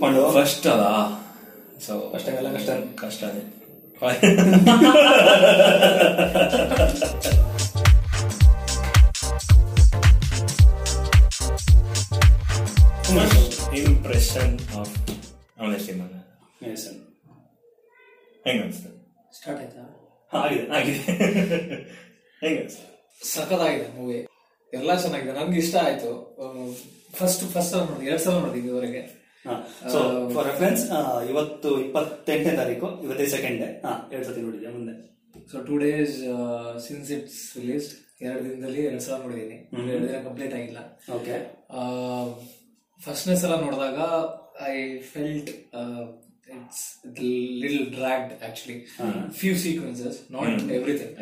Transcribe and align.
Pandu 0.00 0.20
first 0.36 0.66
ಅಲ್ಲ? 0.66 0.84
So 1.86 1.92
first 2.12 2.28
ಎಲ್ಲ 2.28 2.50
ಕಷ್ಟ. 2.56 2.70
ಕಷ್ಟನೇ 3.02 3.42
ಇಂಪ್ರೆಷನ್ 13.80 14.54
ಆಫ್ 14.78 14.94
ಅವನ 15.60 15.74
ಮೇಸನ್ 16.62 16.98
ಹೆಂಗ 18.46 18.62
ಅನ್ಸುತ್ತೆ? 18.62 18.90
ಸ್ಟಾರ್ಟ್ 19.36 19.60
ಆಯ್ತಾ? 19.62 19.84
ಆಗಿದೆ 20.38 20.66
ಆಗಿದೆ. 20.78 21.14
ಹೆಂಗ 22.42 22.58
ಸಖತ್ 22.66 23.24
ಸಖತ್ತಾಗಿದೆ 23.34 23.88
ಮೂವಿ 24.00 24.18
ಎಲ್ಲ 24.74 25.00
ಚೆನ್ನಾಗಿದೆ. 25.00 25.32
ನಮ್ಗೆ 25.32 25.58
ಇಷ್ಟ 25.58 25.76
ಆಯ್ತು. 25.76 26.10
ಫಸ್ಟ್ 27.18 27.44
ಫಸ್ಟ್ 27.54 27.74
ನೋಡಿ 27.76 28.06
ಎರಡ್ 28.06 28.20
ಸಲ 28.20 28.34
ನೋಡಿದ್ವಿ 28.38 28.68
ಇದುವರೆಗೆ. 28.68 29.19
ಸೊ 29.92 29.98
ಫಾರ್ 30.34 30.46
ರೆಫರೆನ್ಸ್ 30.50 30.82
ಇವತ್ತು 31.30 31.68
ಇಪ್ಪತ್ತೆಂಟನೇ 31.84 32.54
ತಾರೀಕು 32.60 32.88
ಇವತ್ತೇ 33.04 33.26
ಸೆಕೆಂಡ್ 33.34 33.58
ಡೇ 33.62 33.68
ಎರಡ್ 34.14 34.26
ಸತಿ 34.28 34.40
ನೋಡಿದ್ಯಾ? 34.46 34.70
ಮುಂದೆ. 34.76 34.94
So 35.52 35.58
two 35.68 35.76
days 35.84 36.16
since 36.86 37.10
it's 37.16 37.40
released 37.60 37.94
ಎರಡು 38.26 38.42
ದಿನದಲ್ಲಿ 38.48 38.80
ಎರಡು 38.88 39.02
ಸಲ 39.06 39.16
ನೋಡಿದ್ದೀನಿ. 39.24 39.58
ಎರಡು 39.92 40.06
ದಿನ 40.08 40.18
ಕಂಪ್ಲೀಟ್ 40.28 40.54
ಆಗಿಲ್ಲ. 40.58 40.80
ಓಕೆ 41.18 41.36
ಫಸ್ಟ್ನೇ 43.00 43.36
ಸಲ 43.42 43.54
ನೋಡಿದಾಗ 43.64 43.98
I 44.72 44.76
felt 45.12 45.50
it's 46.56 46.84
lil 47.62 47.82
dragged 47.96 48.32
actually 48.48 48.76
few 49.40 49.52
sequences 49.64 50.18
not 50.36 50.62
everything 50.78 51.16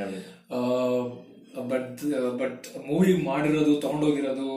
but 1.65 2.01
but 2.39 2.67
movie 2.87 3.23
ಮಾಡಿರೋದು 3.23 3.81
ತಗೊಂಡೋಗಿರೋದು 3.81 4.49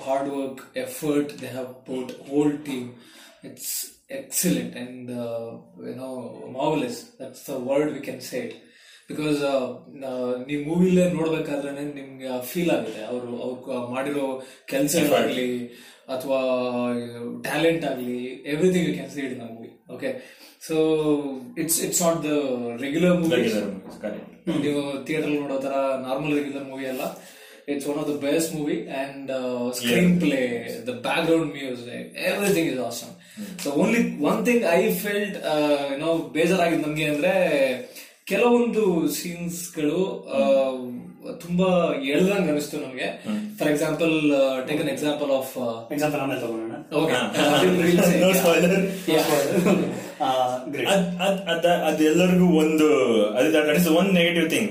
hard 0.00 0.30
work 0.30 0.78
effort 0.78 1.42
they 1.42 1.46
have 1.46 1.86
put 1.86 2.12
whole 2.30 2.64
team 2.64 2.88
it's 3.44 3.74
excellent 4.10 4.76
and 4.76 5.10
ಏನೋ 5.90 6.08
marvellous 6.52 7.20
that's 7.20 7.50
the 7.50 7.56
word 7.66 7.92
we 7.92 8.00
can 8.00 8.20
say 8.20 8.38
it 8.38 8.56
because 9.10 9.38
ನೀವು 10.46 10.62
ಮೂವಿಲೇ 10.64 11.10
ನೋಡ್ಬೇಕಾದ್ರೆ 11.10 11.70
ನಿಮ್ಗೆ 11.94 12.42
feel 12.42 12.70
ಆಗುತ್ತೆ. 12.70 13.02
ಅವರು 13.04 13.30
ಅವ್ರು 13.42 13.88
ಮಾಡಿರೋ 13.90 14.24
ಕೆಲಸ 14.66 14.96
ಆಗಲಿ 15.14 15.50
ಅಥವಾ 16.08 16.40
ಟ್ಯಾಲೆಂಟ್ 17.42 17.84
ಆಗಲಿ 17.84 18.18
everything 18.52 18.88
you 18.88 18.94
can 18.94 19.10
say 19.10 19.20
it 19.20 19.32
in 19.32 19.54
movie 19.54 19.70
okay 19.94 20.10
so 20.62 20.76
it's 21.58 21.78
it's 21.84 22.02
not 22.04 22.20
the 22.24 22.32
regular 22.82 23.16
movie 23.22 23.42
ನೀವು 24.58 24.80
ಥಿಯೇಟರ್ 25.06 25.32
ನೋಡೋ 25.36 25.56
ತರ 25.60 25.74
ನಾರ್ಮಲ್ 26.04 26.32
ರೆಗ್ಯುಲರ್ 26.38 26.66
ಮೂವಿ 26.68 26.86
ಅಲ್ಲ 26.88 27.04
it's 27.68 27.86
one 27.90 27.98
of 28.00 28.08
the 28.08 28.16
best 28.22 28.50
movie 28.54 28.76
and 29.00 29.30
screenplay 30.20 30.40
the 30.86 30.94
background 31.26 31.52
music 31.56 32.06
everything 32.28 32.68
is 32.70 32.80
awesome 32.86 33.12
so 33.62 33.70
only 33.80 34.00
one 34.26 34.40
thing 34.46 34.64
I 34.72 34.82
felt 35.00 35.36
ಏನೋ 35.94 36.08
ಬೇಜಾರಾಗಿದ್ದು 36.34 36.86
ನಮ್ಗೆ 36.86 37.06
ಅಂದ್ರೆ 37.10 37.34
ಕೆಲವೊಂದು 38.26 38.82
ಸೀನ್ಸ್ಗಳು 39.18 40.00
ಆ, 40.30 40.40
ತುಂಬಾ 41.40 41.68
ಎಳ್ದಂಗ್ 42.08 42.48
ಅನಿಸ್ತು 42.50 42.76
ನಮ್ಗೆ. 42.82 43.06
For 43.58 43.70
example 43.70 44.12
take 44.68 44.80
an 44.82 44.90
example 44.92 45.30
of 45.32 45.52
example 45.90 46.20
ಅದ್ 50.20 50.76
ಎಲ್ಲರಿಗೂ 50.76 51.86
ಅದೆಲ್ಲರಿಗೂ 51.88 52.46
ಒಂದು 52.58 52.86
ಅದು 53.32 53.48
that 53.56 53.78
is 53.78 53.88
one 53.92 54.10
negative 54.14 54.46
thing 54.50 54.70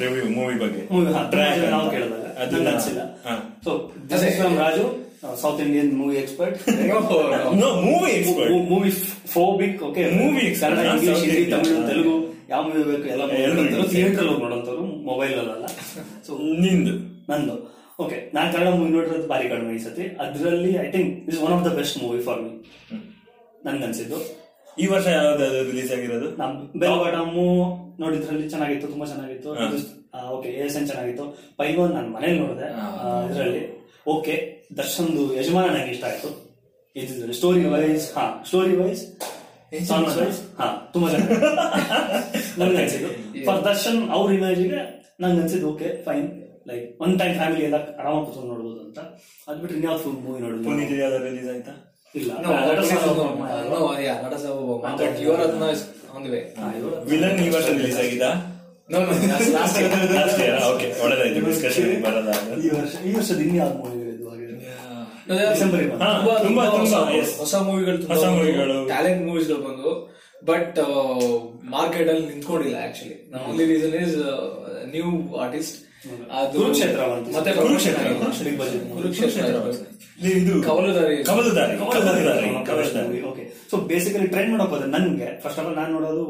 review 0.00 0.24
movie 0.30 0.54
ಬಗ್ಗೆ. 0.58 0.80
ನಾವು 1.70 1.86
ಕೇಳಿದಾಗ 1.90 2.24
ಅದನ್ನ- 2.38 2.72
ಅನ್ಸಿಲ್ಲ. 2.72 3.02
So 3.64 3.70
this 4.10 4.24
is 4.24 4.36
from 4.40 4.56
Raju 4.58 4.86
south 5.36 5.60
Indian 5.60 5.90
movie 5.96 6.16
expert 6.16 6.56
movie 7.84 7.84
movie 7.84 8.12
expert. 8.16 8.50
Movie 8.70 8.90
phobic 9.32 9.78
okay 9.82 10.02
movie 10.18 10.42
Kannada 10.60 10.84
English 10.90 11.22
Hindi 11.26 11.44
Tamil 11.54 11.80
Telugu 11.88 12.14
ಯಾವ 12.48 12.60
ಮೂವಿ 12.66 12.82
ಬೇಕು 12.84 13.06
ಎಲ್ಲ 13.08 13.22
ಥಿಯೇಟರ್ 13.90 14.26
ಹೋಗಿ 14.26 14.42
ನೋಡೋಂಥವ್ರು 14.44 14.84
ಮೊಬೈಲ್ 15.04 15.34
ಅಲ್ಲ 15.44 15.66
so 16.26 16.32
ನಿಂದು. 16.62 16.94
ನಂದು. 17.30 17.56
ಓಕೆ 18.00 18.16
ನಾನ್ 18.34 18.48
ಕನ್ನಡ 18.52 18.70
ಮೂವಿ 18.74 18.90
ನೋಡಿರೋದು 18.90 19.28
ಬಾರಿ 19.28 19.46
ಕಡಿಮೆ 19.48 19.72
ಈ 19.74 19.80
ಸತಿ. 19.80 20.04
ಅದರಲ್ಲಿ 20.20 20.72
I 20.78 20.90
think 20.90 21.28
is 21.28 21.38
one 21.40 21.54
of 21.54 21.64
the 21.64 21.72
best 21.72 21.96
movie 22.02 22.20
for 22.20 22.42
me 22.42 22.52
ನನ್ಗನ್ಸಿದ್ದು 23.64 24.18
ಈ 24.76 24.86
ವರ್ಷ 24.92 25.06
ಯಾವ್ದಾದ್ರು 25.16 25.60
ರಿಲೀಸ್ 25.70 25.92
ಆಗಿರೋದು? 25.96 26.28
ನಮ್ 26.40 26.52
ಬೆಲ್ವಾಡಮು 26.82 27.44
ನೋಡಿದ್ರಲ್ಲಿ 28.02 28.46
ಚೆನ್ನಾಗಿತ್ತು 28.52 28.88
ತುಂಬಾ 28.94 29.06
ಚೆನ್ನಾಗಿತ್ತು. 29.12 29.50
ಓಕೆ 30.36 30.50
ಎಸ್ 30.64 30.76
ಎನ್ 30.78 30.86
ಚೆನ್ನಾಗಿತ್ತು. 30.90 31.24
ಪೈಲ್ವಾನ್ 31.60 31.94
ನಾನು 31.96 32.08
ಮನೇಲಿ 32.16 32.38
ನೋಡಿದೆ 32.42 32.68
ಇದರಲ್ಲಿ. 33.30 33.62
ಓಕೆ 34.14 34.34
ದರ್ಶನ್ 34.80 35.08
ಯಜಮಾನ 35.38 35.66
ನನಗೆ 35.74 35.92
ಇಷ್ಟ 35.96 36.04
ಆಯ್ತು. 36.10 36.30
ಇದ್ರಲ್ಲಿ 36.96 37.36
ಸ್ಟೋರಿ 37.40 37.64
ವೈಸ್ 37.74 38.06
ಹಾ 38.16 38.24
ಸ್ಟೋರಿ 38.50 38.76
ವೈಸ್ 38.82 39.02
ಸಾಂಗ್ಸ್ 39.90 40.16
ವೈಸ್ 40.20 40.38
ಹಾ 40.60 40.66
ತುಂಬಾ 40.92 41.08
ಚೆನ್ನಾಗಿ 41.14 41.38
ನನ್ಗೆ 42.60 42.78
ಅನ್ಸಿದ್ದು. 42.82 43.10
ಫಾರ್ 43.48 43.60
ದರ್ಶನ್ 43.70 43.98
ಅವ್ರ 44.16 44.28
ಇಮೇಜ್ಗೆ 44.36 44.80
ನಂಗೆ 45.22 45.40
ಅನ್ಸಿದ್ದು 45.42 45.66
okay 45.72 45.88
fine 46.06 46.28
like 46.70 46.86
one 47.04 47.12
time 47.20 47.34
family 47.40 47.64
ಎಲ್ಲ 47.68 47.78
ಆರಾಮ 48.00 48.16
ಕೂತ್ಕೊಂಡು 48.26 48.48
ನೋಡ್ಬೋದು 48.52 48.80
ಅಂತ. 48.86 48.98
ಅದ್ 49.48 49.58
ಬಿಟ್ರೆ 49.62 49.76
ಇನ್ಯಾವ್ದು 49.80 50.02
ಫುಲ್ 50.04 50.18
ಮೂವಿ 50.24 50.40
ನೋಡಿದ್ರು 50.44 51.18
ರಿಲೀಸ್ 51.28 51.50
ಆಯ್ತಾ? 51.54 51.74
ಇಲ್ಲ. 52.14 52.30
ವಿಲನ್ 57.04 57.40
ಈ 57.40 57.48
ವರ್ಷ 57.48 57.68
ರಿಲೀಸ್ 57.68 57.98
ಆಗಿದಾ? 57.98 58.30
No, 58.90 58.98
no, 58.98 59.12
that's 59.12 59.48
last 59.50 59.76
okay 60.74 61.02
ಒಳ್ಳೆದಾಯ್ತು 61.02 61.46
ಡಿಸ್ಕಷನ್ 61.46 62.02
ಬರೋದ 62.02 62.28
ಈ 62.64 62.68
ವರ್ಷ 62.68 63.06
ಈ 63.06 63.14
ವರ್ಷದ 63.14 63.40
ಇನ್ಯಾವ್ದು 63.40 63.78
ಮೂವಿ 63.78 64.14
ಇದು 64.14 64.28
ಹಾಗೆ? 64.28 64.46
No, 64.46 65.32
there 65.32 65.44
are 65.44 65.52
ಡಿಸೆಂಬರ್ 65.52 65.82
ಇವಾಗ. 65.82 65.98
ತುಂಬಾ 66.42 66.64
ತುಂಬಾ 66.64 66.64
ಹೊಸ- 67.36 67.62
ಮೂವಿಗಳು 67.62 68.06
ಹೊಸ 68.06 68.24
ಮೂವಿಗಳು. 68.24 68.86
ಟ್ಯಾಲೆಂಟ್ 68.86 69.26
ಮೂವೀಸ್ಗಳು 69.26 69.56
ಬಂದು 69.56 70.16
ಬಟ್ 70.44 70.78
ಮಾರ್ಕೆಟ್ 71.70 72.08
ಅಲ್ಲಿ 72.10 72.26
ನಿಂತ್ಕೊಂಡಿಲ್ಲ 72.26 72.76
actually 72.84 73.32
only 73.50 73.64
reason 73.64 73.94
is 73.94 74.16
new 74.86 75.36
artist 75.36 75.85
Kurukshetra 76.52 77.00
ಮತ್ತೆ 77.36 77.52
ಕುರುಕ್ಷೇತ್ರ. 77.52 78.04
ಕುರುಕ್ಷೇತ್ರ. 78.94 79.44
ಇದು 80.32 80.52
Kavaludaari. 80.62 81.16
Kavaludaari. 81.24 81.74
Kavaludaari. 81.78 82.48
Kavaludaari. 82.66 83.18
Okay 83.22 83.42
so 83.70 83.76
basically 83.88 84.26
trend 84.26 84.52
ಮಾಡಕ್ 84.52 84.70
ಹೋದ್ರೆ 84.70 84.90
ನನ್ಗೆ 84.90 85.28
ಫಸ್ಟ್ 85.44 85.58
ಆಫ್ 85.58 85.66
ಆಲ್ 85.66 85.76
ನಾನು 85.76 85.92
ನೋಡೋದು 85.92 86.26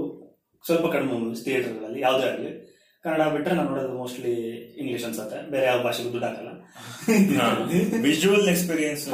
ಸ್ವಲ್ಪ 0.64 0.86
ಕಡಿಮೆ 0.86 1.12
ಮೂವೀಸ್ 1.14 1.44
ಥಿಯೇಟರ್ಗಳಲ್ಲಿ 1.44 2.00
ಯಾವುದೇ 2.00 2.26
ಆಗಲಿ. 2.28 2.50
ಕನ್ನಡ 3.04 3.32
ಬಿಟ್ರೆ 3.32 3.54
ನಾನು 3.54 3.68
ನೋಡೋದು 3.70 3.92
ಮೋಸ್ಟ್ಲಿ 3.98 4.34
ಇಂಗ್ಲಿಷ್ 4.78 5.04
ಅನ್ಸತ್ತೆ. 5.04 5.50
ಬೇರೆ 5.50 5.66
ಯಾವ 5.66 5.82
ಭಾಷೆಗೂ 5.82 6.12
ದುಡ್ಡು 6.12 6.26
ಹಾಕಲ್ಲ. 6.26 6.50
ವಿಜುವಲ್ 8.02 8.48
ಎಕ್ಸ್ಪೀರಿಯನ್ಸ್ 8.48 9.04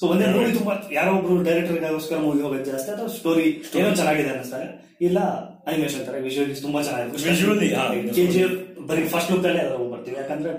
ಸೊ 0.00 0.06
ಒಂದೇ 0.06 0.26
ಮೂವಿ 0.26 0.52
ತುಂಬಾ 0.58 0.74
ಯಾರೋ 0.92 1.10
ಒಬ್ರು 1.16 1.42
ಡೈರೆಕ್ಟರ್ಗೋಸ್ಕರ 1.42 2.16
ಮೂವಿ 2.16 2.42
ಹೋಗೋದು 2.42 2.64
ಜಾಸ್ತಿ 2.64 2.90
ಅಥವಾ 2.90 3.08
ಸ್ಟೋರಿ 3.08 3.44
ಏನೋ 3.78 3.90
ಚೆನ್ನಾಗಿದೆ 3.94 4.28
ಅನಿಸ್ತಾರೆ 4.28 4.66
ಇಲ್ಲ 5.00 5.18
ಅನಿಮೇಷನ್ 5.66 6.06
ತರ 6.06 6.16
ವಿಜುವಲಿ 6.18 6.54
ತುಂಬಾ 6.62 6.82
ಚೆನ್ನಾಗಿದೆ 6.82 7.18
Visually, 7.28 7.68
ಹಾ. 7.74 7.84
ಕೆ 8.14 8.24
ಜಿ 8.26 8.40
ಎಫ್ 8.40 8.56
ಬರೀ 8.88 9.02
ಫಸ್ಟ್ 9.04 9.32
ಲುಕ್ 9.32 9.46
ಅಲ್ಲೇ 9.46 9.62
ಬರ್ತೀವಿ 10.02 10.18
ಯಾಕಂದ್ರೆ 10.22 10.52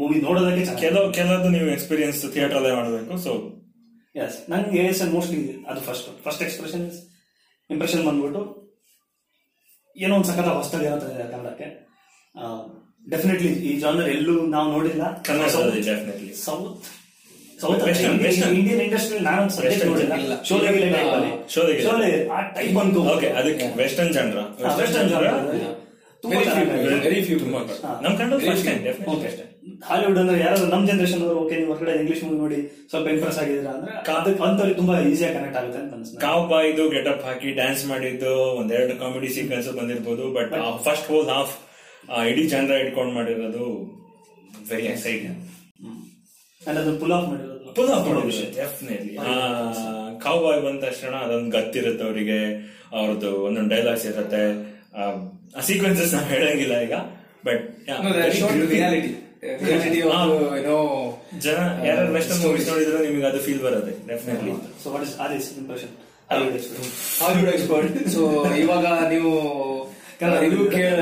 ಮೂವಿ 0.00 0.16
ನೋಡೋದಕ್ಕೆ 0.26 0.74
ಕೆಲವು 0.84 1.06
ಕೆಲವೊಂದು 1.18 1.48
ನೀವು 1.56 1.68
ಎಕ್ಸ್ಪೀರಿಯನ್ಸ್ 1.76 2.20
ಥಿಯೇಟರ್ 2.34 2.58
ಅಲ್ಲೇ 2.60 2.72
ಮಾಡಬೇಕು 2.78 3.18
ಸೊ 3.26 3.32
ಎಸ್ 4.24 4.36
ನಂಗೆ 4.52 4.82
ಎಸ್ 4.90 5.02
ಮೋಸ್ಟ್ಲಿ 5.16 5.40
ಅದು 5.70 5.80
ಫಸ್ಟ್ 5.88 6.08
ಫಸ್ಟ್ 6.24 6.42
ಎಕ್ಸ್ಪ್ರೆಷನ್ 6.46 6.86
ಇಂಪ್ರೆಷನ್ 7.70 8.02
ಬಂದ್ಬಿಟ್ಟು 8.08 8.42
ಏನೋ 9.96 10.12
ಒಂದು 10.18 10.28
ಸಖತ 10.28 10.48
ಹೊಸ್ತಾಗಿ 10.58 10.86
ಇರುತ್ತೆ 10.88 11.24
ಕನ್ನಡಕ್ಕೆ. 11.32 11.66
ಡೆಫಿನೆಟ್ಲಿ 13.12 13.50
ಈ 13.68 13.72
ಜಾನರ್ 13.82 14.08
ಎಲ್ಲೂ 14.14 14.34
ನಾವು 14.54 14.66
ನೋಡಿಲ್ಲ. 14.76 15.02
Definitely 15.88 16.32
south 16.44 16.86
south. 17.62 17.82
Indian 18.58 18.82
industry 18.86 19.18
ನಾನು 19.28 19.42
Western 19.64 19.88
ನೋಡಿಲ್ಲ. 19.92 20.34
ಶೋಲೆ 20.48 21.74
ಶೋಲೆ 21.86 22.10
ಆ 22.36 22.40
ಟೈಪ್ 22.56 22.74
ಬಂತು. 22.78 23.00
ಓಕೆ 23.14 23.30
ಅದಕ್ಕೆ 23.40 23.66
ವೆಸ್ಟರ್ನ್ 23.82 24.12
ಜನರ 24.18 24.40
ವೆಸ್ಟರ್ನ್ 24.80 25.10
ಜಾನರ್ 25.14 25.38
ಹಾಲಿವುಡ್ 29.88 30.18
ಅಂದ್ರೆ 30.18 30.36
ಯಾರಾದ್ರೂ 30.40 30.68
ನಮ್ 30.70 30.84
ಜನರೇಷನ್ 30.88 31.20
ಅವರು 31.22 31.36
ಓಕೆ 31.42 31.54
ನೀವು 31.56 31.70
ಹೊರಗಡೆ 31.72 31.92
ಇಂಗ್ಲಿಷ್ 32.00 32.22
ಮೂವಿ 32.24 32.38
ನೋಡಿ 32.38 32.58
ಸ್ವಲ್ಪ 32.90 33.06
ಇಂಪ್ರೆಸ್ 33.08 33.38
ಆಗಿದ್ರ 33.42 33.68
ಅಂದ್ರೆ 33.70 33.92
ಅಂತವ್ರಿಗೆ 34.46 34.76
ತುಂಬಾ 34.76 34.94
ಈಸಿಯಾಗಿ 35.10 35.34
ಕನೆಕ್ಟ್ 35.36 35.58
ಆಗುತ್ತೆ 35.60 35.78
ಅಂತ 35.82 35.92
ಅನ್ಸುತ್ತೆ. 35.94 36.20
ಕಾವ್ 36.24 36.44
ಬಾಯ್ದು 36.50 36.84
ಅಪ್ 37.12 37.22
ಹಾಕಿ 37.24 37.50
ಡ್ಯಾನ್ಸ್ 37.50 37.82
ಮಾಡಿದ್ದು 37.86 38.32
ಒಂದೆರಡು 38.60 38.96
ಕಾಮಿಡಿ 39.00 39.30
ಸೀಕ್ವೆನ್ಸ್ 39.36 39.68
ಬಂದಿರ್ಬೋದು 39.78 40.26
ಬಟ್ 40.38 40.54
ಫಸ್ಟ್ 40.86 41.06
ಹೋಲ್ 41.12 41.30
ಹಾಫ್ 41.36 41.54
ಇಡೀ 42.30 42.44
ಜನರ 42.48 42.78
ಇಟ್ಕೊಂಡು 42.84 43.14
ಮಾಡಿರೋದು 43.14 43.66
ವೆರಿ 44.70 44.86
ಎಕ್ಸೈಟಿಂಗ್ 44.86 45.36
ಅಂಡ್ 46.60 46.78
ಅದು 46.80 46.92
ಪುಲ್ 47.00 47.12
ಆಫ್ 47.12 47.26
ಮಾಡಿರೋದು. 47.28 47.54
ಪುಲ್ 47.76 47.90
ಆಫ್ 47.90 48.06
ಡೆಫಿನೆಟ್ಲಿ 48.56 49.14
ಕಾವ್ 50.24 50.40
ಬಾಯ್ 50.44 50.60
ಬಂದ 50.62 50.78
ತಕ್ಷಣ 50.86 51.14
ಅದೊಂದು 51.26 51.50
ಗತ್ತಿರುತ್ತೆ 51.50 52.04
ಅವರಿಗೆ 52.04 52.38
ಅವ್ರದ್ದು 52.92 53.30
ಒಂದೊಂದು 53.46 53.70
ಡೈಲಾಗ್ಸ್ 53.74 54.06
ಇರುತ್ತೆ. 54.06 54.42
ಸೀಕ್ವೆನ್ಸಸ್ 55.68 56.12
ನಾನು 56.14 56.28
ಹೇಳಂಗಿಲ್ಲ 56.34 56.76
ಈಗ 56.86 56.96
but 57.44 57.64
No, 57.88 58.10
they 58.12 58.22
are 58.22 58.32
shown 58.32 58.58
the 58.60 58.66
reality. 58.68 59.10
Reality 59.62 60.00
of, 60.06 60.30
you 60.56 60.64
know, 60.66 60.80
ಜನ 61.44 61.58
ಯಾರು 61.86 62.12
ವೆಸ್ಟರ್ನ್ 62.14 62.42
ಮೂವೀಸ್. 62.44 62.66
ನೋಡಿದ್ರು 62.70 62.98
ನಿಮಗೆ 63.06 63.26
ಅದು 63.26 63.40
ಫೀಲ್ 63.46 63.60
ಬರುತ್ತೆ 63.66 63.92
definitely 64.08 64.54
so 64.82 64.90
what 64.94 65.04
is 65.08 65.14
our 65.20 65.34
is 65.38 65.48
impression 65.58 65.94
expert 67.52 67.98
so 68.14 68.22
ಇವಾಗ 68.62 68.86
ನೀವು 69.12 69.30
ರಿವ್ಯೂ 70.44 70.64
ಕೇಳ 70.70 70.96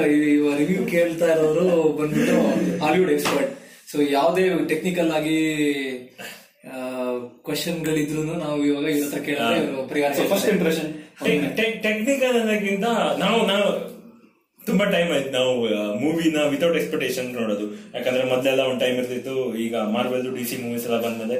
ರಿವ್ಯೂ 0.60 0.82
ಕೇಳ್ತಾ 0.92 1.28
ಇರೋರು 1.34 1.64
ಬಂದ್ಬಿಟ್ಟು 1.98 2.36
ಹಾಲಿವುಡ್ 2.84 3.12
ಎಕ್ಸ್ಪರ್ಟ್ 3.16 3.52
ಸೊ 3.92 3.98
ಯಾವುದೇ 4.10 4.44
ಟೆಕ್ನಿಕಲ್ 4.72 5.10
ಆಗಿ 5.12 5.38
ಕ್ವಶನ್ 7.46 7.80
ಗಳಿದ್ರು 7.88 8.22
ನಾವು 8.44 8.58
ಇವಾಗ 8.68 8.86
ಇವ್ರ 8.94 9.06
ಹತ್ರ 9.08 9.20
ಕೇಳಿದ್ರೆ 9.28 9.58
ಪರಿಹಾರ 9.90 10.28
ಫಸ್ಟ್ 10.32 10.50
ಇಂಪ್ರೆಷನ್ 10.54 10.88
ಟೆಕ್ನಿಕಲ್ 11.86 12.36
ಅನ್ನೋಕ್ಕಿಂತ 12.40 12.86
ನಾವು 13.24 13.38
ನಾವು 13.52 13.68
ತುಂಬಾ 14.68 14.84
ಟೈಮ್ 14.94 15.10
ಆಯ್ತು. 15.14 15.30
ನಾವು 15.36 15.52
ಮೂವಿನ 16.02 16.38
ವಿತೌಟ್ 16.52 16.76
ಎಕ್ಸ್ಪೆಕ್ಟೇಷನ್ 16.78 17.28
ನೋಡೋದು. 17.38 17.66
ಯಾಕಂದ್ರೆ 17.94 18.24
ಮೊದಲೆಲ್ಲ 18.32 18.62
ಒಂದು 18.70 18.80
ಟೈಮ್ 18.84 18.96
ಇರ್ತಿತ್ತು. 19.00 19.34
ಈಗ 19.64 19.74
ಮಾರ್ವೆಲ್ 19.96 20.24
ಡಿ 20.38 20.44
ಸಿ 20.50 20.56
ಮೂವೀಸ್ 20.64 20.86
ಎಲ್ಲ 20.88 20.98
ಬಂದ್ಮೇಲೆ 21.04 21.36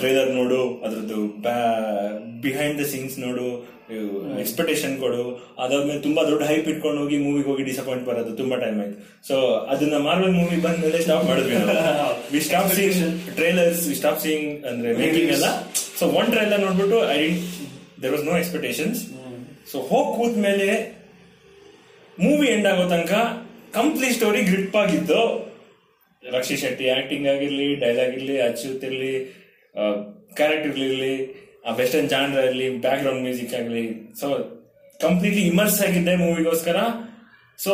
ಟ್ರೇಲರ್ 0.00 0.30
ನೋಡು 0.38 0.60
ಅದ್ರದ್ದು 0.86 1.20
ಬಿಹೈಂಡ್ 2.44 2.78
ದ 2.82 2.86
ಸೀನ್ಸ್ 2.92 3.16
ನೋಡು 3.26 3.46
ಎಕ್ಸ್ಪೆಕ್ಟೇಷನ್ 4.42 4.94
ಕೊಡು. 5.02 5.24
ಅದಾದ್ಮೇಲೆ 5.64 6.00
ತುಂಬಾ 6.06 6.22
ದೊಡ್ಡ 6.30 6.42
ಹೈಪ್ 6.50 6.68
ಇಟ್ಕೊಂಡು 6.72 6.98
ಹೋಗಿ 7.02 7.18
ಮೂವಿಗೆ 7.26 7.48
ಹೋಗಿ 7.50 7.64
ಡಿಸಪಾಯಿಂಟ್ 7.70 8.04
ಬರೋದು 8.08 8.32
ತುಂಬಾ 8.40 8.56
ಟೈಮ್ 8.64 8.78
ಆಯ್ತು. 8.84 8.98
ಸೊ 9.28 9.36
ಅದನ್ನ 9.74 9.98
ಮಾರ್ವೆಲ್ 10.08 10.34
ಮೂವಿ 10.40 10.58
ಬಂದ್ಮೇಲೆ 10.66 11.00
ಸ್ಟಾಪ್ 11.06 11.24
ಮಾಡಿದ್ವಿ 11.30 11.56
we 12.34 12.40
stop 12.48 12.72
seen 12.78 13.14
trailers 13.38 13.84
we 13.90 13.96
stop 14.02 14.20
seen 14.24 14.48
ಅಂದ್ರೆ 14.70 14.92
ಮೇಕಿಂಗ್ 15.02 15.32
ಎಲ್ಲ. 15.36 15.48
ಸೊ 16.00 16.06
ಒನ್ 16.20 16.30
ಟ್ರೇಲರ್ 16.34 16.62
ನೋಡ್ಬಿಟ್ಟು 16.66 16.98
I 17.20 17.22
there 18.02 18.12
was 18.16 18.24
no 18.30 18.36
expectations 18.42 19.00
so 19.70 19.76
ಹೋಗಿ 19.90 20.10
ಕೂತ್ 20.18 20.38
ಮೇಲೆ 20.46 20.68
ಮೂವಿ 22.24 22.46
ಎಂಡ್ 22.54 22.68
ಆಗೋ 22.70 22.84
ತನಕ 22.94 23.14
ಕಂಪ್ಲೀಟ್ 23.78 24.14
ಸ್ಟೋರಿ 24.18 24.42
ಗ್ರಿಪ್ 24.50 24.76
ಆಗಿತ್ತು 24.82 25.20
ರಕ್ಷಿ 26.22 26.56
ಶೆಟ್ಟಿ 26.62 26.86
ಆಕ್ಟಿಂಗ್ 26.98 27.26
ಆಗಿರ್ಲಿ 27.32 27.68
ಡೈಲಾಗ್ 27.82 28.14
ಇರ್ಲಿ 28.18 28.36
ಅಚ್ಯುತ್ 28.48 28.84
ಇರ್ಲಿ 28.88 29.14
ಕ್ಯಾರೆಕ್ಟರ್ 30.38 30.78
ಇರ್ಲಿ 30.86 31.14
ಆ 31.66 31.72
ವೆಸ್ಟರ್ನ್ 31.80 32.08
ಜಾನ್ರ 32.12 32.40
ಇರಲಿ 32.48 32.66
ಬ್ಯಾಕ್ 32.84 33.00
ಗ್ರೌಂಡ್ 33.02 33.22
ಮ್ಯೂಸಿಕ್ 33.26 33.54
ಆಗಲಿ. 33.60 33.84
ಸೊ 34.20 34.26
ಕಂಪ್ಲೀಟ್ಲಿ 35.04 35.42
ಇಮರ್ಸ್ 35.50 35.78
ಆಗಿದ್ದೆ 35.86 36.14
ಮೂವಿಗೋಸ್ಕರ 36.24 36.78
ಸೊ 37.58 37.72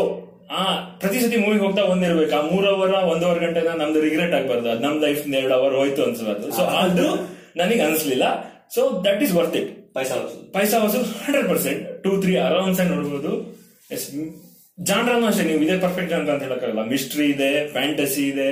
ಆ 0.60 0.62
ಪ್ರತಿ 1.00 1.18
ಸತಿ 1.22 1.36
ಮೂವಿಗೆ 1.44 1.62
ಹೋಗ್ತಾ 1.64 1.82
ಒಂದಿರ್ಬೇಕು. 1.92 2.34
ಆ 2.38 2.42
ಮೂರ್ 2.52 2.66
ಅವರ್ 2.72 2.94
ಒಂದೂವರೆ 3.12 3.40
ಗಂಟೆನ 3.44 3.74
ನಮ್ದು 3.82 4.00
ರಿಗ್ರೆಟ್ 4.06 4.34
ಆಗ್ಬಾರ್ದು. 4.38 4.68
ಅದು 4.72 4.82
ನಮ್ 4.86 4.96
ಲೈಫ್ 5.04 5.20
ಎರಡು 5.40 5.54
ಅವರ್ 5.58 5.74
ಹೋಯ್ತು 5.80 6.02
ಅನ್ಸಬಾರ್ದು 6.06 6.48
ಸೊ 6.58 6.64
ಅದು 6.82 7.06
ನನಗೆ 7.60 7.82
ಅನ್ಸ್ಲಿಲ್ಲ. 7.88 8.26
So 8.76 8.82
that 9.06 9.22
is 9.26 9.34
worth 9.38 9.56
it 9.60 9.70
ಪೈಸಾ 9.96 10.16
ಪೈಸಾ 10.54 10.76
ವಾಸು 10.84 11.00
ಹಂಡ್ರೆಡ್ 11.22 11.48
ಪರ್ಸೆಂಟ್ 11.52 11.82
ಟೂ 12.04 12.10
ತ್ರೀ 12.22 12.32
ಅರೌನ್ಸ್ 12.48 12.78
ಆಗಿ 12.82 12.90
ನೋಡ್ಬೋದು? 12.94 13.32
ಎಸ್ 13.94 14.06
ಜಾನ್ರನು 14.88 15.26
ಅಷ್ಟೇ 15.30 15.44
ನೀವು 15.48 15.62
ಇದೇ 15.66 15.74
ಪರ್ಫೆಕ್ಟ್ 15.86 16.10
ಜಾನ್ರ 16.12 16.30
ಅಂತ 16.34 16.44
ಹೇಳಕ್ಕಾಗಲ್ಲ. 16.46 16.82
ಮಿಸ್ಟ್ರಿ 16.92 17.26
ಇದೆ 17.34 17.50
ಫ್ಯಾಂಟಸಿ 17.74 18.22
ಇದೆ. 18.32 18.50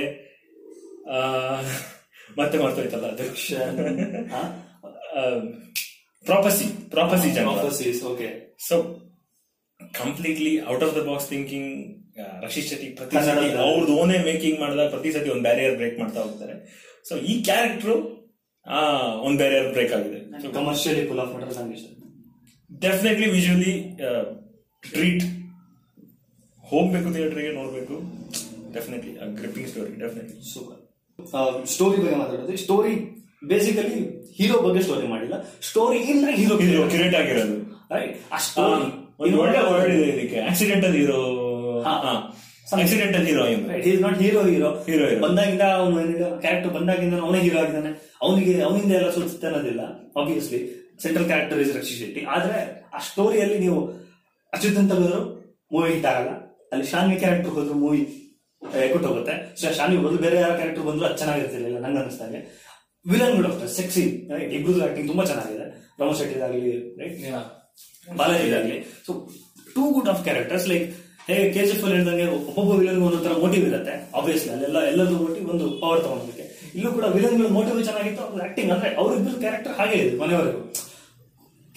ಮತ್ತೆ 2.39 2.57
ಮರ್ತೋಯ್ತಲ್ಲ 2.63 3.07
ಅದು? 3.13 3.25
Prophecy 6.25 6.65
prophecy 6.95 7.85
is 7.93 8.03
okay 8.11 8.29
so 8.67 8.75
completely 10.01 10.53
out 10.73 10.83
of 10.87 10.93
the 10.99 11.01
box 11.09 11.27
thinking 11.33 11.71
Rashish 12.45 12.67
Shetty 12.71 12.87
ಪ್ರತಿ 12.99 13.15
ಸತಿ 13.27 13.47
ಅವ್ರದ್ದು 13.65 13.93
ಓನೇ 14.01 14.17
ಮೇಕಿಂಗ್ 14.29 14.57
ಮಾಡಿದಾಗ 14.63 14.87
ಪ್ರತಿ 14.95 15.09
ಸತಿ 15.15 15.29
ಒಂದು 15.35 15.45
ಬ್ಯಾರಿಯರ್ 15.47 15.75
ಬ್ರೇಕ್ 15.79 15.97
ಮಾಡ್ತಾ 16.01 16.19
ಹೋಗ್ತಾರೆ. 16.25 16.55
ಸೊ 17.07 17.13
ಈ 17.31 17.33
ಕ್ಯಾರೆಕ್ಟರ್ 17.49 17.97
ಆ 18.67 18.79
ಒಂದು 19.25 19.37
ಬ್ಯಾರಿಯರ್ 19.37 19.71
ಬ್ರೇಕ್ 19.73 19.93
ಆಗಿದೆ. 19.93 20.19
ಕಮರ್ಷಿಯಲಿ 20.53 21.07
ಫುಲ್ 21.07 21.19
ಆಫ್ 21.19 21.33
ಮಾಡಿದ್ರೆ 21.33 21.61
ನಂಗೆ 21.61 21.75
ಇಷ್ಟ. 21.77 21.87
ಡೆಫಿನೆಟ್ಲಿ 22.81 23.29
ವಿಜುವಲಿ 23.31 23.73
ಟ್ರೀಟ್ 24.91 25.23
ಹೋಗ್ಬೇಕು 26.63 27.13
ಥಿಯೇಟ್ರಿಗೆ 27.13 27.51
ನೋಡ್ಬೇಕು. 27.53 27.95
Definitely 28.73 29.13
gripping 29.35 29.69
story 29.69 29.99
definitely 29.99 30.53
super 30.53 31.67
story 31.67 31.97
ಬಗ್ಗೆ 32.01 32.15
ಮಾತಾಡೋದು. 32.15 32.57
ಸ್ಟೋರಿ 32.57 32.93
ಬೇಸಿಕಲಿ 33.43 33.99
ಹೀರೋ 34.33 34.61
ಬಗ್ಗೆ 34.61 34.81
ಸ್ಟೋರಿ 34.81 35.07
ಮಾಡಿಲ್ಲ. 35.07 35.35
ಸ್ಟೋರಿ 35.61 35.97
ಇಲ್ಲದ್ರೆ 35.97 36.35
ಹೀರೋ 36.35 36.57
ಹೀರೋ 36.57 36.87
ಕ್ರಿಯೇಟ್ 36.87 37.15
ಆಗಿರೋದು. 37.15 37.57
ರೈಟ್ 37.95 38.41
ಸ್ಟೋರಿ 38.41 38.87
ಒಂದು 39.23 39.39
ಒಳ್ಳೆ 39.39 39.59
ವರ್ಡ್ 39.71 39.93
ಇದೆ 39.95 40.07
ಇದಕ್ಕೆ. 40.09 40.39
ಆಕ್ಸಿಡೆಂಟಲ್ 40.39 40.95
ಹೀರೋ 40.95 41.19
ಹಾ. 41.81 41.91
Accidental 42.79 43.25
hero 43.29 43.43
is 43.89 44.01
not 44.05 44.19
hero 44.23 44.41
hero 44.51 44.69
hero. 44.87 45.05
ಬಂದಾಗಿಂದ 45.25 45.63
ಅವನು 45.79 45.95
ಕ್ಯಾರೆಕ್ಟರ್ 46.43 46.73
ಬಂದಾಗಿಂದ 46.77 47.15
ಅವನೇ 47.25 47.39
ಹೀರೋ 47.45 47.57
ಆಗಿದ್ದಾನೆ. 47.63 47.91
ಅವನಿಗೆ 48.25 48.53
ಅವನಿಂದ 48.67 48.91
ಎಲ್ಲ 48.99 49.09
ಸೂಚಿಸುತ್ತೆ 49.17 49.47
ಅನ್ನೋದಿಲ್ಲ 49.49 49.81
obviously 50.21 50.61
central 51.03 51.27
character 51.31 51.59
is 51.65 51.71
Rakshit 51.77 51.95
Shetty 51.99 52.23
ಆದ್ರೆ 52.35 52.59
ಆ 52.95 52.99
ಸ್ಟೋರಿಯಲ್ಲಿ 53.09 53.57
ನೀವು 53.65 53.79
ಅಚ್ಯುತ್ 54.53 54.79
ಅಂತ 54.81 54.93
ಹೋದ್ರು 54.99 55.21
ಮೂವಿ 55.73 55.89
ಹಿಟ್ 55.93 56.07
ಆಗಲ್ಲ. 56.13 56.31
ಅಲ್ಲಿ 56.73 56.87
ಶಾನ್ವಿ 56.93 57.17
ಕ್ಯಾರೆಕ್ಟರ್ 57.23 57.53
ಹೋದ್ರು 57.57 57.77
ಮೂವಿ 57.83 58.01
ಎಕ್ಕುಟ್ 58.85 59.05
ಹೋಗುತ್ತೆ. 59.09 59.35
ಸೊ 59.59 59.73
ಶಾನ್ವಿ 59.77 59.99
ಬದಲು 60.07 60.19
ಬೇರೆ 60.25 60.37
ಯಾರ 60.43 60.51
ಕ್ಯಾರೆಕ್ಟರ್ 60.59 60.85
ಬಂದ್ರು 60.89 61.05
ಅದು 61.09 61.17
ಚೆನ್ನಾಗಿರ್ತಿರ್ಲಿಲ್ಲ 61.21 61.79
ನಂಗೆ 61.85 62.41
villain 63.05 63.35
good 63.37 63.47
after 63.51 63.69
sexy 63.77 64.03
right 64.31 64.51
ಇಬ್ರದ್ದು 64.57 64.81
acting 64.87 65.07
ತುಂಬಾ 65.11 65.23
ಚೆನ್ನಾಗಿದೆ. 65.29 65.65
ರಮೇಶ್ 65.99 66.19
ಶೆಟ್ಟಿದಾಗ್ಲಿ 66.21 66.73
right 66.99 67.17
ಬಾಲಾಜಿದಾಗ್ಲಿ. 68.19 68.77
So 69.05 69.11
two 69.75 69.83
good 69.95 70.09
of 70.13 70.21
characters 70.27 70.67
like 70.71 70.85
ಹೇಗೆ 71.29 71.45
ಕೆ 71.55 71.61
ಜಿ 71.67 71.73
ಎಫ್ 71.73 71.83
ಅಲ್ಲಿ 71.85 71.95
ಹೇಳಿದಂಗೆ 71.97 72.25
ಒಬ್ಬೊಬ್ಬ 72.35 72.71
ವಿಲನ್ 72.81 72.99
ತರ 73.25 73.33
ಮೋಟಿವ್ 73.43 73.63
ಇರುತ್ತೆ. 73.69 73.93
ಆಬ್ವಿಯಸ್ಲಿ 74.19 74.51
ಅಲ್ಲೆಲ್ಲ 74.55 74.79
ಎಲ್ಲದೂ 74.91 75.15
ಮೋಟಿವ್ 75.23 75.45
ಒಂದು 75.53 75.65
ಪವರ್ 75.81 76.01
ತಗೊಂಡೋದಕ್ಕೆ 76.05 76.45
ಇಲ್ಲೂ 76.75 76.89
ಕೂಡ 76.97 77.05
ವಿಲನ್ಗಳು 77.15 77.49
ಮೋಟಿವ್ 77.57 77.79
ಚೆನ್ನಾಗಿತ್ತು 77.89 78.21
ಅವ್ರ 78.27 78.41
ಆಕ್ಟಿಂಗ್ 78.47 78.71
ಅಂದ್ರೆ 78.75 78.89
ಅವ್ರಿಬ್ಬರು 79.01 79.39
ಕ್ಯಾರೆಕ್ಟರ್ 79.43 79.73
ಹಾಗೆ 79.79 79.97
ಇದೆ 80.03 80.13
ಮನೆಯವರೆಗೂ. 80.21 80.61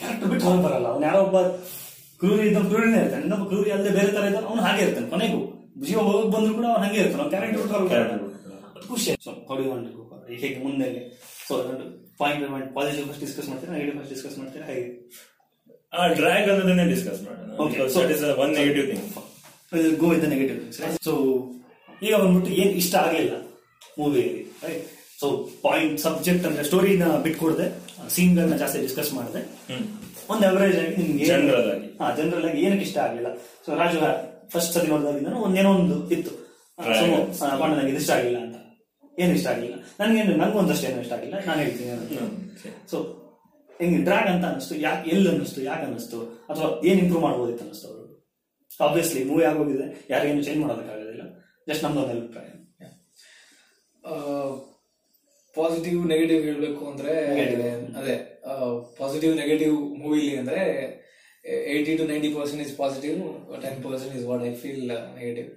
ಕ್ಯಾರೆಕ್ಟರ್ 0.01 0.31
ಬಿಟ್ಟು 0.33 0.47
ಹೊರಗೆ 0.49 0.65
ಬರಲ್ಲ. 0.67 0.87
ಅವ್ನು 0.93 1.07
ಯಾರೋ 1.09 1.21
ಒಬ್ಬ 1.27 1.39
ಕ್ರೂರಿ 2.21 2.45
ಇದ್ದ 2.51 2.63
ಕ್ರೂರಿನೇ 2.71 2.99
ಇರ್ತಾನೆ. 3.05 3.23
ಇನ್ನೊಬ್ಬ 3.27 3.45
ಕ್ರೂರಿ 3.51 3.71
ಅಲ್ಲದೆ 3.77 3.93
ಬೇರೆ 3.99 4.11
ತರ 4.17 4.25
ಇದ್ದಾನೆ 4.31 4.47
ಅವ್ನು 4.51 4.63
ಹಾಗೆ 4.67 4.83
ಇರ್ತಾನೆ 4.87 5.09
ಕೊನೆಗೂ. 5.15 5.41
ಜೀವ 5.87 5.99
ಹೋಗಕ್ 6.09 6.31
ಬಂದ್ರು 6.35 6.53
ಕೂಡ 6.59 6.67
ಅವ್ನು 6.73 6.83
ಹಂಗೆ 6.85 7.01
ಇರ್ತಾನೆ. 7.05 7.21
ಅವ್ನು 7.23 7.33
ಕ್ಯಾರೆಕ್ಟರ್ 7.35 7.61
ಬಿಟ್ಟು 7.63 7.75
ಹೊರಗೆ 7.77 7.91
ಬರಲ್ಲ. 7.95 8.15
ಅದು 8.77 8.87
ಖುಷಿ 8.93 9.09
ಆಯ್ತು. 9.13 9.35
ಹೊಡಿ 9.51 9.65
ಈಗ 10.33 10.41
ಹೇಗೆ 10.45 10.59
ಮುಂದೆ 10.67 10.89
so 11.49 11.55
point 12.21 12.43
positive 12.77 13.07
first 13.11 13.23
discuss 13.27 13.49
ಮಾಡ್ತೀನಿ 13.51 13.73
ನೆಗೆಟಿವ್ 13.77 13.97
ಫಸ್ಟ್ 14.01 14.13
ಡಿಸ್ಕಸ್ 14.15 14.37
ಮಾಡ್ತೀನಿ 14.41 14.65
ಹಾಗೆ? 14.71 14.85
ಆ 15.99 16.07
ಡ್ರ್ಯಾಗ್ 16.19 16.49
ಅನ್ನೋದನ್ನೇ 16.53 16.87
ಡಿಸ್ಕಸ್ 16.95 17.21
ಮಾಡೋಣ. 17.27 17.89
So 17.95 18.01
is 18.15 18.25
one 18.45 18.53
negative 18.61 18.89
is 18.97 19.03
a 19.77 19.81
in 19.81 19.87
the. 19.87 19.99
Go 20.03 20.09
negative 20.33 20.61
so 21.07 21.13
ಈಗ 22.07 22.15
ಬಂದ್ಬಿಟ್ಟು 22.23 22.51
ಏನ್ 22.63 22.73
ಇಷ್ಟ 22.83 22.95
ಆಗಲಿಲ್ಲ 23.03 23.35
ಮೂವಿಯಲ್ಲಿ 23.99 24.43
ರೈಟ್ 24.65 24.85
ಸೊ 25.21 25.27
ಪಾಯಿಂಟ್ 25.65 25.99
ಸಬ್ಜೆಕ್ಟ್ 26.07 26.45
ಅಂದ್ರೆ 26.49 26.63
ಸ್ಟೋರಿನ 26.69 27.05
ಬಿಟ್ಕೊಡದೆ 27.27 27.67
ಸೀನ್ಗಳನ್ನ 28.15 28.57
ಜಾಸ್ತಿ 28.63 28.79
ಡಿಸ್ಕಸ್ 28.87 29.11
ಮಾಡಿದೆ. 29.19 29.41
ಒಂದು 30.33 30.45
ಅವರೇಜ್ 30.51 30.77
ಆಗಿ 30.81 30.95
ನಿಮ್ಗೆ 31.01 31.27
ಜನರಲ್ 31.31 31.69
ಆಗಿ. 31.75 31.89
ಹಾ 32.01 32.07
ಜನರಲ್ 32.19 32.47
ಆಗಿ 32.51 32.61
ಏನಕ್ಕೆ 32.67 32.85
ಇಷ್ಟ 32.89 32.99
ಆಗಲಿಲ್ಲ? 33.05 33.31
ಸೊ 33.65 33.71
ರಾಜು 33.81 33.99
ಫಸ್ಟ್ 34.55 34.73
ಸತಿ 34.77 34.89
ನೋಡಿದಾಗಿಂದ 34.93 35.41
ಒಂದೇನೋ 35.47 35.71
ಒಂದು 35.81 35.97
ಇತ್ತು. 36.17 36.33
ಪಾಂಡ 37.61 37.73
ನನಗೆ 37.79 37.91
ಇದು 37.95 38.01
ಇಷ್ಟ 38.05 38.13
ಆಗಿಲ್ಲ 38.19 38.39
ಅಂತ. 38.45 38.57
ಏನು 39.23 39.33
ಇಷ್ಟ 39.39 39.49
ಆಗಿಲ್ಲ 39.55 39.75
ನನಗೇನು 40.01 40.33
ನಂಗೆ 40.43 40.59
ಒಂದಷ್ಟು 40.63 40.87
ಏನು 40.89 41.03
ಇಷ್ಟ 41.05 41.13
ಆಗಿಲ್ಲ 41.19 41.35
ನಾನು 41.49 41.59
ಹೇಳ್ತೀನಿ 41.65 41.91
ಸೊ 42.93 42.97
ಹೆಂಗೆ 43.81 43.99
ಡ್ರಾಗ್ 44.09 44.29
ಅಂತ 44.33 44.45
ಅನಿಸ್ತು 44.53 44.75
ಯಾಕೆ 44.87 45.05
ಎಲ್ಲಿ 45.15 45.29
ಅನ್ನಿಸ್ತು? 45.33 45.61
ಯಾಕೆ 45.71 45.85
ಅನ್ನಿಸ್ತು? 45.89 46.19
ಅಥವಾ 46.51 46.69
ಏನು 46.89 46.99
ಇಂಪ್ರೂವ್ 47.05 47.25
ಮಾಡ್ಬೋದಿತ್ತು 47.27 47.63
ಅನ್ನಿಸ್ತು 47.67 47.87
ಅವರು? 47.91 48.04
ಆಬ್ವಿಯಸ್ಲಿ 48.81 49.21
ಮೂವಿ 49.25 49.45
ಆಗೋಗಿದೆ. 49.45 49.87
ಯಾರಿಗೇನು 50.11 50.43
ಚೇಂಜ್ 50.43 50.61
ಮಾಡೋದಕ್ಕಾಗೋದಿಲ್ಲ. 50.63 51.25
ಜಸ್ಟ್ 51.69 51.85
ನಮ್ದು 51.85 52.01
ಒಂದು 52.03 52.15
ಅಭಿಪ್ರಾಯ 52.19 52.51
ಪಾಸಿಟಿವ್ 55.57 56.01
ನೆಗೆಟಿವ್ 56.13 56.43
ಹೇಳಬೇಕು 56.45 56.83
ಅಂದ್ರೆ. 56.91 57.13
ಅದೇ 58.01 58.17
ಪಾಸಿಟಿವ್ 58.99 59.33
ನೆಗೆಟಿವ್ 59.37 59.77
ಮೂವಿಲಿ 60.03 60.33
ಅಂದ್ರೆ 60.41 60.63
eighty 61.75 61.93
to 61.97 62.05
ninety 62.11 62.31
percent 62.35 62.63
is 62.67 62.75
positive 62.79 63.19
ten 63.63 63.79
percent 63.85 64.15
is 64.19 64.27
what 64.31 64.45
I 64.51 64.53
feel 64.63 64.85
negative 65.19 65.51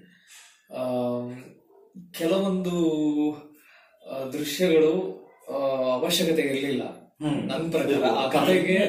ಕೆಲವೊಂದು 2.19 2.75
ದೃಶ್ಯಗಳು 4.33 4.93
ಅವಶ್ಯಕತೆ 5.97 6.41
ಇರಲಿಲ್ಲ. 6.41 6.83
ನನ್ನ 7.49 7.63
ಪ್ರಕಾರ. 7.71 8.03
ಆ 8.21 8.25
ಕಥೆಗೆ 8.29 8.79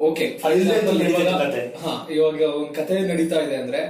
ಓಕೆ 0.00 0.26
ಇವಾಗ 2.16 2.40
ಒಂದ್ 2.60 2.74
ಕತೆ 2.74 2.96
ನಡೀತಾ 3.12 3.38
ಇದೆ 3.40 3.56
ಅಂದ್ರೆ 3.56 3.80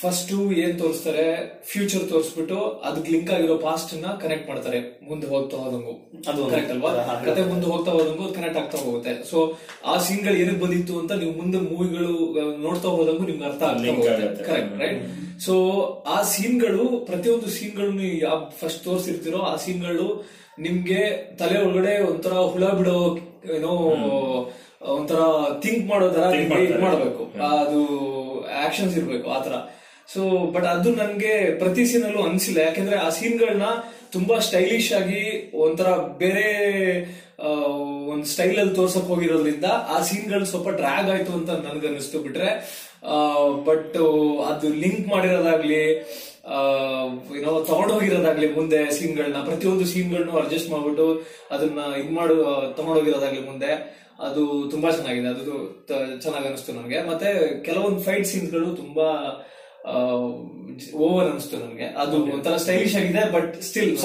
ಫಸ್ಟ್ 0.00 0.30
ಏನ್ 0.62 0.78
ತೋರಿಸ್ತಾರೆ 0.78 1.24
ಫ್ಯೂಚರ್ 1.70 2.04
ತೋರಿಸ್ಬಿಟ್ಟು 2.10 2.58
ಅದಕ್ಕೆ 2.84 3.10
ಲಿಂಕ್ 3.12 3.30
ಆಗಿರೋ 3.34 3.56
ಪಾಸ್ಟ್ನ 3.58 4.06
ಕನೆಕ್ಟ್ 4.22 4.46
ಮಾಡ್ತಾರೆ 4.50 4.78
ಮುಂದೆ 5.08 5.26
ಹೋಗ್ತಾ 5.26 5.56
ಹೋದಂಗು. 5.56 5.92
ಅದು 6.30 6.40
ಕರೆಕ್ಟ್ 6.52 6.70
ಅಲ್ವಾ. 6.70 6.90
ಕತೆ 7.28 7.42
ಮುಂದೆ 7.50 7.66
ಹೋಗ್ತಾ 7.66 7.90
ಹೋದಂಗು 7.90 8.26
ಕನೆಕ್ಟ್ 8.34 8.58
ಆಗ್ತಾ 8.58 8.78
ಹೋಗುತ್ತೆ. 8.78 9.12
ಸೊ 9.30 9.38
ಆ 9.84 9.96
ಸೀನ್ಗಳು 9.98 10.34
ಏನಕ್ಕೆ 10.34 10.62
ಬಂದಿತ್ತು 10.64 10.94
ಅಂತ 10.98 11.12
ನೀವು 11.12 11.32
ಮುಂದೆ 11.32 11.58
ಮೂವಿಗಳು 11.58 12.14
ನೋಡ್ತಾ 12.66 12.88
ಹೋದಂಗು 12.88 13.26
ನಿಮ್ಗೆ 13.30 13.44
ಅರ್ಥ 13.44 13.62
ಆಗುತ್ತೆ. 13.62 14.44
ಕರೆಕ್ಟ್ 14.48 14.76
ರೈಟ್ 14.82 15.02
ಸೊ 15.46 15.54
ಆ 16.14 16.22
ಸೀನ್ಗಳು 16.34 16.84
ಪ್ರತಿಯೊಂದು 17.10 17.50
ಸೀನ್ಗಳು 17.50 17.92
ಯಾವ 18.26 18.38
ಫಸ್ಟ್ 18.60 18.84
ತೋರಿಸಿರ್ತೀರೋ 18.84 19.38
ಆ 19.38 19.56
ಸೀನ್ಗಳು 19.56 20.08
ನಿಮ್ಗೆ 20.58 21.02
ತಲೆ 21.38 21.58
ಒಳಗಡೆ 21.66 21.94
ಒಂಥರ 22.10 22.32
ಹುಳ 22.54 22.64
ಬಿಡೋ 22.80 22.96
ಏನೋ 23.56 23.72
ಒಂಥರ 24.82 25.20
ಥಿಂಕ್ 25.60 25.88
ಮಾಡೋ 25.88 26.08
ತರ 26.08 26.20
Think 26.20 26.48
ನಿಮ್ಗೆ 26.48 26.64
ಇದ್ 26.64 26.80
ಮಾಡ್ತಾರೆ. 26.80 27.10
ಅದು 27.60 27.80
ಆಕ್ಷನ್ಸ್ 28.64 28.98
ಇರಬೇಕು 28.98 29.30
ಆತರ 29.30 29.52
ಸೊ 30.14 30.46
ಬಟ್ 30.46 30.64
ಅದು 30.64 30.90
ನನ್ಗೆ 30.94 31.58
ಪ್ರತಿ 31.58 31.86
ಸೀನಲ್ಲೂ 31.86 32.22
ಅನ್ಸಿಲ್ಲ. 32.22 32.60
ಯಾಕಂದ್ರೆ 32.60 32.96
ಆ 32.96 33.08
ಸೀನ್ 33.08 33.30
ಸೀನ್ಗಳನ್ನ 33.30 33.62
ತುಂಬಾ 34.12 34.38
ಸ್ಟೈಲಿಶ್ 34.38 34.92
ಆಗಿ 34.92 35.50
ಒಂಥರ 35.54 35.90
ಬೇರೆ 35.96 36.46
ಒಂದ್ 38.06 38.24
ಸ್ಟೈಲ್ 38.24 38.58
ಅಲ್ಲಿ 38.58 38.74
ತೋರ್ಸಕ್ 38.74 39.02
ಹೋಗಿರೋದ್ರಿಂದ 39.02 39.64
ಆ 39.64 40.02
ಸೀನ್ಗಳು 40.02 40.44
ಸ್ವಲ್ಪ 40.44 40.68
ಡ್ರ್ಯಾಗ್ 40.68 41.10
ಆಯ್ತು 41.10 41.32
ಅಂತ 41.32 41.50
ನನ್ಗೆ 41.50 41.88
ಅನಿಸ್ತು 41.88 42.18
ಬಿಟ್ರೆ 42.18 42.50
ಬಟ್ 43.64 43.96
ಅದು 44.48 44.68
ಲಿಂಕ್ 44.68 45.08
ಮಾಡಿರೋದಾಗ್ಲಿ 45.08 45.82
ಏನೋ 47.36 47.60
ತಗೊಂಡೋಗಿರೋದಾಗ್ಲಿ 47.60 48.54
ಮುಂದೆ 48.54 48.90
ಸೀನ್ಗಳನ್ನ 48.90 49.44
ಪ್ರತಿಯೊಂದು 49.44 49.84
ಸೀನ್ಗಳನ್ನು 49.84 50.32
ಅಡ್ಜಸ್ಟ್ 50.32 50.70
ಮಾಡ್ಬಿಟ್ಟು 50.70 51.22
ಅದನ್ನ 51.50 51.78
ಇದ್ 51.98 52.12
ಮಾಡು 52.12 52.36
ತಗೊಂಡೋಗಿರೋದಾಗ್ಲಿ 52.76 53.40
ಮುಂದೆ 53.40 54.02
ಅದು 54.18 54.68
ತುಂಬಾ 54.70 54.90
ಚೆನ್ನಾಗಿದೆ. 54.90 55.28
ಅದು 55.28 55.54
ಚೆನ್ನಾಗಿ 56.20 56.48
ಅನಿಸ್ತು 56.48 56.72
ನನಗೆ. 56.72 57.08
ಮತ್ತೆ 57.08 57.62
ಕೆಲವೊಂದು 57.62 58.00
ಫೈಟ್ 58.00 58.26
ಸೀನ್ಗಳು 58.26 58.76
ತುಂಬಾ 58.76 59.06
ಓವರ್ 60.94 61.30
ಅನಿಸ್ತು 61.30 61.56
ನನಗೆ. 61.56 61.84
ಅದು 61.84 62.24
ಒಂಥರ 62.24 62.56
ಸ್ಟೈಲಿಶ್ 62.56 62.96
ಆಗಿದೆ 62.96 63.32
ಬಟ್ 63.32 63.62
ಸ್ಟಿಲ್ 63.62 63.98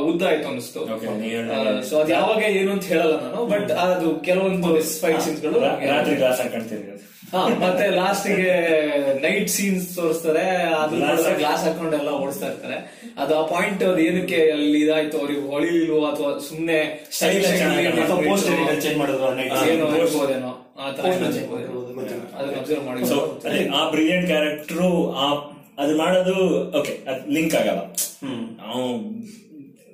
ಉದ್ದ 0.00 0.22
ಆಯ್ತು 0.22 0.48
ಅನಿಸ್ತು. 0.48 0.80
ಸೊ 1.90 1.98
ಅದು 1.98 2.12
ಯಾವಾಗ 2.12 2.42
ಏನು 2.42 2.72
ಅಂತ 2.72 2.84
ಹೇಳಲ್ಲ 2.84 3.22
ನಾನು 3.22 3.46
ಬಟ್ 3.46 3.70
ಅದು 3.70 4.20
ಕೆಲವೊಂದು 4.20 4.80
ಫೈಟ್ 5.00 5.20
ಸೀನ್ಸ್ಗಳು 5.20 5.60
ರಾ- 5.60 5.88
ರಾತ್ರಿ 5.88 6.14
ಗ್ಲಾಸ್ 6.14 6.40
ಹಾಕೊಂಡ್ತೀನಿ 6.40 7.07
ಮತ್ತೆ 7.60 7.86
ಲಾಸ್ಟ್ಗೆ 7.90 8.52
ನೈಟ್ 9.20 9.50
ಸೀನ್ಸ್ 9.50 9.96
ತೋರಿಸ್ತಾರೆ 9.96 10.44
ಅದು 10.74 10.94
ಹಾಕೊಂಡು 11.00 11.34
ಗ್ಲಾಸ್ 11.38 11.64
ಹಾಕೊಂಡೆಲ್ಲ 11.64 12.10
ಓಡಿಸ್ತಾ 12.18 12.46
ಇರ್ತಾರೆ. 12.46 12.78
ಅದು 13.18 13.38
ಆ 13.38 13.46
ಪಾಯಿಂಟ್ 13.46 13.84
ಅದು 13.84 13.98
ಏನಕ್ಕೆ 13.98 14.50
ಅಲ್ಲಿ 14.50 14.80
ಇದಾಯ್ತು? 14.80 15.18
ಅವ್ರಿಗೆ 15.18 15.40
ಹೊಳಿಲು 15.48 16.04
ಅಥವಾ 16.06 16.38
ಸುಮ್ನೆ 16.38 16.78
ಸ್ಟೈಲ್ 17.10 17.44
ಮಾಡಿದ್ರು 18.96 19.28
ಏನೋ 20.30 20.52
ಆ 20.78 20.90
ತರ. 20.92 21.04
ಅದನ್ನ 22.34 22.56
ಅಬ್ಸರ್ವ್ 22.56 23.72
ಆ 23.74 23.90
ಬ್ರಿಲಿಯಂಟ್ 23.90 24.26
ಕ್ಯಾರೆಕ್ಟರ್ 24.26 24.82
ಆ 25.16 25.28
ಅದು 25.78 25.96
ಮಾಡೋದು 25.96 26.36
ಓಕೆ 26.78 26.92
ಅದ್ 27.08 27.28
ಲಿಂಕ್ 27.28 27.54
ಆಗಲ್ಲ. 27.54 27.80
ಹ್ಮ್. 28.22 28.44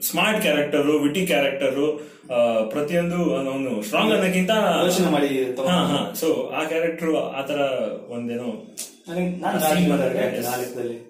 ಸ್ಮಾರ್ಟ್ 0.02 0.42
ಕ್ಯಾರೆಕ್ಟರು 0.42 0.98
ವಿಟಿ 0.98 1.26
ಕ್ಯಾರೆಕ್ಟರ್ 1.26 1.78
ಪ್ರತಿಯೊಂದು 2.70 3.18
ಅವನು 3.34 3.72
ಸ್ಟ್ರಾಂಗ್ 3.82 4.12
ಅನ್ನೋಕ್ಕಿಂತ 4.12 4.52
ಯೋಚನೆ 4.82 5.10
ಮಾಡಿ 5.10 5.30
ಹಾ 5.68 5.76
ಹಾ. 5.90 5.98
ಸೊ 6.14 6.28
ಆ 6.50 6.64
ಕ್ಯಾರೆಕ್ಟರ್ 6.64 7.10
ಆತರ 7.34 7.58
ಒಂದೇನೋ 8.08 8.48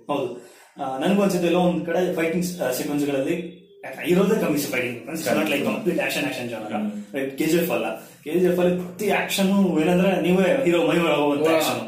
ಹೌದು. 0.09 0.29
ನನಗೂ 0.99 1.23
ಅನ್ಸುತ್ತೆ 1.23 1.47
ಎಲ್ಲೋ 1.47 1.61
ಒಂದ್ 1.67 1.83
ಕಡೆ 1.87 2.01
ಫೈಟಿಂಗ್ 2.15 2.47
ಸೀಕ್ವೆನ್ಸ್ಗಳಲ್ಲಿ 2.73 3.37
ಇರೋದೇ 4.09 4.37
ಕಮ್ಮಿ 4.37 4.59
fighting 4.67 4.99
like 5.53 5.65
complete 5.67 6.01
action 6.01 6.27
action 6.27 6.49
ಜನರ 6.49 6.79
ರೈಟ್ 7.15 7.33
ಕೆ 7.39 7.47
ಜಿ 7.47 7.57
ಎಫ್ 7.59 7.71
ಅಲ್ಲ. 7.71 7.87
ಕೆ 8.25 8.33
ಜಿ 8.35 8.47
ಎಫ್ 8.47 8.61
ಅಲ್ಲಿ 8.61 8.75
ಪ್ರತಿ 8.81 9.07
ಆಕ್ಷನ್ 9.13 9.51
ಏನಂದ್ರೆ 9.83 10.11
ನೀವೇ 10.23 10.49
ಹೀರೋ 10.65 10.81
ಮೈ 10.87 10.97
ಹೋಗುವಂತ. 11.01 11.49
ಆಕ್ಷನ್ 11.57 11.81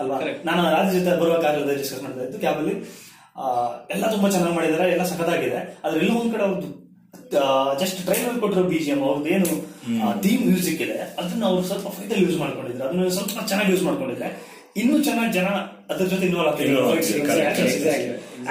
ಅಲ್ವಾ. 0.00 0.16
ನಾನು 0.44 0.62
ರಾಜ 0.70 0.86
ಜೊತೆ 0.94 1.12
ಬರುವ 1.20 1.36
ಕಾರ್ಯದಲ್ಲಿ 1.42 1.76
ಡಿಸ್ಕಸ್ 1.78 2.02
ಮಾಡ್ತಾ 2.02 2.24
ಇದ್ದು 2.24 2.38
ಕ್ಯಾಬ್ 2.38 2.58
ಅಲ್ಲಿ 2.58 2.76
ಆ, 3.36 3.44
ಎಲ್ಲ 3.90 4.04
ತುಂಬಾ 4.10 4.28
ಚೆನ್ನಾಗಿ 4.30 4.54
ಮಾಡಿದ್ದಾರೆ 4.54 4.84
ಎಲ್ಲ 4.90 5.04
ಸಖತ್ತಾಗಿದೆ. 5.04 5.60
ಆದ್ರೆ 5.84 5.98
ಎಲ್ಲೋ 6.00 6.14
ಒಂದ್ 6.20 6.32
ಕಡೆ 6.34 6.42
ಅವ್ರದ್ದು 6.42 6.68
ಜಸ್ಟ್ 7.82 7.98
ಟ್ರೈಲರ್ 8.06 8.38
ಕೊಟ್ಟಿರೋ 8.42 8.64
ಬಿ 8.72 8.78
ಜಿ 8.84 8.90
ಎಂ 8.94 9.00
ಅವ್ರದ್ದು 9.08 9.30
ಏನು 9.36 9.50
ಥೀಮ್ 10.24 10.42
ಮ್ಯೂಸಿಕ್ 10.48 10.80
ಇದೆ 10.86 10.98
ಅದನ್ನ 11.20 11.42
ಅವ್ರು 11.50 11.64
ಸ್ವಲ್ಪ 11.70 11.88
ಫೈಟಲ್ 11.98 12.20
ಯೂಸ್ 12.26 12.38
ಮಾಡ್ಕೊಂಡಿದ್ರು. 12.42 12.84
ಅದನ್ನ 12.88 13.08
ಸ್ವಲ್ಪ 13.16 13.38
ಚೆನ್ನಾಗಿ 13.50 13.70
ಯೂಸ್ 13.74 13.84
ಮಾಡ್ಕೊಂಡಿದ್ರೆ 13.88 14.28
ಇನ್ನೂ 14.82 14.96
ಚೆನ್ನಾಗಿ 15.08 15.32
ಜನ 15.38 15.48
ಅದ್ರ 15.90 16.04
ಜೊತೆ 16.12 16.24
ಇನ್ವಾಲ್ವ್ 16.28 16.50
ಆಗ್ತಿದ್ರು. 16.52 16.84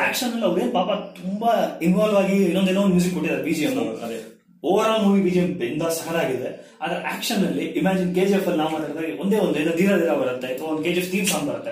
ಆಕ್ಷನ್ 0.06 0.32
ಅಲ್ಲಿ 0.36 0.46
ಅವ್ರೇನ್ 0.50 0.72
ಪಾಪ 0.78 0.90
ತುಂಬಾ 1.22 1.52
ಇನ್ವಾಲ್ವ್ 1.88 2.18
ಆಗಿ 2.22 2.38
ಇನ್ನೊಂದೇನೋ 2.50 2.84
ಒಂದು 2.86 2.96
ಮ್ಯೂಸಿಕ್ 2.98 3.16
ಕೊಟ್ಟಿದ್ದಾರೆ 3.18 3.44
ಬಿ 3.48 3.56
ಜಿ 3.58 3.66
ಎಂ 3.70 3.76
ಅದೇ. 4.06 4.20
ಓವರ್ 4.64 4.90
ಆಲ್ 4.92 5.02
ಮೂವಿ 5.06 5.22
ಬಿಜಿಎಂ 5.26 5.48
ಬೆಂದ 5.62 5.86
ಸಹರಾಗಿದೆ 5.96 6.50
ಆದ್ರೆ 6.84 7.00
ಆಕ್ಷನ್ 7.14 7.42
ಅಲ್ಲಿ 7.48 7.66
ಇಮ್ಯಾಜಿನ್ 7.80 8.12
ಕೆ 8.18 8.24
ಜಿ 8.30 8.34
ಎಫ್ 8.38 8.46
ಅಲ್ಲಿ 8.50 8.60
ನಾವು 8.62 8.72
ಮಾತಾಡಿದಾಗ 8.76 9.10
ಒಂದೇ 9.24 9.38
ಒಂದು 9.46 9.58
ಏನೋ 9.62 9.72
ಧೀರ 9.80 9.98
ಧೀರ 10.02 10.14
ಬರುತ್ತೆ 10.22 10.48
ಅಥವಾ 10.54 10.68
ಒಂದು 10.74 10.84
K 10.86 10.92
G 10.96 11.02
F 11.02 11.10
theme 11.14 11.28
song 11.32 11.48
ಬರುತ್ತೆ. 11.52 11.72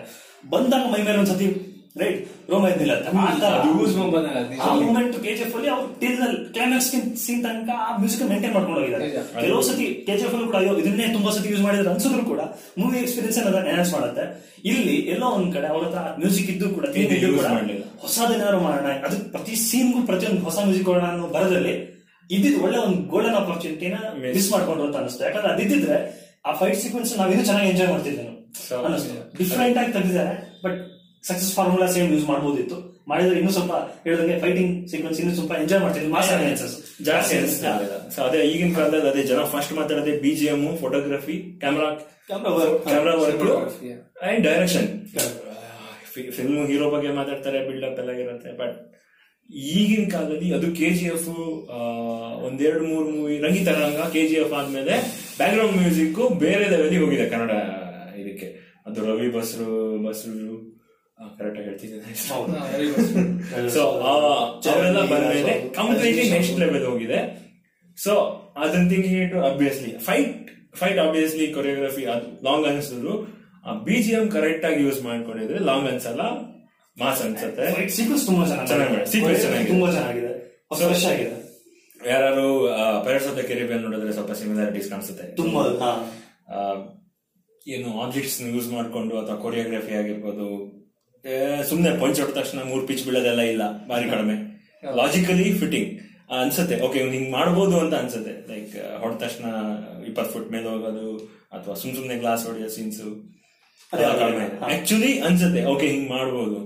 ಬಂದಾಗ 0.53 0.83
ಮೈ 0.93 0.99
ಮೇಲೆ 1.07 1.17
ಒಂದ್ಸತಿ 1.21 1.47
ರೈಟ್ 1.95 2.19
ರೋಮಾ 2.51 2.67
ಇದ್ದಿಲ್ಲ 2.73 2.93
ಆ 4.65 4.73
ಮೂಮೆಂಟ್ 4.81 5.15
ಕೆ 5.23 5.31
ಜಿ 5.37 5.41
ಎಫ್ 5.45 5.55
ಅಲ್ಲಿ 5.57 5.69
ಅವ್ರು 5.73 5.87
ಟಿಲ್ 6.01 6.19
ಕ್ಲೈಮ್ಯಾಕ್ಸ್ 6.55 6.87
ಸೀನ್ 7.23 7.41
ತನಕ 7.45 7.71
ಆ 7.87 7.89
ಮ್ಯೂಸಿಕ್ 8.01 8.21
ಮೇಂಟೈನ್ 8.31 8.53
ಮಾಡ್ಕೊಂಡು 8.55 8.79
ಹೋಗಿದ್ದಾರೆ. 8.79 9.07
ಕೆಲವು 9.43 9.61
ಸತಿ 9.69 9.87
ಕೆ 10.07 10.13
ಜಿ 10.19 10.23
ಎಫ್ 10.27 10.33
ಅಲ್ಲಿ 10.35 10.47
ಕೂಡ 10.49 10.57
ಅಯ್ಯೋ 10.61 10.73
ಇದನ್ನೇ 10.81 11.07
ತುಂಬಾ 11.15 11.31
ಸತಿ 11.37 11.49
ಯೂಸ್ 11.53 11.63
ಮಾಡಿದ್ರೆ 11.67 11.89
ಅನ್ಸಿದ್ರು 11.93 12.23
ಕೂಡ 12.31 12.41
ಮೂವಿ 12.81 12.97
ಎಕ್ಸ್ಪೀರಿಯನ್ಸ್ 13.03 13.39
ಅದನ್ನ 13.41 13.59
ಎನ್ಹಾನ್ಸ್ 13.73 13.93
ಮಾಡುತ್ತೆ. 13.95 14.25
ಇಲ್ಲಿ 14.71 14.95
ಎಲ್ಲೋ 15.13 15.27
ಒಂದ್ 15.37 15.49
ಕಡೆ 15.55 15.67
ಅವ್ರ 15.73 15.83
ಹತ್ರ 15.87 16.03
ಮ್ಯೂಸಿಕ್ 16.21 16.49
ಇದ್ದು 16.53 16.69
ಕೂಡ 16.77 16.85
ಇದ್ದು 17.03 17.31
ಕೂಡ. 17.39 17.47
ಹೊಸದೇನಾದ್ರು 18.03 18.61
ಮಾಡೋಣ 18.67 18.93
ಅದು 19.09 19.17
ಪ್ರತಿ 19.35 19.55
ಸೀನ್ಗೂ 19.67 20.01
ಪ್ರತಿಯೊಂದು 20.11 20.43
ಹೊಸ 20.47 20.57
ಮ್ಯೂಸಿಕ್ 20.67 20.87
ಕೊಡೋಣ 20.91 21.05
ಅನ್ನೋ 21.13 21.27
ಬರದಲ್ಲಿ 21.37 21.75
ಇದ್ದಿದ್ 22.29 22.57
ಒಳ್ಳೆ 22.65 22.79
ಒಂದು 22.85 22.97
ಗೋಲ್ಡನ್ 23.13 23.37
ಆಪರ್ಚುನಿಟಿನ. 23.41 23.95
ಮಿಸ್ 24.37 24.49
ಮಾಡ್ಕೊಂಡು 24.55 24.83
ಅಂತ 24.87 24.97
ಅನಿಸ್ತು 25.01 25.23
ಯಾಕಂದ್ರೆ 25.27 25.51
ಅದಿದ್ದಿದ್ರೆ 25.55 25.99
ಆ 26.47 26.53
ಫೈಟ್ 26.59 26.79
ಸೀಕ್ವೆನ್ಸ್ 26.83 27.11
ನಾವ್ 27.19 27.31
ಇನ್ನೂ 27.33 27.45
ಚೆನ್ನಾಗಿ 27.51 27.69
ಎಂಜಾಯ್ 27.73 27.91
ಅನ್ನಿಸ್ತು 28.85 29.15
ಡಿಫ್ರೆಂಟ್ 29.39 29.77
ಆಗಿ 29.81 29.91
ತೆಗೆದಿದ್ದಾರೆ 29.97 30.33
but 30.63 30.79
success 31.23 31.51
formula 31.57 31.87
same 31.95 32.09
use 32.13 32.25
ಮಾಡಬಹುದಿತ್ತು 32.29 32.77
ಮಾಡಿದ್ರೆ 33.09 33.37
ಇನ್ನೂ 33.39 33.51
ಸ್ವಲ್ಪ 33.57 33.73
ಹೇಳಿದಂಗೆ 34.05 34.35
ಫೈಟಿಂಗ್ 34.43 34.71
ಸೀಕ್ವೆನ್ಸ್ 34.91 35.19
ಇನ್ನೂ 35.21 35.33
ಸ್ವಲ್ಪ 35.37 35.53
ಎಂಜಾಯ್ 35.63 35.81
ಮಾಡ್ತಿದ್ವಿ 35.83 36.11
ಮಾಸ್ 36.15 36.29
ಆಡಿಯನ್ಸಸ್ 36.35 36.75
ಜಾಸ್ತಿ 37.07 37.35
ಸೊ 38.15 38.19
ಅದೇ 38.27 38.39
ಈಗಿನ 38.51 38.71
ಕಾಲದಲ್ಲಿ 38.77 39.09
ಅದೇ 39.11 39.23
ಜನ 39.31 39.43
first 39.53 39.73
ಮಾತಾಡೋದೇ 39.79 40.13
B 40.23 40.31
G 40.39 40.47
M 40.53 40.63
photography 40.83 41.35
camera 41.63 41.89
camera 42.29 43.13
work. 43.21 43.43
And 44.27 44.41
direction 44.47 44.87
film 46.37 46.57
hero 46.71 46.87
ಬಗ್ಗೆ 46.95 47.11
ಮಾತಾಡ್ತಾರೆ 47.19 47.59
ಬಿಲ್ಡಪ್ 47.67 47.99
ಎಲ್ಲ 48.03 48.11
ಇರುತ್ತೆ. 48.23 48.51
ಬಟ್ 48.61 48.77
ಈಗಿನ 49.73 50.03
ಕಾಲದಲ್ಲಿ 50.13 50.49
ಅದು 50.57 50.67
ಕೆ 50.79 50.89
ಜಿ 50.97 51.05
ಎಫ್ 51.13 51.29
ಒಂದೆರಡು 52.47 52.83
ಮೂರು 52.91 53.07
movie 53.15 53.35
Rangitaranga 53.45 54.01
K 54.13 54.21
G 54.29 54.35
F 54.43 54.53
ಆದ್ಮೇಲೆ 54.59 54.95
ಬ್ಯಾಕ್ 55.39 55.53
ಗ್ರೌಂಡ್ 55.55 55.77
ಮ್ಯೂಸಿಕ್ 55.81 56.19
ಬೇರೆ 56.43 56.65
ಲೆವೆಲ್ಗೆ 56.73 56.99
ಹೋಗಿದೆ 57.03 57.25
ಕನ್ನಡ 57.33 57.51
ಇದಕ್ಕೆ. 58.21 58.47
ಅದು 58.87 58.99
ರವಿ 59.09 59.27
ಬಸ್ರು 59.37 59.71
ಬಸ್ರು 60.05 60.53
ಕರೆಕ್ಟ್ 61.37 61.57
ಆಗಿ 61.59 61.67
ಹೇಳ್ತಿದ್ದೇನೆ. 61.67 62.05
ಸೊ 63.75 63.81
ಅವರೆಲ್ಲ 64.67 64.99
ಬಂದ್ಮೇಲೆ 65.11 65.53
ಕಂಪ್ಲೀಟ್ಲಿ 65.75 66.25
ನೆಕ್ಸ್ಟ್ 66.31 66.57
ಲೆವೆಲ್ 66.59 66.85
ಹೋಗಿದೆ. 66.85 67.19
ಸೊ 67.97 68.13
ಅದನ್ನ 68.57 68.85
thinking 68.89 69.27
to 69.31 69.39
obviously 69.47 69.91
fight 70.05 70.37
fight 70.75 70.99
obviously 70.99 71.45
choreography 71.53 72.03
ಅದು 72.11 72.27
ಲಾಂಗ್ 72.43 72.65
ಅನ್ಸಿದ್ರು 72.67 73.13
ಬಿ 73.83 73.97
ಜಿ 74.03 74.11
ಎಂ 74.11 74.25
ಕರೆಕ್ಟ್ 74.29 74.65
ಆಗಿ 74.65 74.81
ಯೂಸ್ 74.83 74.99
ಮಾಡ್ಕೊಂಡಿದ್ರೆ 75.03 75.59
ಲಾಂಗ್ 75.65 75.87
ಅನ್ಸಲ್ಲ 75.89 76.23
ಮಾಸ್ 76.97 77.21
ಅನ್ಸುತ್ತೆ 77.21 77.65
ಫೈಟ್ 77.75 77.91
ಸೀಕ್ವೆನ್ಸ್ 77.91 78.23
ತುಂಬಾ 78.29 78.45
ಚೆನ್ನಾಗಿದೆ. 78.51 79.03
ತುಂಬಾ 79.69 79.89
ಚೆನ್ನಾಗಿದೆ. 79.91 80.31
ಫ್ರೆಶ್ 80.79 81.05
ಆಗಿದೆ. 81.11 81.35
ಯಾರು 81.99 82.45
ಪೈರಟ್ಸ್ 83.05 83.27
ಆಫ್ 83.27 83.37
ದ 83.37 83.43
ಕೆರಿಬಿಯನ್ 83.49 83.83
ನೋಡಿದ್ರೆ 83.85 84.13
ಸ್ವಲ್ಪ 84.13 84.33
ಸಿಮಿಲಾರಿಟೀಸ್ 84.39 84.89
ಕಾಣಿಸುತ್ತೆ. 84.89 85.25
ತುಂಬಾ 85.35 85.63
ಆ, 86.49 86.59
ಏನು 87.65 87.89
ಆಬ್ಜೆಕ್ಟ್ಸ್ 88.01 88.37
ಯೂಸ್ 88.49 88.69
ಮಾಡ್ಕೊಂಡು 88.71 89.13
ಅಥವಾ 89.19 89.37
ಕೊರಿಯೋಗ್ರಫಿ 89.37 89.93
ಆಗಿರ್ಬೋದು 89.95 90.47
ಸುಮ್ಮನೆ 91.69 91.89
ಪಂಚ್ 92.01 92.19
ಹೊಡೆದ 92.21 92.35
ತಕ್ಷಣ 92.39 92.59
ಮೂರ್ 92.69 92.83
ಪಿಚ್ 92.89 93.03
ಬೀಳೋದೆಲ್ಲ 93.07 93.41
ಇಲ್ಲ 93.53 93.63
ಬಾರಿ 93.89 94.05
ಕಡಿಮೆ. 94.13 94.35
ಲಾಜಿಕಲಿ 94.99 95.47
ಫಿಟ್ಟಿಂಗ್ 95.61 95.91
ಅನ್ಸುತ್ತೆ. 96.37 96.75
ಓಕೆ 96.85 96.99
ಹಿಂಗ್ 97.15 97.29
ಮಾಡ್ಬೋದು 97.37 97.75
ಅಂತ 97.83 97.93
ಅನ್ಸುತ್ತೆ. 98.03 98.33
ಲೈಕ್ 98.51 98.73
ಹೊಡೆದ 99.01 99.17
ತಕ್ಷಣ 99.23 99.45
ಇಪ್ಪತ್ತು 100.09 100.31
ಫುಟ್ 100.33 100.49
ಮೇಲೆ 100.55 100.67
ಹೋಗೋದು 100.73 101.07
ಅಥವಾ 101.55 101.73
ಸುಮ್ 101.81 101.93
ಸುಮ್ನೆ 101.97 102.17
ಗ್ಲಾಸ್ 102.23 102.43
ಹೊಡೆಯೋ 102.49 102.69
ಸೀನ್ಸ್ 102.77 103.01
ಆಕ್ಚುಲಿ 104.73 105.11
ಅನ್ಸುತ್ತೆ. 105.27 105.61
ಓಕೆ 105.73 105.87
ಹಿಂಗ್ 105.93 106.09
ಮಾಡ್ಬೋದು. 106.15 106.59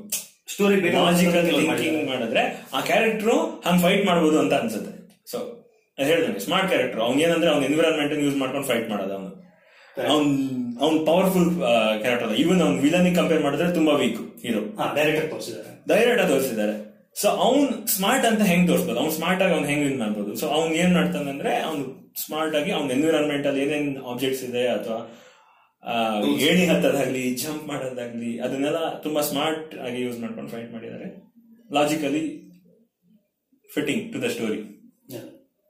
ಸ್ಟೋರಿ 0.54 0.76
ಲಾಜಿಕಲ್ 0.96 1.48
ಥಿಂಕಿಂಗ್ 1.52 2.10
ಮಾಡಿದ್ರೆ 2.12 2.44
ಆ 2.78 2.82
ಕ್ಯಾರೆಕ್ಟರ್ 2.90 3.32
ಹಂಗ್ 3.68 3.82
ಫೈಟ್ 3.86 4.04
ಮಾಡ್ಬೋದು 4.10 4.38
ಅಂತ 4.44 4.54
ಅನ್ಸುತ್ತೆ. 4.64 4.94
ಸೊ 5.32 5.38
ಹೇಳ್ದಂಗೆ 5.98 6.42
ಸ್ಮಾರ್ಟ್ 6.46 6.70
ಕ್ಯಾರೆಕ್ಟರ್ 6.72 7.02
ಅವ್ನ್ 7.06 7.20
ಏನಂದ್ರೆ 7.26 7.50
ಅವ್ನ 7.54 7.66
ಎನ್ವಿರಾನ್ಮೆಂಟ್ 7.70 8.14
ಯೂಸ್ 8.26 8.38
ಮಾಡ್ಕೊಂಡು 8.42 8.68
ಫೈಟ್ 8.72 8.88
ಮಾಡೋದು 8.94 9.14
ಅವನು. 9.18 9.32
ಅವ್ನ್ 10.14 10.32
ಅವ್ನ್ 10.84 10.98
ಪವರ್ಫುಲ್ 11.10 11.50
ಕ್ಯಾರೆಕ್ಟರ್ 12.03 12.32
ಇವನ್ 12.32 12.41
ಈವನ್ 12.44 12.62
ಅವ್ನ್ 12.65 12.77
ವಿಲನ್ 12.86 13.10
ಕಂಪೇರ್ 13.17 13.41
ಮಾಡಿದ್ರೆ 13.46 13.67
ತುಂಬಾ 13.77 13.94
ವೀಕ್ 14.01 14.22
ಹೀರೋ 14.46 14.62
ಹಾ 14.79 14.86
ಡೈರೆಕ್ಟರ್ 14.98 15.27
ತೋರಿಸಿದ್ದಾರೆ. 15.34 15.70
ಡೈರೆಕ್ಟ್ 15.91 16.22
ಆಗಿ 16.24 16.32
ತೋರಿಸಿದ್ದಾರೆ. 16.34 16.75
ಸೊ 17.22 17.27
ಅವ್ನ್ 17.46 17.67
ಸ್ಮಾರ್ಟ್ 17.96 18.25
ಅಂತ 18.29 18.41
ಹೆಂಗ್ 18.51 18.65
ತೋರಿಸ್ಬೋದು? 18.72 18.98
ಅವ್ನ್ 19.03 19.13
ಸ್ಮಾರ್ಟ್ 19.17 19.41
ಆಗಿ 19.44 19.53
ಅವ್ನ್ 19.58 19.67
ಹೆಂಗ್ 19.72 19.84
ವಿನ್ 19.88 20.00
ಮಾಡ್ಬೋದು? 20.03 20.32
ಸೊ 20.41 20.46
ಅವ್ನ್ 20.58 20.74
ಏನ್ 20.84 20.94
ಮಾಡ್ತಾನೆ 20.98 21.29
ಅಂದ್ರೆ 21.36 21.53
ಅವ್ನ್ 21.67 21.84
ಸ್ಮಾರ್ಟ್ 22.24 22.55
ಆಗಿ 22.60 22.72
ಅವ್ನ 22.77 22.89
ಎನ್ವಿರಾನ್ಮೆಂಟ್ 22.98 23.46
ಅಲ್ಲಿ 23.50 23.62
ಏನೇನ್ 23.65 23.89
ಆಬ್ಜೆಕ್ಟ್ಸ್ 24.13 24.44
ಇದೆ 24.50 24.63
ಅಥವಾ 24.77 25.00
ಏಣಿ 26.48 26.63
ಹತ್ತದಾಗ್ಲಿ 26.72 27.24
ಜಂಪ್ 27.41 27.65
ಮಾಡೋದಾಗ್ಲಿ 27.72 28.32
ಅದನ್ನೆಲ್ಲ 28.46 28.79
ತುಂಬಾ 29.05 29.22
ಸ್ಮಾರ್ಟ್ 29.32 29.74
ಆಗಿ 29.88 30.00
ಯೂಸ್ 30.05 30.17
ಮಾಡ್ಕೊಂಡು 30.24 30.51
ಫೈಟ್ 30.53 30.72
ಮಾಡಿದ್ದಾರೆ. 30.75 31.08
Logically 31.77 32.24
fitting 33.70 34.03
to 34.13 34.20
the 34.24 34.29
story 34.36 34.60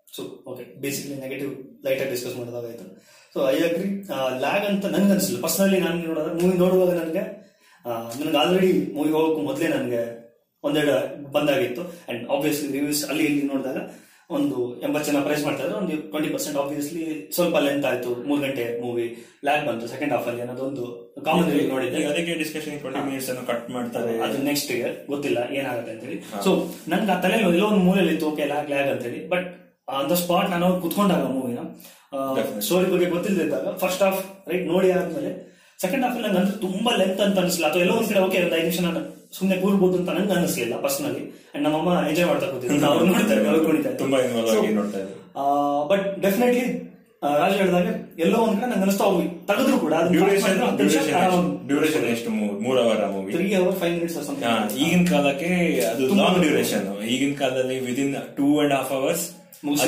so 0.08 0.24
okay 0.52 0.64
basically 0.84 1.16
negative 1.26 1.52
light 1.86 2.02
discuss 2.12 2.36
ಮಾಡೋದಾಗಾಯ್ತು 2.40 2.86
so 3.36 3.42
I 3.54 3.56
agree 3.68 3.88
lag 4.44 4.66
ಅಂತ 4.68 4.86
ನನ್ಗೆ 4.92 5.14
ಅನ್ಸಿಲ್ಲ. 5.16 5.40
ಪರ್ಸನಲಿ 5.46 5.80
ನಾನು 5.86 5.98
ನೋಡಿದ್ರೆ 6.10 6.34
ಮೂವಿ 6.42 6.56
ನೋಡುವಾಗ 6.62 6.92
ನನಗೆ 7.00 7.24
ನನಗೆ 8.20 8.38
ಆಲ್ರೆಡಿ 8.42 8.70
ಮೂವಿ 8.98 9.12
ಹೋಗೋಕ್ಕೂ 9.16 9.42
ಮೊದಲೇ 9.48 9.68
ನನಗೆ 9.74 10.02
ಒಂದೆರಡು 10.68 10.94
ಬಂದಾಗಿತ್ತು. 11.34 11.84
ಅಂಡ್ 12.10 12.22
ಆಬ್ವಿಯಸ್ಲಿ 12.36 12.68
ರಿವ್ಯೂಸ್ 12.76 13.02
ಅಲ್ಲಿ 13.10 13.24
ಇಲ್ಲಿ 13.30 13.44
ನೋಡಿದಾಗ 13.52 13.80
ಒಂದು 14.36 14.58
ಎಂಬತ್ತು 14.86 15.08
ಜನ 15.10 15.20
ಪ್ರೈಸ್ 15.26 15.44
ಮಾಡ್ತಾ 15.48 15.64
ಇದ್ರೆ. 15.66 15.76
ಒಂದು 15.82 15.96
ಟ್ವೆಂಟಿ 16.12 16.30
ಪರ್ಸೆಂಟ್ 16.36 16.58
ಆಬ್ವಿಯಸ್ಲಿ 16.62 17.04
ಸ್ವಲ್ಪ 17.36 17.58
ಲೆಂತ್ 17.66 17.86
ಆಯ್ತು. 17.90 18.12
ಮೂರು 18.30 18.40
ಗಂಟೆ 18.46 18.64
ಮೂವಿ 18.84 19.06
ಲ್ಯಾಗ್ 19.48 19.66
ಬಂತು. 19.68 19.90
ಸೆಕೆಂಡ್ 19.94 20.14
ಹಾಫ್ 20.16 20.30
ಅಲ್ಲಿ 20.32 20.42
ಅನ್ನೋದೊಂದು 20.46 20.86
ಕಾಮನ್ 21.28 21.52
ನೋಡಿದ್ದೆ. 21.74 22.00
ಅದಕ್ಕೆ 22.12 22.36
ಡಿಸ್ಕಷನ್ 22.44 22.80
ಟ್ವೆಂಟಿ 22.84 23.04
ಮಿನಿಟ್ಸ್ 23.10 23.30
ಅನ್ನು 23.34 23.44
ಕಟ್ 23.52 23.68
ಮಾಡ್ತಾರೆ. 23.76 24.14
ಅದು 24.28 24.40
ನೆಕ್ಸ್ಟ್ 24.50 24.72
ಇಯರ್ 24.78 24.96
ಗೊತ್ತಿಲ್ಲ. 25.12 25.40
ಏನಾಗುತ್ತೆ 25.60 25.94
ಅಂತೇಳಿ. 25.96 26.18
ಸೊ 26.46 26.54
ನನ್ಗೆ 26.94 27.14
ಆ 27.18 27.20
ತಲೆ 27.26 27.40
ಎಲ್ಲೋ 27.52 27.68
ಒಂದು 27.74 27.84
ಮೂಲೆಯಲ್ಲಿ 27.90 28.16
ಇತ್ತು 28.16 28.30
ಓಕೆ 28.32 28.48
ಲ್ಯಾಗ್ 28.54 28.72
ಲ್ಯಾಗ್ 28.76 28.90
ಅಂತೇಳಿ. 28.96 29.22
ಬಟ್ 29.36 29.46
ಆನ್ 29.98 30.10
ದ 30.14 30.18
ಸ್ಪಾಟ್ 30.24 30.50
ನಾನು 30.56 30.70
ಕುತ್ಕೊಂಡಾಗ 30.86 31.28
ಮೂವಿನ. 31.38 31.62
ಸ್ಟೋರಿ 32.68 32.88
ಬಗ್ಗೆ 32.94 33.08
ಗೊತ್ತಿಲ್ಲದಿದ್ದಾಗ 33.16 33.76
ಫಸ್ಟ್ 33.84 34.04
ಹಾಫ್ 34.06 34.22
ರೈಟ್ 34.52 34.66
ನೋಡಿ 34.74 34.90
ಆದ್ಮೇಲೆ 35.00 35.32
ಸೆಕೆಂಡ್ 35.84 36.04
ಹಾಫ್ 36.06 36.18
ನಂಗೆ 36.24 36.40
ಅಂದ್ರೆ 36.42 36.58
ತುಂಬಾ 36.66 36.92
ಲೆಂತ್ 37.02 37.22
ಅಂತ 37.26 37.38
ಅನಿಸ್ಲಿಲ್ಲ. 37.44 37.68
ಅಥವಾ 37.70 37.82
ಎಲ್ಲೋ 37.86 37.96
ಒಂದ್ 38.00 38.10
ಕಡೆ 38.12 38.22
ಓಕೆ 38.26 38.38
ಒಂದು 38.46 38.56
ಐದು 38.60 38.66
ನಿಮಿಷ 38.68 38.82
ನಾನು 38.88 39.02
ಸುಮ್ಮನೆ 39.38 39.56
ಕೂರ್ಬೋದು 39.64 39.96
ಅಂತ 40.00 40.10
ನಂಗೆ 40.18 40.34
ಅನಿಸಲಿಲ್ಲ 40.40 40.76
ಪರ್ಸನಲಿ 40.86 41.24
ಅಂಡ್ 41.54 41.64
ನಮ್ಮಮ್ಮ 41.68 41.90
ಎಂಜಾಯ್ 42.10 42.28
ಮಾಡ್ತಾ 42.32 42.48
ಕೂತಿದ್ರು. 42.54 42.78
ಅವ್ರು 42.92 43.06
ನೋಡ್ತಾರೆ 43.12 43.42
ಅವ್ರು 43.52 43.62
ತುಂಬಾ 44.04 44.20
ನೋಡ್ತಾ 44.76 45.00
ಇದ್ರು. 45.00 45.16
ಬಟ್ 45.92 46.06
ಡೆಫಿನೆಟ್ಲಿ 46.26 46.66
ರಾಜ 47.42 47.54
ಹೇಳಿದಾಗ 47.60 47.88
ಎಲ್ಲೋ 48.24 48.38
ಒಂದ್ 48.46 48.58
ಕಡೆ 48.60 48.68
ನಂಗೆ 48.72 48.86
ಅನಿಸ್ತಾ 48.88 49.06
ಹೋಗಿ 49.10 49.28
ತೆಗೆದ್ರು 49.50 49.78
ಕೂಡ. 49.86 49.94
ಡ್ಯೂರೇಷನ್ 51.70 52.06
ಎಷ್ಟು? 52.14 52.30
ಮೂರ್ 52.66 52.80
hour 52.84 53.02
movie 53.16 53.34
three 53.36 53.48
hour 53.60 53.76
five 53.82 53.96
minutes 53.98 54.18
ಈಗಿನ 54.84 55.04
ಕಾಲಕ್ಕೆ 55.14 55.50
ಅದು 55.92 56.08
ಲಾಂಗ್ 56.22 56.40
ಡ್ಯೂರೇಷನ್ 56.46 56.86
ಈಗಿನ 57.14 57.34
ಕಾಲದಲ್ಲಿ 57.42 57.78
within 57.90 58.14
two 58.38 58.48
and 58.64 58.76
half 58.78 58.94
hours 59.00 59.26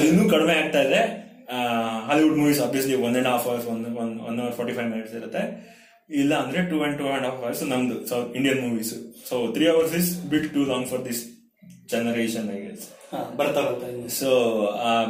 ಇನ್ನೂ 0.09 0.25
ಕಡಿಮೆ 0.33 0.55
ಆಗ್ತಾ 0.61 0.81
ಇದೆ. 0.87 1.01
Hollywood 2.07 2.37
movies 2.41 2.61
obviously 2.65 2.95
one 3.07 3.15
and 3.19 3.29
half 3.33 3.47
hours 3.49 3.67
one 3.73 3.81
one 4.03 4.11
one 4.29 4.37
hour 4.43 4.53
forty 4.59 4.75
five 4.77 4.89
minutes 4.93 5.15
ಇರುತ್ತೆ. 5.19 5.43
ಇಲ್ಲ 6.09 6.33
ಅಂದ್ರೆ 6.43 6.59
two 6.71 6.77
and 6.85 6.97
two 6.99 7.07
and 7.15 7.25
half 7.27 7.39
hours 7.43 7.63
ನಮ್ದು 7.73 7.95
so 8.11 8.17
Indian 8.39 8.61
movies 8.67 8.91
so 9.29 9.37
three 9.55 9.65
hours 9.73 9.95
is 10.01 10.11
bit 10.33 10.47
too 10.55 10.63
long 10.73 10.87
for 10.91 11.03
this 11.09 11.23
generation 11.93 12.49
I 12.57 12.61
ಬರ್ತಾ 13.39 13.59
ಬರ್ತಾ 13.67 13.87
so 14.19 14.29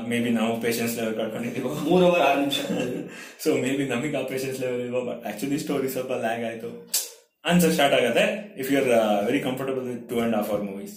may 0.09 0.17
be 0.23 0.31
ನಾವು 0.39 0.53
patience 0.65 0.95
level 0.97 1.15
ಕಳ್ಕೊಂಡಿದ್ದೀವೋ 1.19 1.69
ಮೂರ್ 1.87 2.03
hour 2.07 2.23
ಆರು 2.27 2.39
ನಿಮಿಷ 2.43 2.59
ಸೊ 3.43 3.49
ಮೇ 3.63 3.71
ಬಿ 3.77 3.85
ನಮಗೆ 3.93 4.17
ಆ 4.19 4.23
ಪೇಷನ್ಸ್ 4.33 4.59
ಲೆವೆಲ್ 4.63 4.83
ಇಲ್ವೋ 4.87 5.01
ಬಟ್ 5.09 5.21
ಆಕ್ಚುಲಿ 5.29 5.59
ಸ್ಟೋರಿ 5.63 5.89
ಸ್ವಲ್ಪ 5.95 6.13
ಲ್ಯಾಗ್ 6.25 6.43
ಆಯಿತು. 6.49 6.69
ಆನ್ಸರ್ 7.45 7.73
ಸ್ಟಾರ್ಟ್ 7.77 7.95
ಆಗುತ್ತೆ 7.99 8.25
if 8.61 8.69
you 8.71 8.77
are 8.81 8.89
very 9.27 9.39
comfortable 9.47 9.85
with 9.91 10.03
two 10.11 10.19
and 10.25 10.35
half 10.37 10.51
hour 10.53 10.63
movies 10.69 10.95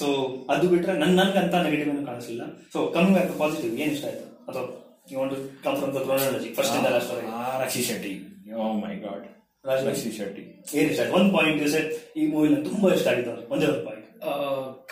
so 0.00 0.06
ಅದು 0.52 0.66
ಬಿಟ್ರೆ 0.72 0.92
ನನ್ 1.02 1.14
ನನ್ಗಂತ 1.20 1.54
ನೆಗೆಟಿವ್ 1.66 1.88
ಏನು 1.94 2.04
ಕಾಣಿಸಲಿಲ್ಲ. 2.10 2.44
ಸೊ 2.74 2.78
ಕಮ್ಮಿ 2.94 3.12
ಬ್ಯಾಕ್ 3.16 3.32
ಪಾಸಿಟಿವ್ 3.42 3.72
ಏನ್ 3.84 3.92
ಇಷ್ಟ 3.96 4.06
ಆಯ್ತು? 4.10 4.26
ಅಥವಾ 4.48 4.64
you 5.12 5.16
want 5.20 5.34
come 5.64 5.76
from 5.80 5.92
the 5.96 6.00
chronology 6.06 6.48
first 6.58 6.74
ಇಂದ 6.78 6.88
ಲಾಸ್ಟ್ 6.94 7.10
ವರೆಗೆ. 7.12 7.30
ರಕ್ಷಿ 7.64 7.82
Shetty. 7.88 8.12
Oh 8.60 8.72
my 8.84 8.92
God 9.06 9.26
Rakshi 9.68 10.10
Shetty. 10.18 10.42
ಏನ್ 10.78 10.88
ಇಷ್ಟ 10.92 11.00
ಆಯ್ತು? 11.02 11.14
ಒಂದ್ 11.18 11.30
ಪಾಯಿಂಟ್ 11.36 11.62
ಸೆಟ್ 11.76 11.92
ಈ 12.20 12.24
ಮೂವಿ 12.32 12.48
ನಂಗೆ 12.52 12.64
ತುಂಬಾ 12.70 12.90
ಇಷ್ಟ 12.98 13.08
ಆಗಿತ್ತು 13.12 13.30
ಅವ್ರು. 13.34 13.44
ಒಂದೇ 13.54 13.66
ಒಂದು 13.72 13.82
ಪಾಯಿಂಟ್ 13.88 14.06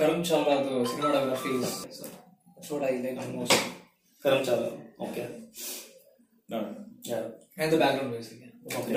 ಕರಮ್ 0.01 0.23
ಚಾವ್ಲಾದು 0.31 0.73
ಸಿನಿಮಾಟೋಗ್ರಫಿ 0.91 1.51
ಆಗಿದೆ. 2.89 3.59
Karam 4.25 4.43
Chawla 4.49 4.61
okay 5.07 5.25
background 7.83 8.13
music 8.13 8.43
okay. 8.79 8.93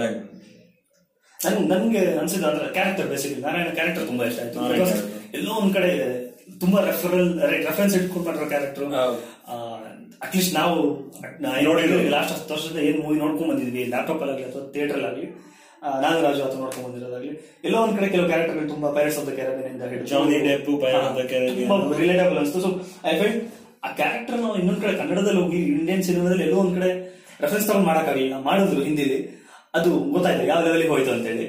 ನನ್ 1.44 1.58
ನನ್ಗೆ 1.72 2.02
ಅನ್ಸಿದ 2.22 2.46
ಅಂದ್ರೆ 2.50 2.66
ಕ್ಯಾರೆಕ್ಟರ್ 2.78 3.08
ಬೇಸಿಕ್ 3.12 3.36
ನಾರಾಯಣ 3.44 3.70
ಕ್ಯಾರೆಕ್ಟರ್ 3.78 4.06
ತುಂಬಾ 4.10 4.24
ಇಷ್ಟ 4.30 4.40
ಆಯ್ತು. 4.46 4.96
ಎಲ್ಲೋ 5.38 5.52
ಒಂದ್ 5.62 5.74
ಕಡೆ 5.78 5.92
ತುಂಬಾ 6.64 6.80
ರೆಫರಲ್ 6.88 7.30
ರೆಫರೆನ್ಸ್ 7.68 7.94
ಇಟ್ಕೊಂಡು 8.00 8.26
ಮಾಡಿರೋ 8.28 8.48
ಕ್ಯಾರೆಕ್ಟರ್. 8.54 8.88
ಅಟ್ಲೀಸ್ಟ್ 10.26 10.54
ನಾವು 10.60 10.76
ನೋಡಿದ್ರು 11.68 12.00
ಲಾಸ್ಟ್ 12.16 12.34
ಹತ್ತು 12.36 12.54
ವರ್ಷದ 12.56 12.80
ಏನ್ 12.88 12.98
ಮೂವಿ 13.04 13.18
ನೋಡ್ಕೊಂಡ್ 13.24 13.50
ಬಂದಿದ್ವಿ 13.52 13.84
ಲ್ಯಾಪ್ಟಾಪ್ 13.94 14.24
ಅಲ್ಲಿ 14.26 14.44
ಅಥವಾ 14.50 14.64
ಥಿಯೇಟರ್ 14.74 15.06
ಆಗಲಿ 15.10 15.26
ನಾಗರಾಜು 16.04 16.42
ಅಥವಾ 16.48 16.60
ನೋಡ್ಕೊಂಡ್ 16.64 16.86
ಬಂದಿರೋದಾಗ್ಲಿ 16.88 17.32
ಎಲ್ಲೋ 17.68 17.78
ಒಂದ್ 17.84 17.96
ಕಡೆ 18.00 18.08
ಕೆಲವು 18.16 18.28
ಕ್ಯಾರೆಕ್ಟರ್ 18.32 18.68
ತುಂಬಾ 18.74 18.90
ಪೈರಟ್ಸ್ 18.98 19.20
ಆಫ್ 19.22 19.28
ದ 19.30 19.36
ಕ್ಯಾರಬಿನ್ 19.40 19.72
ಇಂದ 19.74 19.84
ಹಿಡಿದು 19.92 20.10
ರಿಲೇಟಬಲ್ 22.04 22.40
ಅನ್ಸ್ತು. 22.44 22.62
ಸೊ 22.66 22.72
ಐ 23.12 23.16
ಫೀಲ್ 23.22 23.38
ಆ 23.86 23.90
ಕ್ಯಾರೆಕ್ಟರ್ 24.02 24.40
ನಾವು 24.46 24.56
ಇನ್ನೊಂದ್ 24.62 24.82
ಕಡೆ 24.86 24.94
ಕನ್ನಡದಲ್ಲಿ 25.02 25.42
ಹೋಗಿ 25.44 25.60
ಇಂಡಿಯನ್ 25.78 26.04
ಸಿನಿಮಾದಲ್ಲಿ 26.10 26.46
ಎಲ್ಲೋ 26.50 26.60
ಒಂದ್ 26.66 26.76
ಕಡೆ 26.80 26.90
ರೆಫರೆನ್ಸ್ 27.44 27.68
ತಗೊಂಡ್ 27.70 27.88
ಮಾಡಕ್ಕಾಗಲಿಲ್ಲ. 27.92 28.38
ಮಾಡಿದ್ರು 28.48 28.82
ಹಿಂದಿಲಿ. 28.90 29.20
ಅದು 29.78 29.90
ಗೊತ್ತಾಯ್ತು 30.14 30.44
ಯಾವ 30.50 30.60
ಲೆವೆಲ್ಗೆ 30.66 30.90
ಹೋಯ್ತು 30.92 31.12
ಅಂತ 31.16 31.26
ಹೇಳಿ 31.32 31.44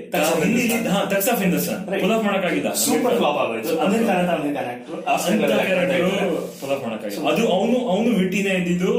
ಟಕ್ಸ್ 1.12 1.28
ಆಫ್ 1.32 1.40
ಹಿಂದೂಸ್ತಾನ್ 1.44 2.10
ಆಫ್ 2.16 2.24
ಮಾಡಕ್ಕಾಗಿಲ್ಲ. 2.26 2.70
ಸೂಪರ್ 2.82 3.14
ಫ್ಲಾಪ್ 3.20 3.38
ಆಗೋಯ್ತು. 3.42 3.72
ಅಮೆರಿಕನ್ 3.84 4.18
ಅಂತ 4.22 4.32
ಅಮೆರಿಕನ್ 4.38 4.66
ಆಕ್ಟರ್ 4.72 4.98
ಪುಲ್ 6.60 6.72
ಆಫ್ 6.74 6.82
ಮಾಡಕ್ಕಾಗಿಲ್ಲ. 6.86 7.24
ಅದು 7.32 7.42
ಅವನು 7.56 7.76
ಅವನು 7.92 8.10
ವಿಟಿನೇ 8.20 8.52
ಇದ್ದಿದ್ದು 8.60 8.92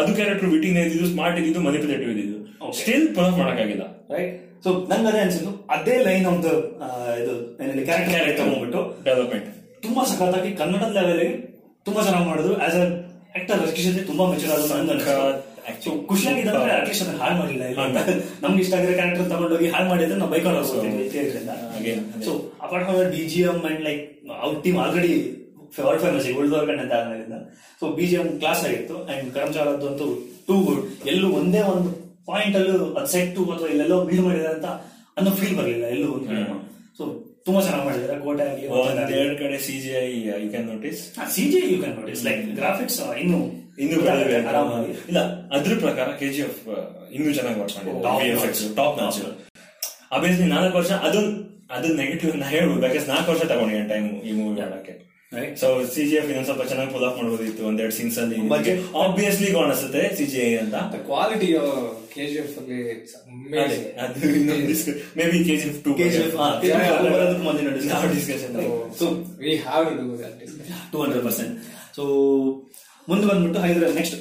ಅದು 0.00 0.10
ಕ್ಯಾರೆಕ್ಟರ್ 0.18 0.50
ವಿಟಿನೇ 0.56 0.82
ಇದ್ದಿದ್ದು 0.86 1.08
ಸ್ಮಾರ್ಟ್ 1.14 1.38
ಇದ್ದಿದ್ದು 1.40 1.62
ಮನಿಪುಲೇಟಿವ್ 1.68 2.10
ಇದ್ದಿದ್ದು. 2.14 2.38
ಸ್ಟಿಲ್ 2.80 3.06
ಪುಲ್ 3.16 3.26
ಆಫ್ 3.30 3.38
ಮಾಡಕ್ಕಾಗಿಲ್ಲ. 3.42 3.84
ರೈಟ್ 4.14 4.34
ಸೊ 4.64 4.70
ನಂಗೆ 4.90 5.08
ಅದೇ 5.10 5.20
ಅನ್ಸಿದ್ದು 5.26 5.52
ಅದೇ 5.74 5.94
ಲೈನ್ 6.06 6.26
ಒಂದು 6.34 6.50
ಇದು 7.20 7.34
ಕ್ಯಾರೆಕ್ಟರ್ 7.88 8.36
ತಗೊಂಡ್ಬಿಟ್ಟು 8.40 8.80
ಡೆವಲಪ್ಮೆಂಟ್ 9.06 9.48
ತುಂಬಾ 9.84 10.02
ಸಖತ್ತಾಗಿ 10.10 10.50
ಕನ್ನಡದ 10.62 11.02
ಲೆವೆಲ್ 11.10 11.36
ತುಂಬಾ 11.86 12.00
ಚೆನ್ನಾಗಿ 12.06 12.28
ಮಾಡಿದ್ರು. 12.30 12.54
ಆಸ್ 12.66 12.76
ಅ 12.82 12.84
ಆಕ್ಟರ್ 13.38 13.58
ರಕ್ಷಿಸತೆ 13.66 14.02
ತುಂಬಾ 14.10 14.24
ಮೆಚೂರ್ 14.30 14.52
ಆದ್ರು 14.54 14.68
ಖುಷಿಯಾಗಿದೆ 16.10 16.50
ಅಂದ್ರೆ 16.50 16.72
ಅಟ್ಲೀಸ್ಟ್ 16.78 17.10
ಹಾಳು 17.22 17.36
ಮಾಡಿಲ್ಲ. 17.40 17.64
ಇಲ್ಲ 17.72 17.82
ಅಂತ. 17.88 17.98
ನಮ್ಗೆ 18.42 18.60
ಇಷ್ಟ 18.64 18.74
ಆಗಿರೋ 18.74 18.94
ಕ್ಯಾರೆಕ್ಟರ್ 19.00 19.28
ತಗೊಂಡೋಗಿ 19.32 19.68
ಹಾಳು 19.68 19.88
ಮಾಡಿದ್ರೆ 19.88 20.16
ನಾವು 20.16 20.30
ಬೈಕ್ 20.30 20.46
ಹೋಗ್ತೀವಿ 20.46 21.08
theatre 21.14 22.24
so 22.26 22.32
apart 22.64 22.86
from 22.86 23.10
B 23.16 23.24
G 23.32 23.40
M 23.42 23.58
and 23.70 23.82
like 23.88 24.02
ಅವ್ರ 24.42 24.52
ಟೀಮ್ 24.66 24.78
ಆಲ್ರೆಡಿ 24.84 25.12
ಫೇವರ್ 25.76 25.98
ಫೇಮಸ್ 26.04 26.28
ಉಳಿದವ್ರ 26.38 26.70
ಅಂತ 26.84 26.92
ಆದ್ಮೇಲಿಂದ. 26.92 27.36
So 27.82 27.86
B 27.98 28.06
G 28.10 28.16
M 28.16 28.28
class 28.38 28.62
ಆಗಿತ್ತು 28.64 28.96
ಅಂಡ್ 29.12 29.38
ಅಂತೂ 29.88 30.08
ಟೂ 30.48 30.56
ಗುಡ್ 30.68 30.82
ಎಲ್ಲೂ 31.06 31.30
ಒಂದೇ 31.40 31.62
ಒಂದು 31.74 31.90
ಪಾಯಿಂಟ್ 32.26 32.56
ಅಲ್ಲೂ 32.56 32.76
ಅದು 32.94 33.08
ಸೆಟ್ 33.08 33.38
ಅಥವಾ 33.56 33.68
ಇಲ್ಲೆಲ್ಲೋ 33.68 33.98
ಬೀಳ್ 34.04 34.20
ಮಾಡಿದಾರೆ 34.20 34.52
ಅಂತ 34.54 34.68
ಅನ್ನೋ 35.18 35.30
ಫೀಲ್ 35.30 35.56
ಬರಲಿಲ್ಲ 35.58 35.86
ಎಲ್ಲೂ 35.96 36.08
ಒಂದು 36.12 36.28
ಕಡೆ. 36.28 36.42
ಸೊ 36.98 37.04
ತುಂಬಾ 37.46 37.60
ಚೆನ್ನಾಗಿ 37.60 37.84
ಮಾಡಿದ್ದಾರೆ 37.84 38.16
ಕೋಟೆ 38.20 38.42
ಆಗಲಿ 38.42 39.14
ಎರಡು 39.14 39.36
ಕಡೆ 39.38 39.58
C 39.58 39.76
G 39.80 39.90
I 39.98 40.06
you 40.42 40.48
can 40.50 40.66
notice 40.66 41.00
C 41.36 41.44
G 41.52 41.60
you 41.72 41.78
can 41.82 41.96
notice 42.00 42.22
like 42.28 42.42
graphics 42.54 42.98
ಇನ್ನು 43.22 43.40
ಇನ್ನು 43.82 43.96
ಆರಾಮಾಗಿ. 44.50 44.92
ಇಲ್ಲ 45.10 45.20
ಅದ್ರ 45.56 45.72
ಪ್ರಕಾರ 45.84 46.08
ಕೆ 46.20 46.28
ಜಿ 46.34 46.40
ಎಫ್ 46.48 46.62
ಇನ್ನೂ 47.16 47.30
ಚೆನ್ನಾಗಿ 47.38 47.58
ಮಾಡಿದ್ರು. 47.60 47.94
ಟಾಪ್ 48.80 48.96
ನಾಚ್ 49.02 49.20
ಅಬ್ವಿಯಸ್ಲಿ 50.16 50.48
ನಾಲ್ಕು 50.56 50.74
ವರ್ಷ 50.80 50.92
ಅದು 51.08 51.20
ಅದು 51.76 51.88
ನೆಗೆಟಿವ್ 52.00 52.32
ನಾ 52.42 52.46
ಹೇಳ್ಬೋದು. 52.56 52.82
ಯಾಕಂದ್ರೆ 52.86 53.10
ನಾಲ್ಕು 53.14 53.28
ವರ್ಷ 53.32 53.42
ತಗೊಂಡಿದ್ದೀನಿ 53.52 53.88
ಟೈಮ್ 53.92 54.08
ಈ 54.28 54.32
ಮೂವಿ 54.40 54.60
ಆಡಕ್ಕೆ. 54.66 54.94
ಸೊ 55.60 55.66
ಸಿ 55.94 56.02
ಜಿ 56.10 56.14
ಎಫ್ 56.20 56.28
ಇನ್ನೊಂದ್ 56.30 56.48
ಸ್ವಲ್ಪ 56.48 56.62
ಚೆನ್ನಾಗಿ 56.70 56.90
ಪುಲ್ 56.94 57.04
ಆಫ್ 57.08 57.16
ಮಾಡ್ಬೋದಿತ್ತು 57.18 57.62
ಒಂದೆರಡು 57.68 57.94
ಸೀನ್ಸ್ 57.98 58.16
ಅಲ್ಲಿ. 58.22 58.38
ಆಬ್ವಿಯಸ್ಲಿ 59.02 59.48
ಕಾಣಿಸುತ್ತೆ 59.56 60.02
ಸಿ 60.18 60.24
ಜಿ 60.32 60.38
ಐ 60.46 60.48
ಅಂತ. 60.62 60.74
ಕ್ವಾಲಿಟಿ 61.10 61.48
KGF 62.14 62.54
ಅಲ್ಲಿ 62.60 62.78
ಅದೇ, 63.60 63.76
maybe 65.32 65.38
K 65.48 65.54
G 65.60 65.66
F 65.68 65.78
two 65.84 65.92
ಬರೋದಕ್ಕೂ 65.94 67.42
ಮುಂದಿನ 67.48 67.68
discussion 67.76 68.56
so 69.00 69.06
we 69.44 69.52
have 69.66 69.86
do. 70.00 70.06
Two 70.92 70.98
hundred 71.02 71.24
percent 71.28 71.54
so 71.98 72.02
ಮುಂದೆ 73.10 73.26
ಬಂದ್ಬಿಟ್ಟು 73.30 73.60
ಹಾಗಿದ್ರೆ 73.62 73.88
next 74.00 74.16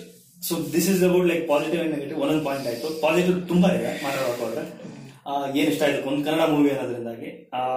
so 0.47 0.55
this 0.73 0.87
is 0.91 1.01
about 1.09 1.27
like 1.31 1.43
positive 1.47 1.81
and 1.83 1.93
negative 1.95 2.19
ಒಂದೊಂದು 2.23 2.45
ಪಾಯಿಂಟ್ 2.45 2.67
ಆಯಿತು. 2.69 2.89
ಪಾಸಿಟಿವ್ 3.01 3.37
ತುಂಬಾ 3.47 3.69
ಇದೆ 3.77 3.91
ಮಾತಾಡೋಕೆ 4.05 4.63
ಏನ್ 5.61 5.67
ಇಷ್ಟ 5.71 5.81
ಆಯ್ತು? 5.83 5.99
ಒಂದು 6.09 6.21
ಕನ್ನಡ 6.25 6.43
ಮೂವಿ 6.51 6.69
ಅನ್ನೋದ್ರಿಂದಾಗಿ. 6.73 7.27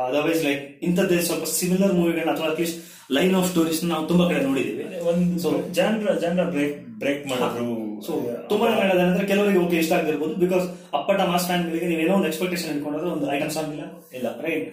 ಅದರ್ವೈಸ್ 0.09 0.43
ಲೈಕ್ 0.45 0.63
ಇಂಥದ್ದೇ 0.87 1.19
ಸ್ವಲ್ಪ 1.29 1.47
ಸಿಮಿಲರ್ 1.59 1.93
ಮೂವಿಗಳನ್ನ 1.99 2.31
ಅಥವಾ 2.31 2.47
ಅಟ್ಲೀಸ್ಟ್ 2.53 2.79
ಲೈನ್ 3.17 3.35
ಆಫ್ 3.39 3.49
ಸ್ಟೋರೀಸ್ 3.51 3.81
ನಾವು 3.85 4.05
ತುಂಬಾ 4.11 4.25
ಕಡೆ 4.31 4.41
ನೋಡಿದೀವಿ. 4.45 4.85
ಒಂದು 5.11 5.39
ಸೊ 5.43 5.49
ಜನರ 5.79 6.15
ಜನರ 6.25 6.45
ಬ್ರೇಕ್ 6.55 6.77
ಬ್ರೇಕ್ 7.03 7.23
ಮಾಡಿದ್ರು. 7.31 7.67
ಸೊ 8.07 8.13
ತುಂಬಾ 8.53 8.67
ಹೇಳೋದಂದ್ರೆ 8.79 9.27
ಕೆಲವರಿಗೆ 9.27 9.61
ಓಕೆ 9.65 9.77
ಇಷ್ಟ 9.83 9.93
ಆಗಿರ್ಬೋದು 9.99 10.35
ಬಿಕಾಸ್ 10.45 10.65
ಅಪ್ಪಟ 10.99 11.21
ಮಾಸ್ 11.33 11.47
ಫ್ಯಾನ್ 11.47 11.65
ಗಳಿಗೆ 11.69 11.89
ನೀವೇನೋ 11.93 12.15
ಒಂದು 12.19 12.29
ಎಕ್ಸ್ಪೆಕ್ಟೇಷನ್ 12.31 12.71
ಇಟ್ಕೊಂಡ್ರೆ 12.77 13.11
ಒಂದು 13.17 13.29
ಐಟಮ್ 13.37 13.51
ಸಾಂಗ್ 13.57 13.73
ಇಲ್ಲ. 13.77 13.85
ಇಲ್ಲ. 14.19 14.29
ರೈಟ್ 14.47 14.69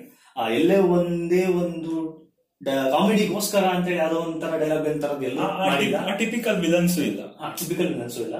ಎಲ್ಲೇ 0.60 0.78
ಒಂದೇ 0.98 1.44
ಒಂದು 1.64 1.94
ಕಾಮಿಡಿಗೋಸ್ಕರ 2.92 3.64
ಅಂತ 3.74 3.88
ಹೇಳಿ 3.88 4.00
ಯಾವುದೋ 4.00 4.20
ಒಂಥರ 4.22 4.58
ಡೈಲಾಗ್ 4.60 4.88
ಅಂತರದ್ದು 4.88 5.26
ಎಲ್ಲ 5.26 5.42
ಟಿಪಿಕಲ್ 6.18 6.58
ವಿಲನ್ಸ್ 6.58 6.98
ಇಲ್ಲ. 7.02 7.22
ಟಿಪಿಕಲ್ 7.60 7.90
ವಿಲನ್ಸ್ 7.94 8.18
ಇಲ್ಲ. 8.18 8.36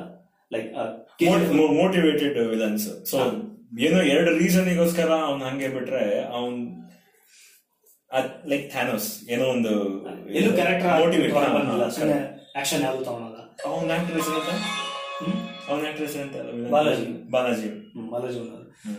ಲೈಕ್ 0.52 0.68
ಮೋಟಿವೇಟೆಡ್ 1.74 2.38
ವಿಲನ್ಸ್ 2.50 2.88
ಸೊ 3.12 3.18
ಏನೋ 3.80 4.00
ಎರಡು 4.12 4.32
ರೀಸನ್ಗೋಸ್ಕರ 4.38 5.10
ಅವ್ನ್ 5.26 5.42
ಹಂಗೆ 5.44 5.68
ಬಿಟ್ರೆ 5.68 6.04
ಅವ್ನ್ 6.32 6.58
ಲೈಕ್ 8.48 8.66
ಥ್ಯಾನೋಸ್ 8.72 9.08
ಏನೋ 9.30 9.46
ಒಂದು 9.48 9.72
ಎಲ್ಲೂ 10.34 10.52
ಕ್ಯಾರೆಕ್ಟರ್ 10.56 10.94
ಮೋಟಿವೇಟ್ 11.02 11.36
ಆಕ್ಷನ್ 12.56 12.82
ಯಾವುದು 12.82 13.04
ತಗೊಳಲ್ಲ 13.06 13.38
ಅವ್ನ 13.66 13.92
ಆಕ್ಟ್ರೆಸ್ 13.92 14.30
ಅಂತ 14.30 14.50
ಅವ್ನ 15.70 15.82
ಆಕ್ಟ್ರೆಸ್ 15.88 16.16
ಅಂತ 16.18 16.36
ಬಾಲಾಜಿ. 16.72 17.06
ಬಾಲಾಜಿ. 17.32 17.70
ಬಾಲಾಜಿ 18.12 18.40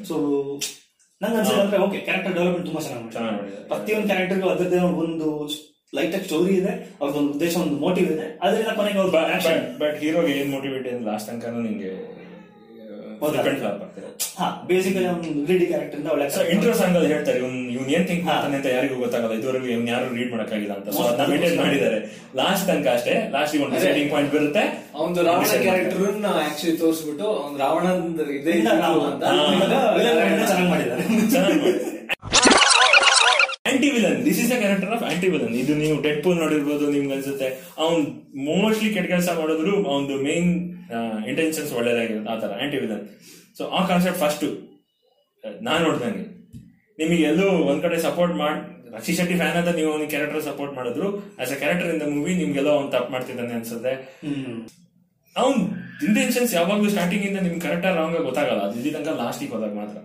ಸೊ 0.04 0.14
ನಂಗೆ 1.20 1.38
ಅನ್ಸಿದ್ರೆ 1.38 1.62
ಅಂದ್ರೆ 1.62 1.78
ಓಕೆ 1.78 1.98
ಕ್ಯಾರೆಕ್ಟರ್ 1.98 2.34
ಡೆವಲಪ್ಮೆಂಟ್ 2.34 2.66
ತುಂಬಾ 2.66 2.80
ಚೆನ್ನಾಗಿ 2.80 3.04
ಮಾಡಿದ್ದಾರೆ. 3.30 3.64
ಪ್ರತಿಯೊಂದು 3.68 4.06
ಕ್ಯಾರೆಕ್ಟರ್ಗೂ 4.06 4.48
ಅದರದೇ 4.48 4.78
ಒಂದು 5.02 5.26
ಲೈಟ್ 5.94 6.14
ಆಗಿ 6.14 6.24
ಸ್ಟೋರಿ 6.24 6.54
ಇದೆ 6.54 6.72
ಅವ್ರದ್ದೊಂದು 7.00 7.32
ಉದ್ದೇಶ 7.32 7.56
ಒಂದು 7.56 7.76
ಮೋಟಿವ್ 7.80 8.08
ಇದೆ 8.12 8.26
ಅದರಿಂದ 8.42 8.72
ಕೊನೆಗೆ 8.76 8.98
ಬಟ್ 9.78 9.96
ಹೀರೋಗೆ 9.98 10.32
ಏನ್ 10.32 10.50
ಮೋಟಿವೇಟ್ 10.50 10.88
ಲಾಸ್ಟ್ 11.04 11.28
ತನಕ 11.30 11.46
ನಿಂಗೆ? 11.60 11.92
ಡಿಪೆಂಡ್ 13.34 13.62
ಆಗ್ತದೆ 13.68 14.08
ಹಾ 14.40 14.46
ಬೇಸಿಕಲಿ 14.68 15.06
ಒಂದು 15.12 15.28
ಗ್ರೀಡಿ 15.46 15.66
ಕ್ಯಾರೆಕ್ಟರ್ 15.70 15.98
ಇಂದ 16.00 16.08
ಒಳ್ಳೆ 16.14 16.26
ಸೊ 16.36 16.40
ಇಂಟ್ರೋ 16.54 16.72
ಸಾಂಗ್ 16.80 16.96
ಅಲ್ಲಿ 16.98 17.10
ಹೇಳ್ತಾರೆ 17.14 17.38
ಇವ್ನ್ 17.42 17.58
ಇವ್ನ್ 17.74 17.88
ಏನ್ 17.96 18.04
ಥಿಂಕ್ 18.10 18.24
ಮಾಡ್ತಾನೆ 18.28 18.56
ಅಂತ 18.58 18.68
ಯಾರಿಗೂ 18.74 18.96
ಗೊತ್ತಾಗಲ್ಲ. 19.04 19.34
ಇದುವರೆಗೂ 19.40 19.66
ಇವ್ನ್ 19.74 19.88
ಯಾರು 19.92 20.06
ರೀಡ್ 20.18 20.30
ಮಾಡಕ್ಕಾಗಿಲ್ಲ 20.34 20.74
ಅಂತ. 20.78 20.88
ಸೊ 20.96 21.02
ಅದನ್ನ 21.10 21.26
ಮೇಂಟೈನ್ 21.32 21.56
ಮಾಡಿದ್ದಾರೆ. 21.62 21.98
ಲಾಸ್ಟ್ 22.40 22.64
ತನಕ 22.70 22.88
ಅಷ್ಟೇ. 22.96 23.14
ಲಾಸ್ಟ್ 23.36 23.56
ಒಂದು 23.66 23.74
ಡಿಸೈಡಿಂಗ್ 23.76 24.10
ಪಾಯಿಂಟ್ 24.14 24.32
ಬರುತ್ತೆ. 24.36 24.64
ಅವನು 24.98 25.22
ರಾವಣ 25.28 25.42
Decide 25.44 25.62
ಕ್ಯಾರೆಕ್ಟರ್ 25.66 26.26
ಆಕ್ಚುಲಿ 26.44 26.74
ತೋರಿಸ್ಬಿಟ್ಟು 26.82 27.26
ಅವ್ನು 27.42 27.58
ರಾವಣಂದ್ 27.64 28.22
ಇದೇ 28.38 28.54
ಚೆನ್ನಾಗಿ 28.62 28.98
ಮಾಡಿದ್ದಾರೆ. 30.72 31.04
Anti 33.70 33.88
villain 33.94 34.16
this 34.26 34.38
is 34.44 34.52
a 34.54 34.58
character 34.62 34.92
of 34.94 35.02
anti 35.10 35.28
villain 35.32 35.52
ಇದು 35.62 35.72
ನೀವು 35.82 35.96
ಡೆಡ್ 36.06 36.20
ಪೂಲ್ 36.24 36.38
ನೋಡಿರ್ಬೋದು 36.42 36.84
ನಿಮ್ಗೆ 36.94 37.14
ಅನ್ಸುತ್ತೆ 37.16 37.48
ಅವ್ನ್ 37.84 38.00
ಮೋಸ್ಟ್ಲಿ 38.48 38.88
ಕೆಟ್ಟ 38.94 39.06
ಕೆಲಸ 39.12 39.28
ಮಾಡಿದ್ರು 39.40 39.74
ಅವ್ನದು 39.90 40.16
ಮೇನ್ 40.28 40.48
ಇಂಟೆನ್ಷನ್ಸ್ 41.30 41.72
ಒಳ್ಳೇದಾಗಿರುತ್ತೆ 41.78 42.30
ಆ 42.34 42.36
ತರ 42.42 42.52
ಆಂಟಿ 42.64 42.78
ವಿಲನ್ 42.84 43.04
ಸೊ 43.58 43.64
ಆ 43.78 43.80
ಕಾನ್ಸೆಪ್ಟ್ 43.90 44.20
ಫಸ್ಟ್ 44.24 44.44
ನಾನ್ 45.68 45.82
ನೋಡ್ದಂಗೆ. 45.86 46.24
ನಿಮಗೆ 47.00 47.24
ಎಲ್ಲೂ 47.30 47.46
ಒಂದ್ 47.70 47.82
ಕಡೆ 47.84 47.96
ಸಪೋರ್ಟ್ 48.08 48.34
ಮಾಡಿ 48.42 48.60
ರಕ್ಷಿ 48.94 49.12
ಶೆಟ್ಟಿ 49.18 49.36
ಫ್ಯಾನ್ 49.40 49.56
ಅಂತ 49.60 49.70
ನೀವು 49.78 49.90
ಅವ್ನಿಗೆ 49.92 50.10
ಕ್ಯಾರೆಕ್ಟರ್ 50.12 50.42
ಸಪೋರ್ಟ್ 50.48 50.72
ಮಾಡಿದ್ರು 50.78 51.08
as 51.42 51.52
a 51.56 51.58
character 51.62 51.88
in 51.92 52.00
the 52.02 52.06
movie 52.14 52.32
ನಿಮ್ಗೆಲ್ಲೋ 52.40 52.72
ಅವ್ನು 52.76 52.90
ತಪ್ಪು 52.94 53.10
ಮಾಡ್ತಿದ್ದಾನೆ 53.14 53.52
ಅನ್ಸುತ್ತೆ. 53.58 53.92
ಅವ್ನ್ 55.36 55.60
ಇಂಟೆನ್ಷನ್ಸ್ 56.08 56.52
ಯಾವಾಗ್ಲೂ 56.58 56.88
ಸ್ಟಾರ್ಟಿಂಗ್ 56.94 57.24
ಇಂದ 57.28 57.38
ನಿಮ್ಗೆ 57.46 57.62
ಕರೆಕ್ಟ್ 57.66 57.86
ರಾಂಗ್ 57.98 58.16
ಗೊತ್ತಾಗಲ್ಲ 58.28 58.62
ಅದು 58.68 58.76
ಇಲ್ಲಿ 58.80 58.92
ತನಕ 58.96 59.14
ಲಾಸ್ಟಿಗೆ 59.22 59.52
ಹೋದಾಗ 59.56 59.74
ಮಾತ್ರ. 59.82 59.98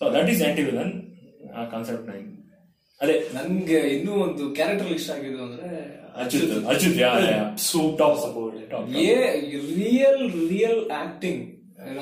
So 0.00 0.12
that 0.16 0.28
is 0.34 0.42
anti 0.48 0.64
villain 0.68 0.92
ಆ 1.56 1.64
ಕಾನ್ಸೆಪ್ಟ್ 1.74 2.06
ನೈನ್. 2.10 2.28
ಅದೇ 3.00 3.14
ನನ್ಗೆ 3.36 3.80
ಇನ್ನೂ 3.96 4.12
ಒಂದು 4.26 4.44
ಕ್ಯಾರೆಕ್ಟರ್ 4.58 4.92
ಇಷ್ಟ 4.98 5.10
ಆಗಿದ್ದು 5.16 5.42
ಅಂದ್ರೆ 5.46 5.68
Achyuth 6.22 6.52
Achyut 6.72 6.98
yeah 7.04 7.12
soup 7.70 7.94
top 8.02 8.18
support 8.26 8.59
a 9.04 9.14
real 9.80 10.22
real 10.50 10.80
acting 11.02 11.42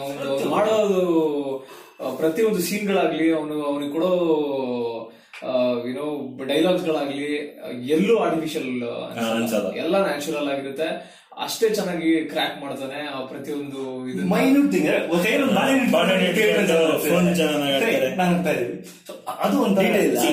ಅವನು 0.02 0.48
ಮಾಡೋದು 0.54 1.02
ಪ್ರತಿಯೊಂದು 2.18 2.61
ಸೀನ್ಗಳಾಗ್ಲಿ 2.68 3.26
ಅವನು 3.33 3.54
ಅವನಿಗೆ 3.62 3.92
ಕೊಡೋ 3.92 4.11
ಏನೋ 5.90 6.04
ಡೈಲಾಗ್ಸ್ 6.50 6.85
ಗಳಾಗ್ಲಿ 6.85 7.28
ಎಲ್ಲೂ 7.96 8.14
ಆರ್ಟಿಫಿಷಿಯಲ್. 8.24 8.70
ಎಲ್ಲ 9.85 9.94
ನ್ಯಾಚುರಲ್ 10.07 10.48
ಆಗಿರುತ್ತೆ. 10.52 10.88
ಅಷ್ಟೇ 11.44 11.66
ಚೆನ್ನಾಗಿ 11.68 12.11
ಕ್ರ್ಯಾಕ್ 12.31 12.57
ಮಾಡ್ತಾನೆ 12.62 13.00
ಆ 13.07 13.18
ಪ್ರತಿಯೊಂದು 13.24 13.83
ಮೈನ್ಯೂಟ್ 14.35 14.72
ಥಿಂಗ್. 14.72 14.88
ಅದು 19.44 19.57
ಒಂದು 19.62 19.81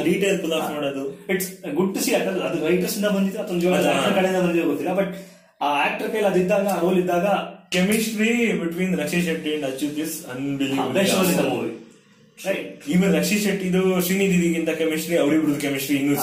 ಡೀಟೇಲ್ 0.07 0.39
ಮಾಡೋದು. 0.75 1.03
ಇಟ್ಸ್ 1.33 1.49
ಗುಡ್ 1.75 1.93
ಟು 1.95 2.01
ಸಿ 2.05 2.13
ಅದು 2.15 2.67
ರೈಟರ್ಸ್ 2.67 2.97
ಇಂದ 2.97 3.05
ಬಂದಿದೆ 3.17 3.37
ಅಥವಾ 3.37 4.11
ಕಡೆಯಿಂದ 4.17 4.41
ಬಂದಿದೆ 4.45 4.65
ಗೊತ್ತಿಲ್ಲ 4.65 4.93
ಬಟ್ 4.93 5.13
ಆ 5.61 5.69
ಆಕ್ಟರ್ 5.83 6.09
ಕೈಲಿ 6.13 6.27
ಅದಿದ್ದಾಗ 6.27 6.67
ಆ 6.69 6.79
ರೋಲ್ 6.81 6.99
ಇದ್ದಾಗ 7.01 7.27
chemistry 7.71 8.29
between 8.59 8.93
Rakshi 8.99 9.19
Shetty 9.21 9.51
and 9.55 9.65
Achyut 9.65 9.99
is 9.99 10.15
best 10.93 11.15
role 11.15 11.29
in 11.29 11.39
the 11.39 11.43
unbelieve 11.43 11.51
movie 11.53 11.71
right 12.37 12.81
even 12.93 13.11
Rakshit 13.15 13.43
ಶೆಟ್ಟಿದು 13.43 13.81
ಶ್ರೀನಿಧಿಗಿಂತ 14.05 14.71
ಕೆಮಿಸ್ಟ್ರಿ 14.79 15.15
ಅವ್ರಿಬ್ರದ್ದು 15.17 15.59
ಕೆಮಿಸ್ಟ್ರಿ 15.61 15.95
ಇನ್ನು 15.99 16.15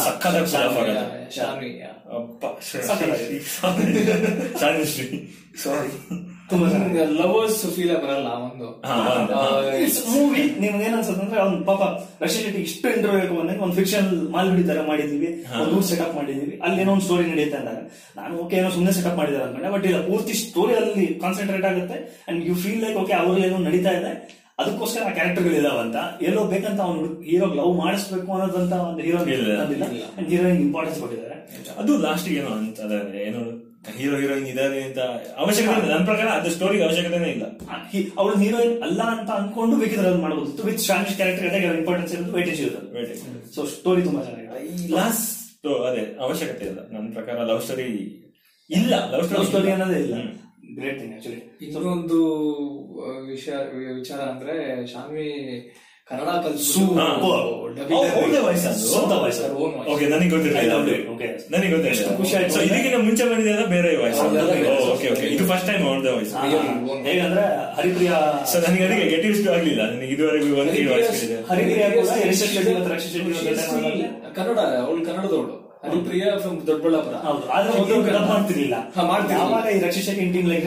ಶಾನ್ವಿ 1.37 1.71
ಸಕ್ಕತ್ತಾಗಿದೆ. 2.81 3.39
ಶಾನುಶ್ರೀ 4.61 5.07
ಸಾರಿ 5.63 5.91
ಲವರ್ಸ್ 7.19 7.75
ಫೀಲ್ 7.77 7.95
ಬರಲ್ಲ 7.97 8.29
ಒಂದು. 8.43 8.67
ಮೂವಿ 10.13 10.43
ನಿಮ್ಗೆ 10.61 10.87
ಅಂದ್ರೆ 10.87 11.41
ಅವ್ನು 11.41 11.65
ಪಾಪ 11.65 11.83
ರಷ್ಯನ್ 12.23 12.45
ಶೆಟ್ಟಿ 12.45 12.63
ಇಷ್ಟು 12.63 12.89
ಇಂಟರ್ವ್ಯೂ 12.89 13.35
ಬಂದಾಗ 13.35 13.61
ಒಂದು 13.63 13.77
ಫಿಕ್ಷನ್ 13.77 14.31
ಮಾಲ್ಗುಡಿ 14.31 14.65
ತರ 14.69 14.81
ಮಾಡಿದೀವಿ 14.87 15.31
ಒಂದು 15.63 15.83
ಸೆಟಪ್ 15.83 16.15
ಮಾಡಿದೀವಿ 16.17 16.61
ಅಲ್ಲಿ 16.63 16.81
ಏನೋ 16.83 16.93
ಒಂದು 16.93 17.05
ಸ್ಟೋರಿ 17.05 17.31
ನಡೆಯುತ್ತೆ 17.31 17.59
ಅಂದಾಗ 17.59 17.81
ನಾನು 18.17 18.37
ಓಕೆ 18.39 18.57
ಏನೋ 18.57 18.71
ಸುಮ್ಮನೆ 18.71 18.93
ಸೆಟಪ್ 18.93 19.17
ಮಾಡಿದಾರೆ 19.17 19.45
ಅನ್ಕೊಂಡೆ 19.45 19.71
ಬಟ್ 19.71 19.87
ಇಲ್ಲ 19.87 20.07
ಪೂರ್ತಿ 20.07 20.33
ಸ್ಟೋರಿ 20.35 20.75
ಅಲ್ಲಿ 20.75 21.07
ಕಾನ್ಸಂಟ್ರೇಟ್ 21.21 21.65
ಆಗುತ್ತೆ 21.65 21.99
and 22.29 22.47
you 22.47 22.55
feel 22.55 22.81
like 22.83 22.97
okay 22.97 23.13
ಅವ್ರಲ್ಲಿ 23.13 23.47
ಏನೋ 23.47 23.59
ನಡೀತಾ 23.59 23.91
ಇದೆ 23.91 24.13
ಅದಕ್ಕೋಸ್ಕರ 24.59 25.03
ಆ 25.07 25.11
ಕ್ಯಾರೆಕ್ಟರ್ಗಳು 25.11 25.55
ಇದಾವಂತ 25.55 25.97
ಎಲ್ಲೋ 26.23 26.45
ಬೇಕಂತ 26.45 26.81
ಅವ್ನು 26.81 27.23
ಹೀರೋ 27.23 27.47
ಲವ್ 27.55 27.77
ಮಾಡಿಸ್ಬೇಕು 27.77 28.33
ಅನ್ನೋದಂತ 28.33 28.73
ಒಂದು 28.83 29.03
ಹೀರೋ 29.03 29.21
ಹೀರೋಯಿನ್ 30.29 30.61
ಇಂಪಾರ್ಟೆನ್ಸ್ 30.61 31.01
ಕೊಟ್ಟಿದ್ದಾರೆ. 31.01 31.37
ಅದು 31.79 31.99
ಲಾಸ್ಟ್ 31.99 32.29
ಏನೋ 32.29 32.51
ಅಂತ 32.55 32.81
ಏನೋ 33.23 33.41
ಹೀರೋ 33.91 34.17
ಹೀರೋಯಿನ್ 34.17 34.47
ಇದಾರೆ 34.47 34.83
ಅಂತ 34.83 34.99
ಅವಶ್ಯಕತೆ 35.37 35.79
ಇಲ್ಲ. 35.81 35.91
ನನ್ನ 35.93 36.05
ಪ್ರಕಾರ 36.05 36.27
ಅದು 36.27 36.51
ಸ್ಟೋರಿಗೆ 36.51 36.85
ಅವಶ್ಯಕತೆನೇ 36.85 37.29
ಇಲ್ಲ. 37.29 37.45
ಅವಳು 38.19 38.37
ಹೀರೋಯಿನ್ 38.37 38.83
ಅಲ್ಲ 38.83 39.03
ಅಂತ 39.03 39.31
ಅನ್ಕೊಂಡು 39.31 39.77
ಬೇಕಿದ್ರೆ 39.77 40.07
ಅದನ್ನ 40.09 40.23
ಮಾಡಬಹುದು 40.23 40.63
ವಿತ್ 40.63 40.79
ಸ್ಟ್ರಾಂಗ್ 40.79 41.09
ಕ್ಯಾರೆಕ್ಟರ್ 41.09 41.77
ಇಂಪಾರ್ಟೆನ್ಸ್ 41.77 42.15
ಇರೋದು 42.15 42.33
ವೇಟೇಜ್ 42.33 42.61
ಇರೋದು. 42.61 43.55
ಸೊ 43.55 43.65
ಸ್ಟೋರಿ 43.65 44.03
ತುಂಬಾ 44.03 44.23
ಚೆನ್ನಾಗಿದೆ. 44.23 44.85
ಈ 44.85 44.89
ಲಾಸ್ಟ್ 44.89 45.67
ಅದೇ 45.67 46.17
ಅವಶ್ಯಕತೆ 46.21 46.65
ಇಲ್ಲ. 46.65 46.79
ನನ್ನ 46.91 47.13
ಪ್ರಕಾರ 47.13 47.45
ಲವ್ 47.45 47.63
ಸ್ಟೋರಿ 47.63 47.89
ಇಲ್ಲ. 48.71 48.95
ಲವ್ 49.11 49.13
ಲವ್ 49.13 49.25
ಸ್ಟೋರಿ 49.25 49.47
ಸ್ಟೋರಿ 49.47 49.71
ಅನ್ನೋದೇ 49.71 50.01
ಇಲ್ಲ. 50.01 50.15
ಗ್ರೇಟ್ 50.75 50.99
ಥಿಂಗ್ 50.99 51.15
ಆಕ್ಚುಲಿ 51.15 51.59
ಇನ್ನೊಂದು 51.63 52.19
ವಿಷಯ 53.27 53.53
ವಿಚಾರ 53.95 54.21
ಅಂದ್ರೆ 54.21 54.87
ಶಾನ್ವಿ 54.93 55.29
ಕನ್ನಡ 56.13 56.29
ಓಕೆ 59.93 60.07
ನನಗೆ 60.07 60.31
ಗೊತ್ತಿರಲಿಲ್ಲ. 60.31 60.75
ಗೊತ್ತಿರಲಿಲ್ಲ. 61.73 62.17
ಖುಷಿ 62.21 62.35
ಆಯ್ತು. 62.39 62.61
ಇದಕ್ಕಿಂತ 62.69 62.97
ಮುಂಚೆ 63.07 63.25
ಬಂದಿದ್ದೆಲ್ಲ 63.25 63.65
ಬೇರೆ 63.67 63.91
ವಾಯ್ಸ್. 63.97 64.21
ಓಕೆ 64.95 65.09
ಓಕೆ 65.13 65.27
ಇದು 65.35 65.47
ಫಸ್ಟ್ 65.53 65.67
ಟೈಮ್ 65.67 65.85
ಅವ್ರದ್ದೇ 65.89 66.13
ವಾಯ್ಸ್ 66.17 66.35
ಹೇಗಂದ್ರೆ 67.09 67.45
ಹರಿಪ್ರಿಯಾ 67.79 68.19
ಸರ್ 68.53 68.65
ನನಗೆ 68.69 68.85
ಅದಕ್ಕೆ 68.85 69.09
ಗೆಟ್ 69.11 69.27
ಯೂಸ್ 69.27 69.49
ಆಗ್ಲಿಲ್ಲ. 69.49 69.83
ನನಗೆ 69.93 70.13
ಇದುವರೆಗೂ 70.17 70.61
ಒಂದು 70.63 70.73
ಹರಿಪ್ರಿಯಾ 70.73 70.91
ವಾಯ್ಸ್ 70.93 71.25
ಕನ್ನಡ 74.39 74.59
ಅವಳು 74.85 75.01
ಕನ್ನಡದವಳು. 75.07 75.55
ಹರಿಪ್ರಿಯಾ 75.83 76.27
ಫ್ರಮ್ 76.43 76.59
ದೊಡ್ಡಬಳ್ಳಾಪುರ 76.67 77.15
ಹೌದು 77.27 77.47
ಆದ್ರೆ 77.55 77.71
ಮೊದಲು 77.79 78.03
ಡಬ್ 78.17 78.29
ಮಾಡ್ತಿರ್ಲಿಲ್ಲ. 78.33 78.77
ಯಾವಾಗ 79.39 79.65
ಈ 79.75 79.79
ರಕ್ಷಿತ್ 79.87 80.11
ಟೀಮ್ 80.35 80.49
ಲೈಕ್. 80.51 80.67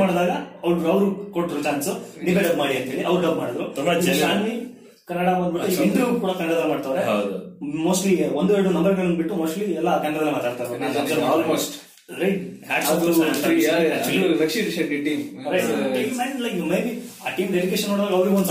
ಮಾಡಿದಾಗ 0.00 0.30
ಅವ್ರು 0.64 0.88
ಅವ್ರು 0.94 1.06
ಕೊಟ್ರು 1.36 1.60
ಚಾನ್ಸ್ 1.68 1.90
ನೀವೇ 2.24 2.42
ಡಬ್ 2.48 2.58
ಮಾಡಿ 2.62 2.74
ಅಂತೇಳಿ 2.80 3.04
ಅವ್ರು 3.10 3.20
ಡಬ್ 3.26 3.38
ಮಾಡಿದ್ರು. 3.42 3.66
ಶಾನ್ವಿ 4.22 4.54
ಕನ್ನಡ 5.10 5.28
ಬಂದ್ಬಿಟ್ಟು 5.38 5.82
ಇಂಟರ್ವ್ಯೂ 5.84 6.16
ಕೂಡ 6.24 6.32
ಕನ್ನಡದಲ್ಲಿ 6.40 6.70
ಮಾಡ್ತಾರೆ 6.72 7.00
ಹೌದು. 7.10 7.36
ಮೋಸ್ಟ್ಲಿ 7.86 8.12
ಒಂದು 8.40 8.50
ಎರಡು 8.56 8.70
ನಂಬರ್ಗಳನ್ನ 8.76 9.16
ಬಿಟ್ಟು 9.20 9.36
ಮೋಸ್ಟ್ಲಿ 9.40 9.66
ಎಲ್ಲ 9.80 9.90
ಕನ್ನಡದಲ್ಲಿ 10.04 10.34
ಮಾತಾಡ್ತಾರೆ. 10.38 11.22
ಆಲ್ಮೋಸ್ಟ್ 11.32 11.74
ಆ 17.24 17.30
ಟೀಮ್ 17.36 17.50
ಡೆಡಿಕೇಶನ್ 17.56 17.90
ನೋಡಿದಾಗ 17.90 18.12
ಅವ್ರಿಗೆ 18.18 18.36
ಒಂದು 18.36 18.48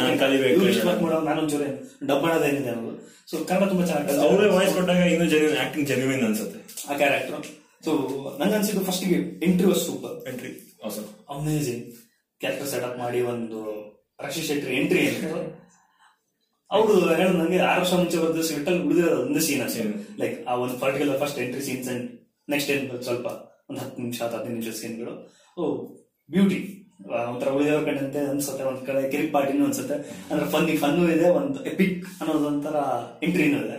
ನಾನ್ 0.00 0.18
ಕಲಿಬೇಕು. 0.18 0.60
ವರ್ಕ್ 0.88 2.44
ಏನಿದೆ 2.50 2.70
ಅನ್ನೋದು 2.74 2.92
ಸೊ 3.30 3.36
ಕನ್ನಡ 3.48 3.68
ತುಂಬಾ 3.68 3.84
ಚೆನ್ನಾಗಿ 3.86 4.18
ಅವರೇ 4.26 4.48
ವಾಯ್ಸ್ 4.54 4.74
ಕೊಟ್ಟಾಗ 4.74 5.02
ಇನ್ನೂ 5.14 5.26
ಜೆನ್ಯೂನ್ 5.26 5.58
ಆಕ್ಟಿಂಗ್ 5.58 5.86
ಜೆನ್ಯೂನ್ 5.88 6.24
ಅನ್ಸುತ್ತೆ. 6.24 6.58
ಆ 6.90 6.96
ಕ್ಯಾರೆಕ್ಟರ್ 6.96 7.44
ಸೊ 7.84 7.92
ನಂಗೆ 8.40 8.54
ಅನ್ಸಿದ್ದು 8.54 8.84
ಫಸ್ಟ್ಗೆ 8.84 9.18
entry 9.46 9.66
was 9.66 9.82
super 9.86 10.16
entry 10.28 10.52
awesome. 10.86 11.06
Amazing 11.34 11.84
character 12.40 12.68
setup 12.68 12.98
ಮಾಡಿ 12.98 13.20
ಒಂದು 13.22 13.60
ರಕ್ಷಿ 14.24 14.42
ಶೆಟ್ಟಿ 14.42 14.74
ಎಂಟ್ರಿ 14.76 15.04
ಅವರು 16.70 16.92
ಹೇಳೋದು 17.14 17.38
ನಂಗೆ 17.38 17.58
ಆರು 17.60 17.80
ವರ್ಷ 17.80 17.92
ಮುಂಚೆ 17.92 18.18
ಬಂದ 18.18 18.42
ಸಿಟ್ಟಲ್ಲಿ 18.42 18.82
ಉಳಿದಿರೋದು 18.82 19.22
ಒಂದು 19.22 19.40
ಸೀನ್ 19.40 19.62
ಅಷ್ಟೇ. 19.62 19.84
ಲೈಕ್ 20.18 20.36
ಆ 20.48 20.54
ಒಂದು 20.54 20.76
particular 20.78 21.18
first 21.20 21.38
entry 21.38 21.62
scenes 21.62 21.88
and 21.88 22.04
next 22.48 22.70
ಏನ್ 22.70 23.02
ಸ್ವಲ್ಪ 23.02 23.26
ಒಂದು 23.70 23.80
ಹತ್ತು 23.80 24.02
ನಿಮಿಷ 24.02 24.22
ಹದಿನೈದು 24.22 24.48
ನಿಮಿಷ 24.48 24.68
ಸೀನ್ಗಳು 24.76 25.12
ಓ 25.56 25.64
ಬ್ಯೂಟಿ 26.28 26.60
ಒಂಥರ 27.30 27.48
ಉಳಿದವ್ರ 27.48 27.90
ಅಂತ 27.98 28.16
ಅನ್ಸುತ್ತೆ 28.30 28.64
ಒಂದ್ 28.64 28.86
ಕಡೆ 28.86 29.10
ಕಿರಿಕ್ 29.10 29.32
ಪಾರ್ಟಿನೂ 29.32 29.64
ಅನ್ಸುತ್ತೆ. 29.64 29.96
ಅಂದ್ರೆ 30.30 30.46
ಫನ್ನಿ 30.50 30.76
ಫನ್ನು 30.76 31.08
ಇದೆ 31.12 31.30
ಒಂದು 31.30 31.64
ಎಪಿಕ್ 31.64 32.04
ಅನ್ನೋದೊಂಥರ 32.20 32.76
ಎಂಟ್ರಿ 33.22 33.42
ಎಂಟ್ರಿನೂ 33.44 33.66
ಇದೆ. 33.66 33.78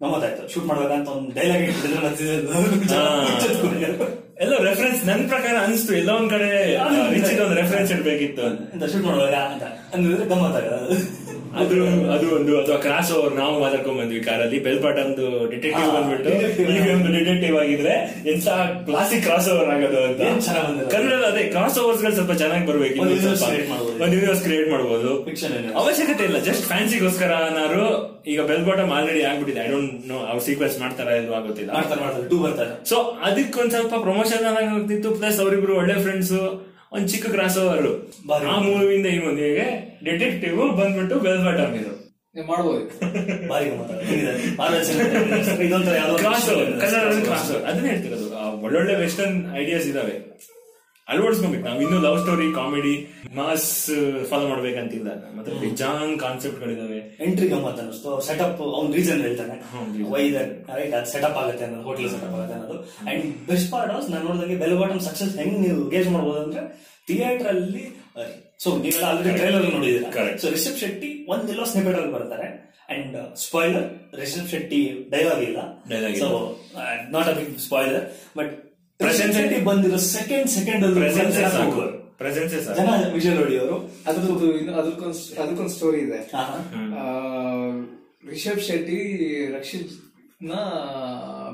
ಗಮ್ಮತ್ತಾಯ್ತು 0.00 0.42
ಶೂಟ್ 0.48 0.66
ಮಾಡ್ಬೇಕಂತ 0.66 1.08
ಒಂದು 1.08 1.30
ಡೈಲಾಗ್ 1.34 1.64
ಎಲ್ಲ 4.40 4.54
ರೆಫರೆನ್ಸ್ 4.64 5.00
ನನ್ 5.06 5.28
ಪ್ರಕಾರ 5.28 5.54
ಅನಿಸ್ತು 5.64 5.92
ಎಲ್ಲ 5.94 6.10
ಒಂದ್ 6.10 6.30
ಕಡೆ 6.30 6.48
ರೆಫರೆನ್ಸ್ 7.54 7.92
ಇಡ್ಬೇಕಿತ್ತು 7.92 8.42
ಅಂತ. 8.46 8.84
ಶೂಟ್ 8.84 9.04
ಮಾಡುವಾಗ 9.04 9.34
ಅಂತ. 9.48 9.64
ಅಂದ್ರೆ 9.94 10.28
ಗಮ್ಮತ್ತಾಗದ 10.28 10.76
ಅದು 11.56 11.76
ಅದು 12.12 12.36
ಒಂದು 12.36 12.60
ಅಥವಾ 12.60 12.76
ಕ್ರಾಸ್ 12.76 13.12
ಓವರ್ 13.12 13.34
ನಾವು 13.34 13.60
ಮಾತಾಡ್ಕೊಂಡ್ 13.60 13.98
ಬಂದ್ವಿ 14.00 14.20
ಕಾರಲ್ಲಿ. 14.20 14.58
ಬೆಲ್ಪಾಟಮ್ದು 14.58 15.50
ಡಿಟೆಕ್ಟಿವ್ 15.50 15.88
ಹಾ, 15.90 16.00
ಬಂದ್ಬಿಟ್ಟು. 16.00 16.30
ಒಂದು 16.94 17.18
ಡಿಟೆಕ್ಟಿವ್ 17.18 17.58
ಆಗಿದ್ರೆ 17.58 17.94
ಎಂತ 18.30 18.48
ಕ್ಲಾಸಿಕ್ 18.86 19.22
ಕ್ರಾಸ್ 19.22 19.48
ಓವರ್ 19.48 19.70
ಆಗೋದು 19.70 20.00
ಅಂತ. 20.02 20.20
ಕನ್ನಡ 20.94 21.12
ಅದೇ 21.12 21.42
ಕ್ರಾಸ್ 21.42 21.78
ಓವರ್ಸ್ಗಳು 21.78 22.14
ಸ್ವಲ್ಪ 22.14 22.32
ಚೆನ್ನಾಗಿ 22.32 22.66
ಬರ್ಬೇಕು 22.66 23.00
ಒಂದು. 23.02 23.14
ಯೂನಿವರ್ಸ್ 24.14 24.42
ಕ್ರಿಯೇಟ್ 24.42 24.70
ಮಾಡಬಹುದು. 24.70 25.12
ಅವಶ್ಯಕತೆ 25.74 26.24
ಇಲ್ಲ 26.24 26.38
ಜಸ್ಟ್ 26.38 26.64
ಫ್ಯಾನ್ಸಿಗೋಸ್ಕರ 26.66 27.30
ಏನಾದ್ರು 27.50 27.84
ಈಗ 28.26 28.40
ಬೆಲ್ 28.40 28.66
ಬಾಟಮ್ 28.66 28.92
ಆಲ್ರೆಡಿ 28.92 29.22
ಆಗ್ಬಿಟ್ಟಿದೆ. 29.22 29.60
ಐ 29.66 29.70
ಡೋಂಟ್ 29.70 30.08
ನೋ 30.08 30.18
ಅವ್ರು 30.18 30.40
ಸೀಕ್ವೆನ್ಸ್ 30.40 30.80
ಮಾಡ್ತಾರ 30.80 31.08
ಇಲ್ವಾ 31.08 31.40
ಗೊತ್ತಿಲ್ಲ. 31.40 31.72
ಮಾಡ್ತಾರೆ 31.72 32.00
ಮಾಡ್ತಾರೆ. 32.00 32.28
ಟೂ 32.28 32.38
ಬರ್ತಾರೆ. 32.38 32.88
ಸೊ 32.88 32.96
ಅದಕ್ಕೊಂದ್ 32.98 33.70
ಸ್ವಲ್ಪ 33.70 33.94
ಪ್ರಮೋಷನ್ 33.94 34.44
ಆಗ್ತಿತ್ತು 34.44 35.10
ಪ್ಲಸ್ 35.10 35.40
ಅವರಿಬ್ರು 35.40 35.76
ಒಳ್ಳೆ 35.76 36.02
ಫ್ರೆಂಡ್ಸ್ 36.02 36.32
ಒಂದ್ 36.92 37.08
ಚಿಕ್ಕ 37.08 37.30
ಕ್ರಾಸ್ 37.30 37.58
ಓವರ್ 37.58 37.86
ಬಾರಿ. 38.26 38.46
ಆ 38.46 38.58
ಮೂವಿಯಿಂದ 38.58 39.06
ಈ 39.06 39.18
ಮೂವಿಗೆ 39.18 39.94
ಡಿಟೆಕ್ಟಿವ್ 40.04 40.78
ಬಂದ್ಬಿಟ್ಟು 40.78 41.20
ಬೆಲ್ 41.20 41.44
ಬಾಟಮ್ 41.44 41.74
ಇದು. 41.74 42.08
ಮಾಡ್ಬೋದು 42.48 43.00
ಅದನ್ನೇ 47.66 47.88
ಹೇಳ್ತಿರೋದು. 47.88 48.36
ಆ 48.36 48.60
ಒಳ್ಳೊಳ್ಳೆ 48.60 48.94
ವೆಸ್ಟರ್ನ್ 48.94 49.56
ಐಡಿಯಾಸ್ 49.56 49.86
ಇದಾವೆ. 49.86 50.38
ಅಳವಡಿಸ್ಕೊಬೇಕು 51.12 51.64
ನಾವು 51.66 51.80
ಇನ್ನು 51.84 51.98
love 52.06 52.18
story 52.22 52.46
comedy 52.58 52.94
mass 53.38 53.68
follow 54.30 54.46
ಮಾಡ್ಬೇಕಂತಿಲ್ಲ. 54.50 55.10
ಮತ್ತೆ 55.36 55.52
ಬೇಜಾನ್ 55.62 56.12
ಕಾನ್ಸೆಪ್ಟ್ 56.24 56.58
ಗಳಿದಾವೆ 56.64 56.98
ಎಂಟ್ರಿ 57.26 57.46
ಗಮ್ಮತ್ 57.52 57.80
ಅನ್ನಿಸ್ತು. 57.82 58.10
ಸೆಟಪ್ 58.28 58.60
ಅವ್ನ 58.78 58.88
ರೀಸನ್ 58.98 59.22
ಹೇಳ್ತಾನೆ. 59.26 59.56
Hmm, 59.72 59.86
reason. 59.94 60.10
ವೈ 60.14 60.24
ರೈಟ್ 60.78 60.94
ಅದು 60.98 61.10
ಸೆಟಪ್ 61.14 61.38
ಆಗುತ್ತೆ 61.42 61.64
ಅನ್ನೋದು 61.68 61.86
ಹೋಟೆಲ್ 61.88 62.10
ಸೆಟಪ್ 62.14 62.34
ಆಗುತ್ತೆ 62.38 62.56
ಅನ್ನೋದು. 62.58 62.76
ಅಂಡ್ 63.10 63.24
ಬೆಸ್ಟ್ 63.50 63.70
ಪಾರ್ಟ್ 63.74 63.94
ಆಸ್ 63.96 64.08
ನಾನು 64.14 64.24
ನೋಡಿದಂಗೆ 64.28 64.58
ಬೆಲ್ 64.64 64.76
ಬಾಟಮ್ 64.82 65.02
ಸಕ್ಸಸ್ 65.08 65.34
ಹೆಂಗ್ 65.42 65.56
ನೀವು 65.66 65.80
ಗೇಜ್ 65.94 66.10
ಮಾಡ್ಬೋದು 66.16 66.40
ಅಂದ್ರೆ 66.44 66.64
ಥಿಯೇಟರ್ 67.10 67.50
ಅಲ್ಲಿ 67.54 67.84
ಸೊ 68.62 68.68
ನೀವೆಲ್ಲ 68.84 69.04
already 69.10 69.34
trailer 69.40 69.66
Correct. 70.16 70.38
So 70.44 70.48
Rishab 70.56 70.78
Shetty 70.84 71.10
ಒಂದೆಲ್ಲೋ 71.34 71.66
snippet 71.72 71.98
ಅಲ್ಲಿ 72.00 72.12
ಬರ್ತಾರೆ. 72.18 72.48
And 72.94 73.16
spoiler 73.42 73.86
Rishab 74.20 74.48
Shetty 74.52 74.80
dialogue 75.12 75.42
ಇಲ್ಲ. 75.48 75.60
So 76.22 76.28
not 77.14 77.28
a 77.32 77.36
big 77.38 77.52
spoiler 77.66 78.04
but 78.38 78.52
Shetty 79.00 79.64
ಬಂದಿರೋ 79.64 79.96
ಸೆಕೆಂಡ್ 79.96 80.48
ಸೆಕೆಂಡ್ 80.48 80.84
ಅಲ್ಲಿ 80.84 81.00
ಪ್ರೆಸೆನ್ಸೇ 81.00 81.42
presence 81.42 81.56
ಸಾಕು. 81.56 81.82
ಪ್ರೆಸೆನ್ಸೇ 82.18 82.58
ಜನ 82.78 82.88
ವಿಜುವಲ್ 83.14 83.38
ನೋಡಿ 83.40 83.58
ಅವರು. 83.58 83.76
ಅದ್ರದ್ದು 84.06 84.72
ಅದಕ್ಕೊಂದು 84.80 85.18
ಅದಕ್ಕೊಂದು 85.42 85.72
ಸ್ಟೋರಿ 85.76 86.00
ಇದೆ. 86.06 86.18
ರಿಷಬ್ 88.30 88.60
ಶೆಟ್ಟಿ 88.68 88.98
ರಕ್ಷಿತ್ 89.56 89.92
ನ 90.40 90.56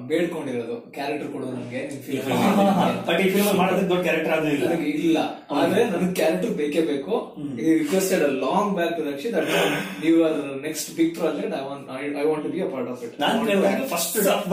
ಬೇಡ್ಕೊಂಡಿರೋದು 0.09 0.75
ಕ್ಯಾರೆಕ್ಟರ್ 0.97 1.29
ಕೊಡು 1.35 1.47
ನನಗೆ 1.53 1.81
ನಿನ್ 1.85 2.01
ಬಟ್ 3.07 3.21
ಈ 3.21 3.29
ಫಿಲ್ಮ್ 3.35 3.55
ಮಾಡೋದಕ್ಕೆ 3.61 3.89
ದೊಡ್ಡ 3.93 4.03
ಕ್ಯಾರೆಕ್ಟರ್ 4.05 4.35
ಅದು 4.35 4.49
ಇಲ್ಲ. 4.49 4.67
ನನಗೆ 4.67 4.89
ಇಲ್ಲ. 4.99 5.19
ಆದ್ರೆ 5.57 5.83
ನನಗೆ 5.93 6.13
ಕ್ಯಾರೆಕ್ಟರ್ 6.19 6.53
ಬೇಕೇ 6.59 6.83
ಬೇಕು. 6.91 7.13
Requested 7.79 8.23
a 8.23 8.33
long 8.43 8.73
back 8.79 8.93
to 8.99 9.05
Rakshit 9.09 9.35
that 9.39 9.49
you 10.07 10.17
are 10.27 10.37
next 10.67 10.91
big 10.99 11.13
project 11.19 11.55
I 11.55 11.63
want 11.65 11.87
I 12.17 12.27
want 12.29 12.45
to 12.47 12.53
be 12.55 12.61
a 12.61 12.71
part 12.75 12.91
of 12.93 13.05
it 13.07 13.15
non 13.21 13.41
first 13.95 14.19
draft 14.21 14.53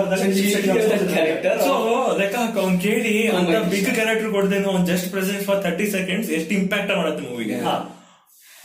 character 1.12 1.60
so 1.68 1.74
ಲೆಕ್ಕ 2.22 2.36
ಹಾಕ 2.38 2.58
ಅವ್ನ್ 2.66 2.78
ಕೇಳಿ 2.88 3.16
ಅಂತ 3.34 3.60
ಬಿಗ್ 3.74 3.92
ಕ್ಯಾರೆಕ್ಟರ್ 3.94 4.32
ಕೊಡ್ದೇನು 4.38 4.70
ಅವ್ನ್ 4.74 4.86
just 4.92 5.10
present 5.16 5.44
for 5.50 5.60
thirty 5.66 5.88
seconds 5.98 6.30
ಎಷ್ಟು 6.38 6.54
impact 6.62 6.94
ಮಾಡುತ್ತೆ 6.98 7.26
ಮೂವಿಗೆ. 7.30 7.58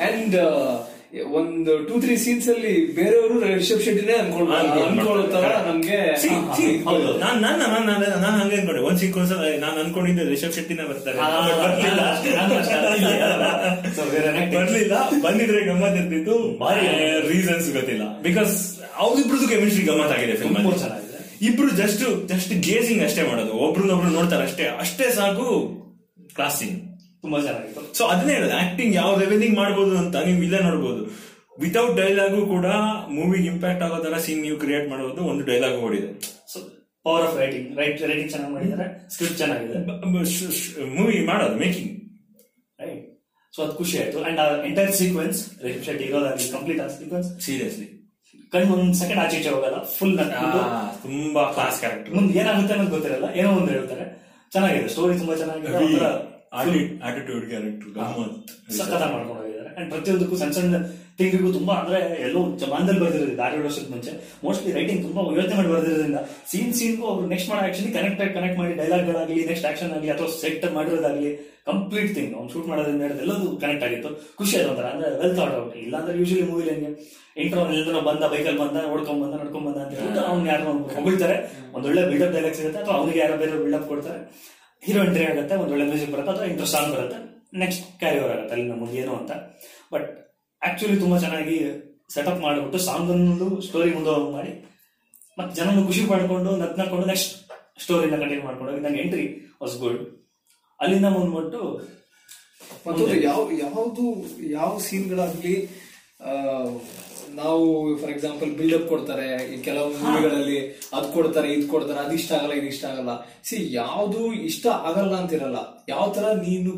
and 0.00 0.36
ಒಂದು 1.38 1.72
ಟೂ 1.88 1.94
ತ್ರೀ 2.00 2.14
ಸೀನ್ಸ್ 2.16 2.48
ಅಲ್ಲಿ 2.48 2.72
ಬೇರೆಯವರು 2.94 3.36
ರಿಷಬ್ 3.40 3.82
ಶೆಟ್ಟಿನೇ 3.84 4.14
ಅನ್ಕೊಳ್ 4.22 4.50
ಅನ್ಕೊಳ್ಳೋ 4.52 5.24
ತರ 5.34 5.52
ನಮ್ಗೆ. 5.68 5.98
ನಾನ್ 7.24 7.38
ನಾನ್ 7.42 7.60
ನಾನು 8.24 8.36
ಹಂಗೆ 8.40 8.56
ಅನ್ಕೊಂಡೆ. 8.56 8.82
ಒಂದ್ 8.88 8.98
ಸೀಕ್ವೆನ್ಸ್ 8.98 9.32
ನಾನು 9.64 9.76
ಅನ್ಕೊಂಡಿದ್ದೆ 9.84 10.24
ರಿಷಬ್ 10.30 10.54
ಶೆಟ್ಟಿನೇ 10.54 10.84
ಬರ್ತಾರೆ. 10.88 11.18
ಬರ್ಲಿಲ್ಲ. 14.56 14.94
ಬಂದಿದ್ರೆ 15.26 15.60
ಗಮ್ಮತ್ 15.70 15.96
ಇರ್ತಿತ್ತು. 16.02 16.36
ಬಾರಿ 16.64 16.86
ರೀಸನ್ಸ್ 17.32 17.72
ಗೊತ್ತಿಲ್ಲ. 17.76 18.04
ಬಿಕಾಸ್ 18.28 18.54
ಅವ್ರಿಬ್ರದ್ದು 18.96 19.48
ಕೆಮಿಸ್ಟ್ರಿ 19.48 19.84
ಗಮ್ಮತ್ 19.86 20.12
ಆಗಿದೆ 20.18 20.36
ಫಿಲ್ಮ್. 20.42 20.72
ಇಬ್ರು 21.48 21.70
ಜಸ್ಟ್ 21.82 22.04
ಜಸ್ಟ್ 22.28 22.52
ಗೇಜಿಂಗ್ 22.68 23.02
ಅಷ್ಟೇ 23.04 23.22
ಮಾಡೋದು. 23.30 23.52
ಒಬ್ರನ್ನೊಬ್ರು 23.52 24.10
ನೋಡ್ತಾರೆ 24.18 24.42
ಅಷ್ಟೇ. 24.42 24.66
ಅಷ್ಟೇ 24.84 25.08
ಸಾಕು 25.20 25.48
ಕ್ಲಾಸಿಂಗ್ 26.34 26.78
ಸೀನ್ 26.78 26.95
ತುಂಬಾ 27.26 27.40
ಚೆನ್ನಾಗಿತ್ತು 27.46 27.82
ಸೊ 27.98 28.04
ಅದನ್ನೇ 28.12 28.34
ಹೇಳೋದು 28.38 28.56
ಆಕ್ಟಿಂಗ್ 28.62 28.92
ಯಾವ 29.00 29.10
ಲೆವೆಲಿಂಗ್ 29.22 29.56
ಮಾಡಬಹುದು 29.62 29.94
ಅಂತ 30.04 30.16
ನೀವು 30.28 30.42
ಇಲ್ಲೇ 30.48 30.60
ನೋಡ್ಬೋದು. 30.68 31.02
ವಿತೌಟ್ 31.64 31.94
ಡೈಲಾಗು 32.00 32.40
ಕೂಡ 32.54 32.66
ಮೂವಿಗೆ 33.16 33.48
ಇಂಪ್ಯಾಕ್ಟ್ 33.52 33.82
ಆಗೋ 33.84 33.98
ತರ 34.06 34.16
ಸೀನ್ 34.24 34.40
ನೀವು 34.46 34.56
ಕ್ರಿಯೇಟ್ 34.62 34.86
ಮಾಡೋದು 34.92 35.22
ಒಂದು 35.32 35.42
ಡೈಲಾಗ್ 35.50 35.76
ಓಡಿದೆ. 35.86 36.08
So 36.52 36.58
power 37.06 37.24
of 37.26 37.36
writing 37.42 37.68
right 37.80 37.98
writing 38.10 38.30
ಚೆನ್ನಾಗಿ 38.34 38.54
ಮಾಡಿದ್ದಾರೆ 38.56 38.86
ಸ್ಕ್ರಿಪ್ಟ್ 39.14 39.38
ಚೆನ್ನಾಗಿದೆ. 39.42 39.78
ಮೂವಿ 40.98 41.18
ಮಾಡೋದು 41.30 41.56
ಮೇಕಿಂಗ್ 41.64 41.92
ರೈಟ್ 42.78 43.04
ಸೊ 43.54 43.60
ಅದು 43.64 43.74
ಖುಷಿ 43.80 43.96
ಆಯ್ತು. 44.02 44.18
And 44.28 44.40
entire 44.70 44.92
sequence 45.00 45.40
Reshme 45.64 45.84
Shetty 45.88 46.04
ಇರೋದಾಗಿ 46.10 46.48
complete 46.56 46.80
ಆ 46.86 46.88
ಸೀಕ್ವೆನ್ಸ್ 46.98 47.28
ಸೀರಿಯಸ್ಲಿ 47.46 47.88
ಕಣ್ಣು 48.52 48.72
ಒಂದ್ 48.74 48.94
ಸೆಕೆಂಡ್ 49.00 49.20
ಆಚೆ 49.22 49.36
ಈಚೆ 49.40 49.50
ಹೋಗಲ್ಲ 49.54 49.78
ಫುಲ್ 49.96 50.12
ತುಂಬಾ 51.04 51.42
ಕ್ಲಾಸ್ 51.54 51.78
ಕ್ಯಾರೆಕ್ಟರ್ 51.82 52.12
ಮುಂದೆ 52.16 52.38
ಏನಾಗುತ್ತೆ 52.40 52.74
ಅನ್ನೋದು 52.74 52.92
ಗೊತ್ತಿರಲ್ಲ 52.96 53.28
ಏನೋ 53.40 53.50
ಒಂದು 53.60 53.70
ಹೇಳ್ತಾರೆ. 53.76 54.04
ಚೆನ್ನಾಗಿದೆ 54.54 54.88
ಸ್ಟೋರಿ 54.94 55.14
ತುಂಬಾ 55.22 55.34
ಚೆನ್ನಾಗಿದೆ 55.40 55.70
ಆಟಿಟ್ಯೂಡ್ 57.06 57.44
ಕ್ಯಾರೆಕ್ಟರ್ 57.50 57.90
ಗಮ್ಮತ್. 57.96 58.36
ಸಖತ 58.78 59.02
ಮಾಡ್ಕೊಂಡು 59.12 59.40
ಹೋಗಿದ್ದಾರೆ 59.40 59.70
ಅಂಡ್ 59.78 59.88
ಪ್ರತಿಯೊಂದಕ್ಕೂ 59.94 60.36
ಸಣ್ಣ 60.42 60.52
ಸಣ್ಣ 60.58 60.76
ತಿಂಗಳಿಗೂ 61.18 61.50
ತುಂಬಾ 61.52 61.74
ಅಂದ್ರೆ 61.80 61.98
ಎಲ್ಲೋ 62.26 62.40
ಜಮಾನದಲ್ಲಿ 62.62 63.00
ಬರ್ದಿರೋದು 63.02 63.42
ಆರು 63.46 63.62
ವರ್ಷಕ್ಕೆ 63.66 63.90
ಮುಂಚೆ 63.92 64.12
ಮೋಸ್ಟ್ಲಿ 64.44 64.72
ರೈಟಿಂಗ್ 64.72 65.02
ತುಂಬಾ 65.06 65.20
ಯೋಚನೆ 65.38 65.56
ಮಾಡಿ 65.58 65.68
ಬರ್ದಿರೋದ್ರಿಂದ 65.74 66.20
ಸೀನ್ 66.50 66.72
ಸೀನ್ಗೂ 66.78 67.06
ಅವ್ರು 67.12 67.26
ನೆಕ್ಸ್ಟ್ 67.32 67.50
ಮಾಡೋ 67.50 67.62
ಆಕ್ಷನ್ 67.68 67.92
ಕನೆಕ್ಟ್ 67.96 68.22
ಆಗಿ 68.22 68.32
ಕನೆಕ್ಟ್ 68.34 68.58
ಮಾಡಿ 68.60 68.74
ಡೈಲಾಗ್ಗಳಾಗಲಿ 68.80 69.44
ನೆಕ್ಸ್ಟ್ 69.50 69.66
ಆಕ್ಷನ್ 69.70 69.92
ಆಗಲಿ 69.96 70.10
ಅಥವಾ 70.10 70.28
ಸೆಟ್ 70.42 70.66
ಮಾಡಿರೋದಾಗ್ಲಿ 70.74 71.30
ಕಂಪ್ಲೀಟ್ 71.70 72.10
ಥಿಂಗ್ 72.16 72.32
ಅವ್ನು 72.36 72.50
ಶೂಟ್ 72.54 72.68
ಮಾಡೋದ್ರಿಂದ 72.70 73.04
ಎಲ್ಲದೂ 73.24 73.46
ಕನೆಕ್ಟ್ 73.62 73.84
ಆಗಿತ್ತು. 73.84 74.10
ಖುಷಿ 74.38 74.52
ಆಯ್ತು 74.56 74.70
ಒಂಥರ 74.72 74.88
ಅಂದ್ರೆ 74.94 75.08
ವೆಲ್ 75.22 75.36
ಥಾಟ್ 75.38 75.54
ಔಟ್ 75.60 75.76
ಇಲ್ಲ 75.84 75.94
ಅಂದ್ರೆ 76.00 76.14
ಯೂಶಲಿ 76.18 76.44
ಮೂವಿಲಿ 76.50 76.70
ಹೆಂಗೆ 76.74 76.90
ಇಂಟ್ರೋ 77.44 77.62
ಎಲ್ಲರೂ 77.78 78.00
ಬಂದ 78.00 78.24
ಬೈಕಲ್ಲಿ 78.32 78.60
ಬಂದ 78.64 78.84
ಓಡ್ಕೊಂಡ್ 78.92 79.20
ಬಂದ 79.24 79.34
ನಡ್ಕೊಂಡ್ 79.40 79.66
ಬಂದ 79.68 79.78
ಅಂತ 79.84 79.92
ಹೇಳ್ಬಿಟ್ಟು 79.96 80.20
ಅವ್ನು 80.30 80.46
ಯಾರು 80.52 80.64
ಹೊಗಳ್ತಾರೆ. 80.98 81.36
ಒಂದೊಳ್ಳೆ 81.76 82.02
ಬಿಲ್ಡಪ್ 82.10 82.34
ಡೈಲಾಗ್ 82.36 82.56
ಸಿಗುತ್ತೆ 82.60 82.78
ಅಥವಾ 82.82 82.94
ಅವ್ನಿಗೆ 83.00 83.18
ಯಾರೋ 83.24 83.36
ಬೇರೆ 83.42 83.58
ಬಿಲ್ಡಪ್ 83.64 83.88
ಕೊಡ್ತಾರೆ. 83.88 84.20
ಹೀರೋ 84.82 85.00
ಎಂಟ್ರಿ 85.06 85.24
ಆಗುತ್ತೆ, 85.30 85.54
ಒಂದು 85.62 85.72
ಒಳ್ಳೆ 85.74 85.86
ಮ್ಯೂಸಿಕ್ 85.90 86.12
ಬರುತ್ತೆ, 86.14 86.32
ಅಥವಾ 86.34 86.46
ಇಂಟ್ರೆಸ್ಟ್ 86.52 86.74
ಸಾಂಗ್ 86.76 86.90
ಬರುತ್ತೆ, 86.96 87.18
ನೆಕ್ಸ್ಟ್ 87.62 87.84
ಕ್ಯಾರಿ 88.00 88.18
ಓವರ್ 88.22 88.32
ಆಗುತ್ತೆ 88.36 88.54
ಅಲ್ಲಿ 88.56 88.66
ನಮಗೆ 88.72 88.98
ಏನು 89.02 89.12
ಅಂತ. 89.20 89.32
ಬಟ್ 89.92 90.08
ಆಕ್ಚುಲಿ 90.62 90.96
ತುಂಬಾ 91.04 91.16
ಚೆನ್ನಾಗಿ 91.24 91.56
ಸೆಟಪ್ 92.14 92.40
ಮಾಡಿಬಿಟ್ಟು 92.44 92.78
ಸಾಂಗ್ 92.88 93.10
ಅನ್ನೋದು 93.14 93.48
ಸ್ಟೋರಿ 93.66 93.90
ಮುಂದೆ 93.96 94.12
ಮಾಡಿ, 94.36 94.52
ಮತ್ತೆ 95.38 95.52
ಜನನು 95.58 95.82
ಖುಷಿ 95.88 96.02
ಪಡ್ಕೊಂಡು, 96.12 96.52
ನಗ್ನಕೊಂಡು 96.62 97.06
ನೆಕ್ಸ್ಟ್ 97.12 97.32
ಸ್ಟೋರಿನ 97.84 98.16
ಕಂಟಿನ್ಯೂ 98.22 98.44
ಮಾಡ್ಕೊಂಡು 98.48 98.70
ಹೋಗಿ. 98.72 98.82
ನಂಗೆ 98.86 99.00
ಎಂಟ್ರಿ 99.04 99.26
ವಾಸ್ 99.62 99.74
ಗುಡ್ 99.82 100.02
ಅಲ್ಲಿಂದ 100.80 101.08
ಮುಂದ್ಬಿಟ್ಟು 101.16 101.62
ಯಾವ, 103.28 103.40
ಯಾವುದು, 103.64 104.04
ಯಾವ 104.58 104.72
ಸೀನ್ಗಳಾಗ್ಲಿ 104.86 105.54
ನಾವು 107.40 107.64
ಫಾರ್ 108.00 108.10
ಎಕ್ಸಾಂಪಲ್ 108.12 108.50
ಬಿಲ್ಡಪ್ 108.58 108.88
ಕೊಡ್ತಾರೆ 108.88 109.26
ಈ 109.54 109.56
ಕೆಲವು 109.62 109.88
ಮೂವಿಗಳಲ್ಲಿ 110.02 110.58
ಅದ್ 110.96 111.08
ಕೊಡ್ತಾರೆ 111.14 111.48
ಇದ್ 111.52 111.68
ಕೊಡ್ತಾರೆ 111.68 111.98
ಅದ್ 112.04 112.14
ಇಷ್ಟ 112.14 112.32
ಆಗಲ್ಲ 112.32 112.52
ಇದು 112.52 112.66
ಇಷ್ಟ 112.66 112.84
ಆಗಲ್ಲ. 112.84 113.12
ಸಿ 113.44 113.56
ಯಾವ್ದು 113.72 114.20
ಇಷ್ಟ 114.32 114.66
ಆಗಲ್ಲ 114.88 115.14
ಅಂತಿರಲ್ಲ. 115.14 115.58
ಯಾವ 115.88 116.06
ತರ 116.16 116.28
ನೀನು 116.46 116.70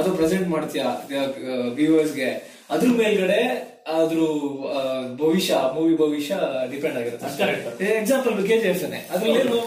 ಅದು 0.00 0.10
ಪ್ರೆಸೆಂಟ್ 0.16 0.48
ಮಾಡ್ತೀಯ? 0.48 0.82
ವ್ಯೂವರ್ಸ್ಗೆ 1.78 2.28
ಅದ್ರ 2.70 2.88
ಮೇಲ್ಗಡೆ 3.00 3.40
ಅದ್ರ 4.00 4.18
ಭವಿಷ್ಯ 5.22 5.54
ಮೂವಿ 5.74 5.94
ಭವಿಷ್ಯ 5.96 6.34
ಡಿಪೆಂಡ್. 6.70 6.98
ಆಗಿರುತ್ತೆ. 6.98 7.86
ಎಕ್ಸಾಂಪಲ್ 8.00 8.48
ಕೆ 8.48 8.56
ಜಿ 8.62 8.68
ಎಫ್ 8.68 8.84
ಅದ್ರಲ್ಲಿ 9.14 9.40
ಏನು 9.40 9.58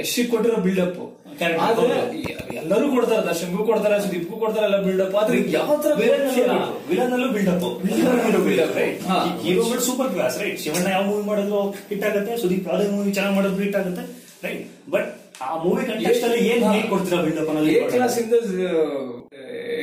ಯಶ್ 0.00 0.16
ಕೊಟ್ಟಿರೋ 0.30 0.56
ಬಿಲ್ಡಪ್ 0.68 1.02
ಎಲ್ಲರೂ 2.58 2.86
ಕೊಡ್ತಾರೆ 2.92 3.22
ದರ್ಶನ್ಗೂ 3.26 3.62
ಕೊಡ್ತಾರೆ 3.68 3.96
ಸುದೀಪ್ಗೂ 4.02 4.36
ಕೊಡ್ತಾರೆ 4.42 4.66
ಎಲ್ಲ 4.68 4.78
ಬಿಲ್ಡಪ್ 4.84 5.14
ಆದ್ರೆ 5.20 5.38
ಯಾವ 5.54 5.76
ತರ 5.78 5.92
ವಿಲನ್ 6.00 6.26
ಅಲ್ಲೂ. 6.56 6.68
ಬಿಲ್ಡಪ್? 8.46 8.76
ಹಾ. 9.06 9.18
ಹೀರೋಗಳು 9.42 9.82
ಸೂಪರ್ 9.86 10.10
ಕ್ಲಾಸ್ 10.14 10.36
ರೈಟ್ 10.42 10.58
ಶಿವಣ್ಣ 10.64 10.86
ಯಾವ 10.90 11.04
ಮೂವಿ 11.08 11.24
ಮಾಡಿದ್ರು 11.30 11.60
ಹಿಟ್ 11.90 12.04
ಆಗುತ್ತೆ 12.10 12.34
ಸುದೀಪ್ 12.42 12.68
ಯಾವ್ದೇ 12.70 12.86
ಮೂವಿ 12.92 13.12
ಚೆನ್ನಾಗಿ 13.16 13.36
ಮಾಡಿದ್ರು 13.38 13.62
ಹಿಟ್ 13.62 13.78
ಆಗುತ್ತೆ 13.80 14.04
ರೈಟ್ 14.44 14.62
ಬಟ್ 14.90 15.08
ಆ 15.42 15.50
ಮೂವಿ 15.62 15.82
ಕಂಟೆಕ್ಸ್ಟ್ 15.88 16.24
ಅಲ್ಲಿ 16.26 16.40
ಏನ್ 16.50 16.64
ಹೇಗೆ 16.68 16.88
ಕೊಡ್ತೀರಾ 16.90 17.20
ಬಿಲ್ಡಪ್ 17.24 17.48
ಎ 17.48 17.54
ಅನ್ನೋದು 17.54 17.88
ಕ್ಲಾಸ್ 17.94 18.18
ಇಂದ 18.20 18.34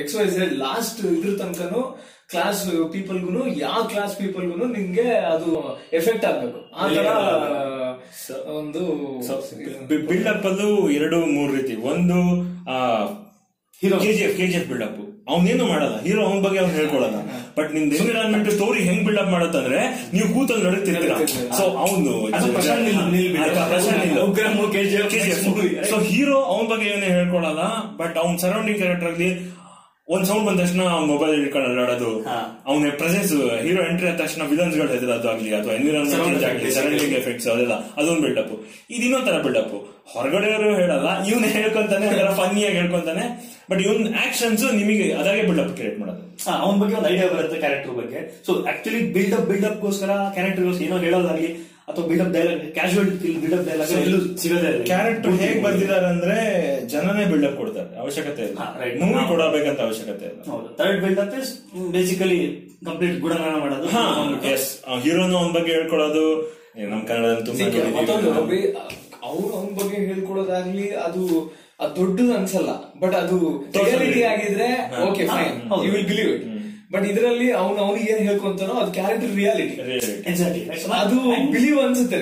ಎಕ್ಸ್ 0.02 0.16
ವೈ 0.18 0.26
ಝೆಡ್ 0.34 0.54
ಲಾಸ್ಟ್ 0.62 1.00
ಇದ್ರ 1.12 1.32
ತನಕನು 1.40 1.82
ಕ್ಲಾಸ್ 2.32 2.62
ಪೀಪಲ್ಗುನು 2.94 3.42
ಯಾವ 3.66 3.80
ಕ್ಲಾಸ್ 3.92 4.14
ಪೀಪಲ್ಗೂ 4.22 4.66
ನಿಮ್ಗೆ 4.78 5.06
ಅದು 5.34 5.52
ಎಫೆಕ್ಟ್ 6.00 6.26
ಆಗ್ಬೇಕು. 6.30 6.60
ಆ 6.80 6.88
ತರ 6.96 7.08
ಒಂದು 8.60 8.82
ಬಿಲ್ಡ್ 10.10 10.30
ಅಪ್ 10.34 10.48
ಅದು 10.54 10.68
ಎರಡು 11.00 11.20
ಮೂರು 11.36 11.52
ರೀತಿ. 11.60 11.76
ಒಂದು 11.94 12.20
Hero. 13.82 13.98
ಕೆಜಿಎಫ್ 14.04 14.34
ಕೆಜಿಎಫ್ 14.38 14.68
ಬಿಲ್ಡಪ್ 14.70 14.98
ಅವನೇನು 15.34 15.66
ಮಾಡಲ್ಲ. 15.72 15.96
ಹೀರೋ 16.06 16.22
ಅವನ 16.28 16.40
ಬಗ್ಗೆ 16.46 16.60
ಅವ್ನು 16.62 16.74
ಹೇಳ್ಕೊಳಲ್ಲ 16.78 17.18
ಬಟ್ 17.58 17.70
ನಿಮ್ದು 17.76 17.94
ಎನ್ವಿರಾನ್ಮೆಂಟ್ 17.98 18.50
ಸ್ಟೋರಿ 18.56 18.80
ಹೆಂಗ್ 18.88 19.04
ಬಿಲ್ಡಪ್ 19.08 19.30
ಮಾಡತ್ತಂದ್ರೆ 19.36 19.80
ನೀವು 20.14 20.28
ಕೂತಲ್ಲಿ 20.36 20.64
ನಡೀತಿರ್ತೀರ. 20.68 21.16
ಸೊ 21.58 21.64
ಅವನು. 21.84 22.14
ಸೊ 25.92 25.98
ಹೀರೋ 26.10 26.38
ಅವನ 26.52 26.66
ಬಗ್ಗೆ 26.74 26.88
ಏನೇ 26.96 27.10
ಹೇಳ್ಕೊಳಲ್ಲ 27.18 27.64
ಬಟ್ 28.02 28.18
ಅವ್ನ 28.24 28.36
ಸರೌಂಡಿಂಗ್ 28.46 28.80
ಕ್ಯಾರೆಕ್ಟರ್ 28.82 29.10
ಆಗಲಿ 29.12 29.30
ಒಂದ್ 30.14 30.26
ಸೌಂಡ್ 30.28 30.46
ಬಂದ 30.48 30.58
ತಕ್ಷಣ 30.62 30.84
ಅವ್ನ 30.94 31.06
ಮೊಬೈಲ್ 31.12 31.34
ಹಿಡ್ಕೊಂಡು 31.38 31.68
ಅಲ್ಲಾಡೋದು. 31.72 32.12
ಅವನ 32.68 32.90
ಪ್ರೆಸೆನ್ಸ್ 33.02 33.32
ಹೀರೋ 33.66 33.82
ಎಂಟ್ರಿ 33.90 34.08
ಆದ 34.12 34.16
ತಕ್ಷಣ 34.22 34.42
ವಿಲನ್ಸ್ಗಳು 34.52 34.90
ಹೆದರೋದು 34.94 35.28
ಆಗ್ಲಿ 35.32 35.50
ಅಥವಾ 35.58 35.74
ಎನ್ವಿರಾನ್ಮೆಂಟ್ 35.78 36.24
ಚೇಂಜ್ 36.26 36.46
ಆಗಲಿ. 36.50 36.72
ಸರೌಂಡಿಂಗ್ 36.78 37.16
ಎಫೆಕ್ಟ್ಸ್ 37.20 37.48
ಅದೆಲ್ಲ. 37.54 37.76
ಅದೊಂದು 38.00 38.24
ಬಿಲ್ಡಪ್ 38.26 38.54
ಇದು 38.96 39.04
ಇನ್ನೊಂದ್ 39.08 39.28
ತರ 39.30 39.38
ಬಿಲ್ಡಪ್ 39.46 39.76
ಹೊರಗಡೆಯವರು 40.14 40.70
ಹೇಳಲ್ಲ 40.82 41.10
ಇವನ್ 41.30 41.46
ಹೇಳ್ಕೊಂತಾನೆ 41.58 42.06
ಒಂಥರ 42.12 42.30
ಫನ್ನಿಯಾಗಿ 42.42 42.78
ಹೇಳ್ಕೊಂತಾನೆ 42.82 43.24
ಬಟ್ 43.72 43.82
ಇವನ್ 43.86 44.04
ಆಕ್ಷನ್ಸ್ 44.26 44.66
ನಿಮಗೆ 44.82 45.08
ಅದಾಗೆ 45.22 45.44
ಬಿಲ್ಡಪ್ 45.50 45.74
ಕ್ರಿಯೇಟ್ 45.78 46.00
ಮಾಡೋದು. 46.02 46.24
ಅವನ 46.64 46.76
ಬಗ್ಗೆ 46.82 46.96
ಒಂದು 47.00 47.10
ಐಡಿಯಾ 47.14 47.28
ಬರುತ್ತೆ 47.36 47.60
ಕ್ಯಾರೆಕ್ಟರ್ 47.66 47.96
ಬಗ್ಗೆ. 48.02 48.20
ಸೊ 48.48 48.52
ಆಕ್ಚುಲಿ 48.72 49.02
ಬಿಲ್ಡಪ್ 49.18 49.48
ಬಿಲ್ಡಪ್ 49.52 49.80
ಗೋಸ್ಕರ 49.86 50.12
ಕ್ಯಾರೆಕ್ಟರ್ 50.38 50.82
ಏನೋ 50.88 50.98
ಹೇಳೋದಾಗ್ಲಿ 51.08 51.52
ಅಥವಾ 51.90 52.04
buildup 52.10 52.32
dialogue 52.36 52.64
casual 52.74 53.10
buildup 53.44 53.64
dialogue 53.70 53.92
ಎಲ್ಲೂ 54.00 54.20
ಸಿಗೋದೇ 54.42 54.72
ಕ್ಯಾರೆಕ್ಟರ್ 54.90 55.36
ಹೇಗ್ 55.42 55.60
ಬರ್ದಿದ್ದಾರೆ 55.66 56.08
ಅಂದ್ರೆ 56.14 56.36
ಜನನೇ 56.94 57.24
ಬಿಲ್ಡಪ್ 57.32 57.58
ಕೊಡ್ತಾರೆ 57.60 57.90
ಅವಶ್ಯಕತೆ 58.04 58.44
ಇಲ್ಲ. 58.44 58.60
ಮೂವಿ 59.02 59.24
ಕೊಡಬೇಕಂತ 59.32 59.80
ಅವಶ್ಯಕತೆ 59.88 60.26
ಇಲ್ಲ. 60.32 60.40
ಹೌದು. 60.50 60.68
Third 60.80 61.00
buildup 61.04 61.36
is 61.40 61.52
basically 61.96 62.40
complete 62.86 63.18
ಗುಣಗಾನ 63.20 63.56
ಮಾಡೋದು. 63.64 63.88
ಹಾ 63.96 64.04
ಎಸ್ 64.52 64.68
ಹೀರೋನು 65.06 65.38
ಅವನ 65.40 65.52
ಬಗ್ಗೆ 65.58 65.74
ಹೇಳ್ಕೊಳ್ಳೋದು 65.78 66.26
ನಮ್ಮ 66.74 66.90
ನಮ್ 66.92 67.02
ಕನ್ನಡದಲ್ಲಿ 67.08 67.46
ತುಂಬಾ 67.48 67.66
ಅವ್ರು 69.30 69.48
ಅವನ 69.56 69.72
ಬಗ್ಗೆ 69.80 69.98
ಹೇಳ್ಕೊಡೋದಾಗ್ಲಿ 70.10 70.86
ಅದು 71.06 71.24
ಅದು 71.80 71.92
ದೊಡ್ಡದು 71.98 72.32
ಅನ್ಸಲ್ಲ. 72.38 72.72
ಬಟ್ 73.02 73.16
ಅದು 73.16 73.36
ರಿಯಾಲಿಟಿ 73.78 74.22
ಆಗಿದ್ರೆ 74.32 74.70
okay 75.08 75.26
fine 75.30 75.58
you 75.86 75.92
will 75.94 76.08
believe 76.10 76.30
it 76.34 76.46
but 76.92 77.06
ಇದರಲ್ಲಿ 77.10 77.48
ಅವನು 77.60 77.80
ಅವನಿಗೆ 77.86 78.08
ಏನ್ 78.14 78.22
ಹೇಳ್ಕೊಂತಾನೋ 78.28 78.76
ಅದು 78.82 78.92
ಕ್ಯಾರೆಕ್ಟರ್ 78.98 79.34
ರಿಯಾಲಿಟಿ 79.40 79.74
ಅದು 81.02 81.18
ಬಿಲೀವ್ 81.54 81.80
ಅನ್ಸುತ್ತೆ 81.84 82.20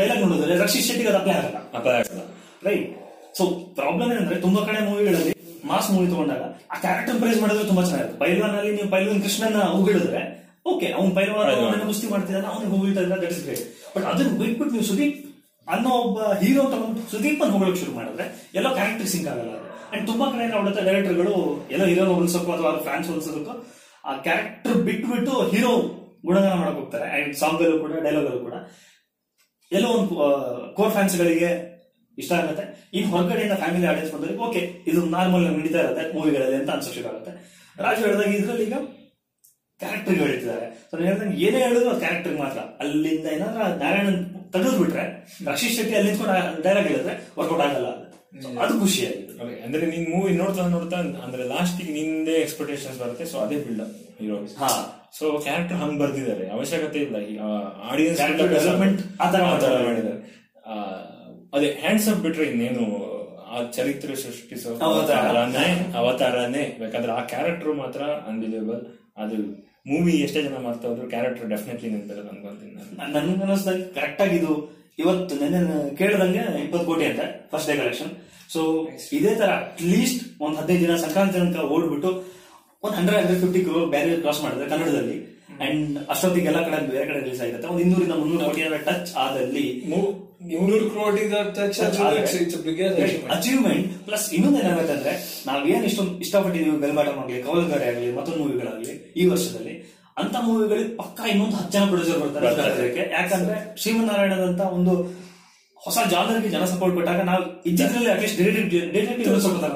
ಡೈಲಾಗ್ 0.00 0.22
ನೋಡಿದ್ರೆ 0.24 0.56
ರಕ್ಷಿತ್ 0.64 0.86
ಶೆಟ್ಟಿಗೆ 0.88 1.10
ಅದು 1.12 1.18
ಅಪ್ಲೈ 1.20 1.34
ಆಗಲ್ಲ 1.40 1.58
ಅಪ್ಲೈ 1.78 1.94
ಆಗಲ್ಲ. 2.00 2.22
ರೈಟ್ 2.62 2.86
ಸೊ 3.38 3.44
ಪ್ರಾಬ್ಲಮ್ 3.78 4.10
ಏನಂದ್ರೆ 4.14 4.38
ತುಂಬಾ 4.46 4.60
ಕಡೆ 4.68 4.80
ಮೂವಿಗಳಲ್ಲಿ 4.88 5.32
ಮಾಸ್ 5.70 5.88
ಮೂವಿ 5.94 6.08
ತಗೊಂಡಾಗ 6.12 6.42
ಆ 6.72 6.78
ಕ್ಯಾರೆಕ್ಟರ್ 6.84 7.16
ಪ್ರೈಸ್ 7.22 7.38
ಮಾಡಿದ್ರೆ 7.42 7.64
ತುಂಬಾ 7.70 7.82
ಚೆನ್ನಾಗಿರುತ್ತೆ. 7.84 8.18
ಪೈಲ್ವಾನ್ 8.24 8.56
ಅಲ್ಲಿ 8.60 8.72
ನೀವು 8.78 8.88
ಪೈಲ್ವಾನ್ 8.94 9.20
ಕೃಷ್ಣನ 9.24 9.60
ಉಗಿಡಿದ್ರೆ 9.78 10.22
ಓಕೆ 10.72 10.88
ಅವ್ನು 10.98 11.10
ಪೈಲ್ವಾನ್ 11.18 11.82
ಕುಸ್ತಿ 11.90 12.06
ಮಾಡ್ತಿದ್ದಾನೆ 12.12 12.48
ಅವ್ನಿಗೆ 12.52 12.72
ಹೋಗಿಳ್ತಾ 12.74 13.02
ಇದ್ದ 13.06 13.16
ದಟ್ 13.24 13.38
ಗ್ರೇಟ್ 13.46 13.64
ಬಟ್ 13.94 14.06
ಅದನ್ನ 14.12 14.30
ಬಿಟ್ಬಿಟ್ಟು 14.40 14.72
ನೀವು 14.76 14.86
ಸುದೀಪ್ 14.90 15.18
ಅನ್ನೋ 15.66 15.92
ಒಬ್ಬ 16.02 16.18
ಹೀರೋ 16.42 16.64
ತಗೊಂಡು 16.74 17.00
ಸುದೀಪ್ 17.12 17.40
ಅನ್ನು 17.44 17.54
ಹೋಗ್ಲಿಕ್ಕೆ 17.56 17.80
ಶುರು 17.82 17.94
ಮಾಡಿದ್ರೆ 17.98 18.24
ಎಲ್ಲ 18.58 18.68
ಕ್ಯಾರೆಕ್ಟರ್ 18.78 19.08
ಸಿಂಕ್ 19.14 19.28
ಆಗಲ್ಲ. 19.32 19.52
ಅಂಡ್ 19.92 20.04
ತುಂಬಾ 20.10 20.26
ಕಡೆ 20.32 20.46
ನೋಡುತ್ತೆ 20.56 20.82
ಡೈರೆಕ್ಟರ್ಗಳು 20.88 21.34
ಎಲ್ಲ 21.74 21.84
ಹೀರೋನ 21.90 22.10
ಹೋಲಿಸೋಕ್ಕೋ 22.16 22.52
ಅಥವಾ 22.56 22.72
ಫ್ಯಾನ್ಸ್ 22.88 23.08
ಹೋಲಿಸೋದಕ್ಕೋ 23.12 23.54
ಆ 24.08 24.12
ಕ್ಯಾರೆಕ್ಟರ್ 24.26 24.76
ಬಿಟ್ಬಿಟ್ಟು 24.88 25.34
ಹೀರೋ 25.52 25.72
ಗುಣಗಾನ 26.28 26.54
ಮಾಡಕ್ 26.60 26.78
ಹೋಗ್ತಾರೆ. 26.80 27.06
ಅಂಡ್ 27.16 27.34
ಸಾಂಗ್ 27.40 27.62
ಅಲ್ಲೂ 27.66 27.78
ಕೂಡ 27.84 27.92
ಡೈಲಾಗ್ 28.06 28.28
ಅಲ್ಲೂ 28.30 28.42
ಕೂಡ. 28.48 28.56
ಎಲ್ಲೋ 29.72 29.88
ಒಂದು 29.98 30.14
ಕೋರ್ 30.76 30.92
ಫ್ಯಾನ್ಸ್ 30.96 31.14
ಗಳಿಗೆ 31.20 31.50
ಇಷ್ಟ 32.18 32.32
ಆಗುತ್ತೆ. 32.40 32.64
ಇನ್ 32.98 33.08
ಹೊರಗಡೆಯಿಂದ 33.12 33.56
ಫ್ಯಾಮಿಲಿ 33.62 33.86
ಆಡಿಯನ್ಸ್ 33.90 34.12
ಬಂದ್ರೆ 34.14 34.36
ಓಕೆ 34.46 34.60
ಇದು 34.90 35.00
ನಾರ್ಮಲ್ 35.16 35.44
ನಡೀತಾ 35.58 35.80
ಇರುತ್ತೆ 35.84 36.04
ಮೂವಿಗಳಲ್ಲಿ 36.16 36.56
ಅಂತ 36.60 36.70
ಅನ್ಸೋ 36.76 36.90
ಆಗುತ್ತೆ. 37.12 37.32
ರಾಜು 37.84 38.00
ಹೇಳಿದಾಗ 38.06 38.30
ಇದ್ರಲ್ಲಿ 38.40 38.64
ಈಗ 38.68 38.76
ಕ್ಯಾರೆಕ್ಟರ್ 39.80 40.16
ಹೇಳ್ತಿದ್ದಾರೆ. 40.22 40.66
ಸೊ 40.90 40.94
ಹೇಳ್ದಂಗೆ 41.06 41.36
ಏನೇ 41.46 41.58
ಹೇಳಿದ್ರು 41.64 41.90
ಕ್ಯಾರೆಕ್ಟರ್ 42.04 42.36
ಮಾತ್ರ. 42.42 42.60
ಅಲ್ಲಿಂದ 42.82 43.26
ಏನಾದ್ರ 43.36 43.62
ನಾರಾಯಣನ್ 43.82 44.20
ತೆಗೆದು 44.54 44.76
ಬಿಟ್ರೆ 44.82 45.04
ರಕ್ಷಿತ್ 45.48 45.74
ಶೆಟ್ಟಿ 45.76 45.94
ಅಲ್ಲಿ 45.98 46.10
ನಿಂತ್ಕೊಂಡು 46.10 46.62
ಡೈಲಾಗ್ 46.66 46.88
ಹೇಳಿದ್ರೆ 46.92 47.14
ವರ್ಕೌಟ್ 47.38 47.64
ಆಗಲ್ಲ 47.66 47.88
ಅದು. 48.64 48.74
ಖುಷಿ 48.82 49.00
ಅಂದ್ರೆ 49.64 49.84
ನಿನ್ 49.92 50.06
ಮೂವಿ 50.14 50.32
ನೋಡ್ತಾ 50.40 50.64
ನೋಡ್ತಾ 50.74 50.98
ಅಂದ್ರೆ 51.24 51.44
ಲಾಸ್ಟ್ 51.54 51.80
ನಿಂದೇ 51.96 52.36
ಎಕ್ಸ್ಪೆಕ್ಟೇಷನ್ಸ್ 52.44 52.98
ಬರುತ್ತೆ 53.02 53.24
ಸೊ 53.32 53.38
ಅದೇ 53.44 53.56
ಬಿಲ್ಡ್ 53.64 53.82
ಹೀರೋ. 54.20 54.36
ಸೊ 55.18 55.24
ಕ್ಯಾರೆಕ್ಟರ್ 55.46 55.78
ಹಂಗ್ 55.82 55.96
ಬರ್ದಿದ್ದಾರೆ 56.02 56.44
ಅವಶ್ಯಕತೆ 56.56 57.00
ಇಲ್ಲ 57.06 57.16
ಆಡಿಯನ್ಸ್ 57.90 58.20
ಡೆವಲಪ್ಮೆಂಟ್ 58.54 59.00
ಮಾಡಿದ್ದಾರೆ. 59.88 60.16
ಅದೇ 61.54 61.68
ಹ್ಯಾಂಡ್ಸ್ 61.82 62.08
ಅಪ್ 62.12 62.22
ಬಿಟ್ರೆ 62.26 62.46
ಇನ್ನೇನು 62.52 62.84
ಆ 63.46 63.58
ಚರಿತ್ರೆ 63.76 64.14
ಸೃಷ್ಟಿಸೋ 64.22 64.70
ಅವತಾರ. 64.86 65.20
ಅವತಾರನೇ 65.32 65.66
ಅವತಾರನೇ 66.00 66.64
ಬೇಕಾದ್ರೆ 66.80 67.12
ಆ 67.18 67.20
ಕ್ಯಾರೆಕ್ಟರ್ 67.32 67.74
ಮಾತ್ರ 67.82 68.00
ಅನ್ಬಿಲಿಯಬಲ್ 68.30 68.80
ಅದು 69.22 69.36
ಮೂವಿ 69.90 70.12
ಎಷ್ಟೇ 70.24 70.40
ಜನ 70.46 70.56
ಮಾಡ್ತಾ 70.64 70.86
ಹೋದ್ರು 70.88 71.04
ಕ್ಯಾರೆಕ್ಟರ್ 71.12 71.48
ಡೆಫಿನೆಟ್ಲಿ 71.52 71.90
ನಿಂತಿರೋದು 71.90 72.30
ಅನ್ಕೊಂತೀನಿ 72.32 72.72
ನಾನು 72.98 73.12
ನನ್ಗೆ 73.16 73.42
ಅನ್ನಿಸ್ದಾಗ 73.44 73.82
ಕರೆಕ್ಟ್ 73.98 74.22
ಆಗಿ 74.24 74.34
ಇದು 74.40 74.52
ಇವತ್ತು 74.98 75.34
ನೆನ್ನೆ 75.42 75.60
ಕೇಳ್ದಂಗೆ 75.98 76.42
ಇಪ್ಪತ್ತು 76.64 76.86
ಕೋಟಿ 76.86 77.04
ಅಂತ 77.10 77.22
ಫಸ್ಟ್ 77.52 77.68
ಡೇ 77.70 77.76
ಕಲೆಕ್ಷನ್ 77.76 78.10
ಸೊ 78.54 78.60
ಇದೇ 79.18 79.32
ತರ 79.34 79.50
ಅಟ್ಲೀಸ್ಟ್ 79.62 80.20
ಒಂದ್ 80.44 80.56
ಹದಿನೈದು 80.60 80.82
ದಿನ 80.84 80.96
ಸಂಕ್ರಾಂತಿ 81.04 81.34
ತನಕ 81.38 81.64
ಓಡ್ಬಿಟ್ಟು 81.76 82.10
ಒಂದ್ 82.82 82.94
hundred 82.98 83.18
hundred 83.20 83.40
fifty 83.44 83.60
barrier 83.94 84.20
cross 84.20 84.42
ಮಾಡಿದ್ರೆ 84.44 84.68
ಕನ್ನಡದಲ್ಲಿ. 84.72 85.16
ಅಂಡ್ 85.66 85.98
ಅಷ್ಟೊತ್ತಿಗೆ 86.12 86.48
ಎಲ್ಲ 86.50 86.60
ಕಡೆ 86.66 86.78
ಬೇರೆ 86.92 87.04
ಕಡೆ 87.10 87.18
ರಿಲೀಸ್ 87.20 87.40
ಆಗಿರುತ್ತೆ. 87.42 87.68
ಒಂದು 87.68 87.82
ಇನ್ನೂರಿಂದ 87.84 88.14
ಮುನ್ನೂರು 88.20 88.44
ಕೋಟಿ 88.48 88.62
ಟಚ್ 88.88 89.12
ಆದಲ್ಲಿ 89.16 89.66
ಮುನ್ನೂರು 90.52 90.86
ಕೋಟಿ 90.96 91.22
ಅಚೀವ್ಮೆಂಟ್. 91.86 93.30
ಅಚೀವ್ಮೆಂಟ್ 93.36 93.86
ಪ್ಲಸ್ 94.06 94.26
ಇನ್ನೊಂದು 94.34 94.58
ಏನಾಗುತ್ತೆ 94.62 94.92
ಅಂದ್ರೆ 94.92 95.12
ನಾವೇನ್ 95.46 95.84
ಇಷ್ಟೊಂದು 95.84 96.14
ಇಷ್ಟಪಟ್ಟಿದ್ದೀವಿ 96.24 96.78
ಬೆಲ್ಬಾಟಮ್ 96.84 97.18
ಆಗಲಿ 97.22 97.42
ಕವಲ್ಗಾರೆ 97.42 97.86
ಆಗಲಿ 97.92 98.08
ಮತ್ತೊಂದು 98.12 98.40
ಮೂವಿಗಳಾಗ್ಲಿ 98.44 98.94
ಈ 99.16 99.26
ವರ್ಷದಲ್ಲಿ 99.26 99.74
ಅಂತ 100.16 100.36
ಮೂವಿಗಳಿಗೆ 100.48 100.90
ಪಕ್ಕ 100.96 101.20
ಇನ್ನೊಂದು 101.32 101.56
ಹತ್ತು 101.56 101.72
ಜನ 101.72 101.84
ಪ್ರೊಡ್ಯೂಸರ್ 101.84 102.20
ಬರ್ತಾರೆ 102.20 103.12
ಯಾಕಂದ್ರೆ 103.12 103.56
ಶ್ರೀಮನ್ನಾರಾಯಣದಂತ 103.82 104.62
ಒಂದು 104.76 104.94
ಹೊಸ 105.86 105.98
ಜಾನರ್ಗೆ 106.12 106.48
ಜನ 106.54 106.64
ಸಪೋರ್ಟ್ 106.72 106.94
ಕೊಟ್ಟಾಗ 106.98 107.20
ನಾವು 107.30 107.42
ಇದ್ದಿದ್ರಲ್ಲಿ 107.70 108.10
ಅಟ್ಲೀಸ್ಟ್ 108.14 108.38
ಡಿಟೆಕ್ಟಿವ್ 108.42 109.40
ಸ್ವಲ್ಪ 109.44 109.66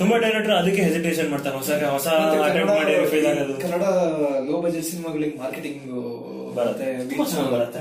ತುಂಬಾ 0.00 0.16
ಡೈರೆಕ್ಟರ್ 0.24 0.54
ಅದಕ್ಕೆ 0.58 0.82
ಹೆಸಿಟೇಷನ್ 0.86 1.28
ಮಾಡ್ತಾರೆ. 1.32 1.56
ಹೊಸ 1.60 1.70
ಹೊಸ 1.94 2.06
ಮಾಡಿ 2.70 2.94
ಫೇಲ್ 3.12 3.26
ಆಗೋದು. 3.30 3.54
ಕನ್ನಡ 3.64 3.84
ಲೋ 4.48 4.56
ಬಜೆಟ್ 4.64 4.86
ಸಿನಿಮಾಗಳಿಗೆ 4.90 5.36
ಮಾರ್ಕೆಟಿಂಗ್ 5.42 5.86
ಬರುತ್ತೆ. 6.58 6.86
ತುಂಬಾ 7.10 7.26
ಚೆನ್ನಾಗಿ 7.32 7.52
ಬರುತ್ತೆ. 7.56 7.80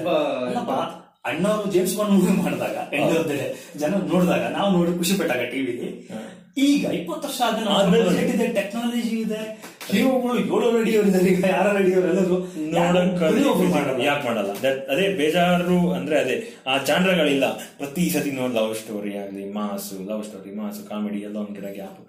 ಅಣ್ಣವರು 1.29 1.69
ಜೇಮ್ಸ್ 1.73 1.93
ಬಾಂಡ್ 1.97 2.13
ಮೂವಿ 2.15 2.33
ಮಾಡಿದಾಗ 2.41 2.75
ಎಂಡ್ 2.97 3.13
ಆಫ್ 3.19 3.25
ದ 3.29 3.33
ಜನ 3.81 3.93
ನೋಡಿದಾಗ 4.11 4.43
ನಾವು 4.57 4.69
ನೋಡಿ 4.75 4.91
ಖುಷಿ 4.99 5.13
ಪಟ್ಟಾಗ 5.19 5.43
ಟಿವಿಲಿ 5.53 5.87
ಈಗ 6.67 6.83
ಇಪ್ಪತ್ತು 6.99 7.27
ವರ್ಷ 7.27 7.41
ಆದ್ಮೇಲೆ 7.77 8.53
ಟೆಕ್ನಾಲಜಿ 8.59 9.15
ಇದೆ 9.25 9.41
ಹೀರೋಗಳು 9.89 10.33
ಏಳು 10.41 10.69
ರೆಡಿಯವರು 10.77 11.09
ಈಗ 11.31 11.41
ಯಾರ 11.53 11.67
ರೆಡಿಯವರು 11.77 12.07
ಎಲ್ಲರೂ 12.11 12.37
ನೋಡಕ್ 12.73 13.21
ಮಾಡಲ್ಲ? 13.75 13.99
ಯಾಕೆ 14.07 14.23
ಮಾಡಲ್ಲ? 14.27 14.51
ಅದೇ 14.93 15.05
ಬೇಜಾರು 15.19 15.77
ಅಂದ್ರೆ 15.97 16.15
ಅದೇ 16.23 16.35
ಆ 16.71 16.75
ಜಾನ್ರಗಳಿಲ್ಲ. 16.89 17.45
ಪ್ರತಿ 17.79 18.05
ಸತಿ 18.15 18.31
ನೋಡಿ 18.39 18.55
ಲವ್ 18.59 18.73
ಸ್ಟೋರಿ 18.81 19.13
ಆಗ್ಲಿ 19.23 19.45
mass 19.57 19.97
love 20.09 20.23
story 20.29 20.53
mass 20.59 20.81
comedy 20.89 21.19
ಎಲ್ಲ 21.27 21.37
ಒಂದ್ 21.43 21.55
ಕಡೆ 21.59 21.71
ಗ್ಯಾಪ್ 21.79 21.99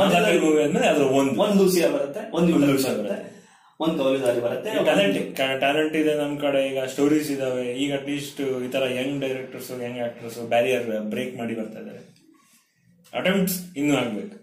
ಮತ್ತೆ 0.00 0.38
ಮೂವಿ 0.44 0.60
ಅಂದ್ರೆ 0.68 0.84
ಅದ್ರ 0.92 1.04
ಒಂದು. 1.20 1.34
ಒಂದು 1.44 1.56
ಲೂಸಿಯಾ 1.62 1.88
ಬರುತ್ತೆ 1.96 2.22
ಒಂದು 2.38 2.50
ಯುಟರ್ಸ್ 2.54 2.86
ಬರುತ್ತೆ. 2.90 3.18
ಒಂದು 3.80 3.96
ಕೌಲಿದಾರಿ 4.02 4.40
ಬರುತ್ತೆ 4.46 4.70
ಟ್ಯಾಲೆಂಟ್ 4.88 5.16
ಟ್ಯಾಲೆಂಟ್ 5.62 5.96
ಇದೆ 6.02 6.12
ನಮ್ 6.20 6.34
ಕಡೆ 6.44 6.60
ಈಗ 6.70 6.84
ಸ್ಟೋರೀಸ್ 6.92 7.30
ಇದಾವೆ. 7.36 7.64
ಈಗ 7.84 7.92
ಅಟ್ಲೀಸ್ಟ್ 7.98 8.40
ಈ 8.66 8.70
ತರ 8.74 8.84
young 8.98 9.16
directors 9.24 9.70
young 9.86 10.00
actors 10.06 10.38
barrier 10.54 10.84
break 11.14 11.34
ಮಾಡಿ 11.40 11.56
ಬರ್ತಾ 11.60 11.80
ಇದ್ದಾರೆ 11.82 12.02
ಅಟೆಂಪ್ಟ್ಸ್ 13.12 13.58
ಇನ್ನೂ 13.80 13.94
ಆಗ್ಬೇಕು. 14.02 14.36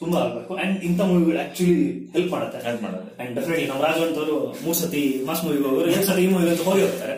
ತುಂಬಾ 0.00 0.20
ಆಗ್ಬೇಕು. 0.20 0.54
ಅಂಡ್ 0.54 0.84
ಇಂಥ 0.84 1.00
ಮೂವಿಗಳು 1.00 1.38
ಆಕ್ಚುಲಿ 1.38 1.74
ಹೆಲ್ಪ್ 2.12 2.32
ಮಾಡುತ್ತೆ. 2.32 2.66
ಹೆಲ್ಪ್ 2.66 2.82
ಮಾಡೋದು 2.82 3.22
ಅಂಡ್ 3.22 3.34
ಡೆಫಿನೆಟ್ಲಿ 3.34 3.66
ನಮ್ಮ 3.66 3.82
ರಾಘವಂತ್ 3.84 4.18
ಅವರು 4.18 4.54
ಮೂರ್ 4.64 4.76
ಸತಿ 4.76 5.22
ಮಾಸ್ 5.26 5.44
ಮೂವಿಗೆ 5.44 5.62
ಹೋಗೋರು 5.62 5.90
ಎರಡ್ 5.90 6.04
ಸತಿ 6.04 6.22
ಈ 6.22 6.26
ಮೂವಿಗೆ 6.26 6.50
ಅಂತ 6.50 6.60
ಹೋಗಿ 6.60 6.82
ಹೋಗ್ತಾರೆ. 6.82 7.14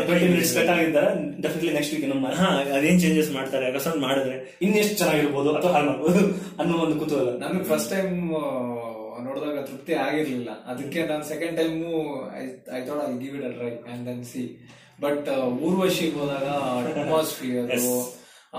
ಟ್ವೆಂಟಿ 0.05 0.27
ಮಿನಿಟ್ಸ್ 0.27 0.55
ಕಟ್ 0.55 0.69
ಆಗಿದ್ದಾರೆ. 0.69 1.41
ಡೆಫಿನೆಟ್ಲಿ 1.41 1.73
ನೆಕ್ಸ್ಟ್ 1.73 1.95
ವೀಕ್ 1.95 2.09
ನಮ್ಮ 2.09 2.27
ಹಾ 2.27 2.45
ಅದೇನ್ 2.77 2.99
ಚೇಂಜಸ್ 3.01 3.31
ಮಾಡ್ತಾರೆ? 3.31 3.65
ಅಕಸ್ಮಾತ್ 3.65 3.97
ಮಾಡಿದ್ರೆ. 3.97 4.57
ಇನ್ನೆಷ್ಟು 4.61 4.97
ಚೆನ್ನಾಗಿರ್ಬೋದು 4.97 5.55
ಅಥವಾ 5.55 5.71
ಹಾಳು 5.71 5.85
ಮಾಡ್ಬೋದು 5.85 6.19
ಅನ್ನೋ 6.61 6.77
ಒಂದು 6.77 6.99
ಕುತೂಹಲ. 6.99 7.29
ನನಗೆ 7.39 7.63
ಫಸ್ಟ್ 7.63 7.89
ಟೈಮ್ 7.89 8.35
ನೋಡಿದಾಗ 9.27 9.63
ತೃಪ್ತಿ 9.69 9.93
ಆಗಿರ್ಲಿಲ್ಲ. 10.05 10.51
ಅದಕ್ಕೆ 10.71 10.99
ನಾನು 11.11 11.23
second 11.31 11.57
time 11.61 11.89
I 12.41 12.81
thought 12.87 13.01
I 13.07 13.11
give 13.23 13.33
it 13.39 13.47
a 13.51 13.53
try 13.57 13.71
and 13.93 14.03
then 14.09 14.23
see 14.33 14.43
but 15.05 15.29
ಊರ್ವಶಿಗೆ 15.67 16.15
ಹೋದಾಗ 16.19 16.49
ಅಟ್ಮಾಸ್ಫಿಯರ್ 16.91 17.73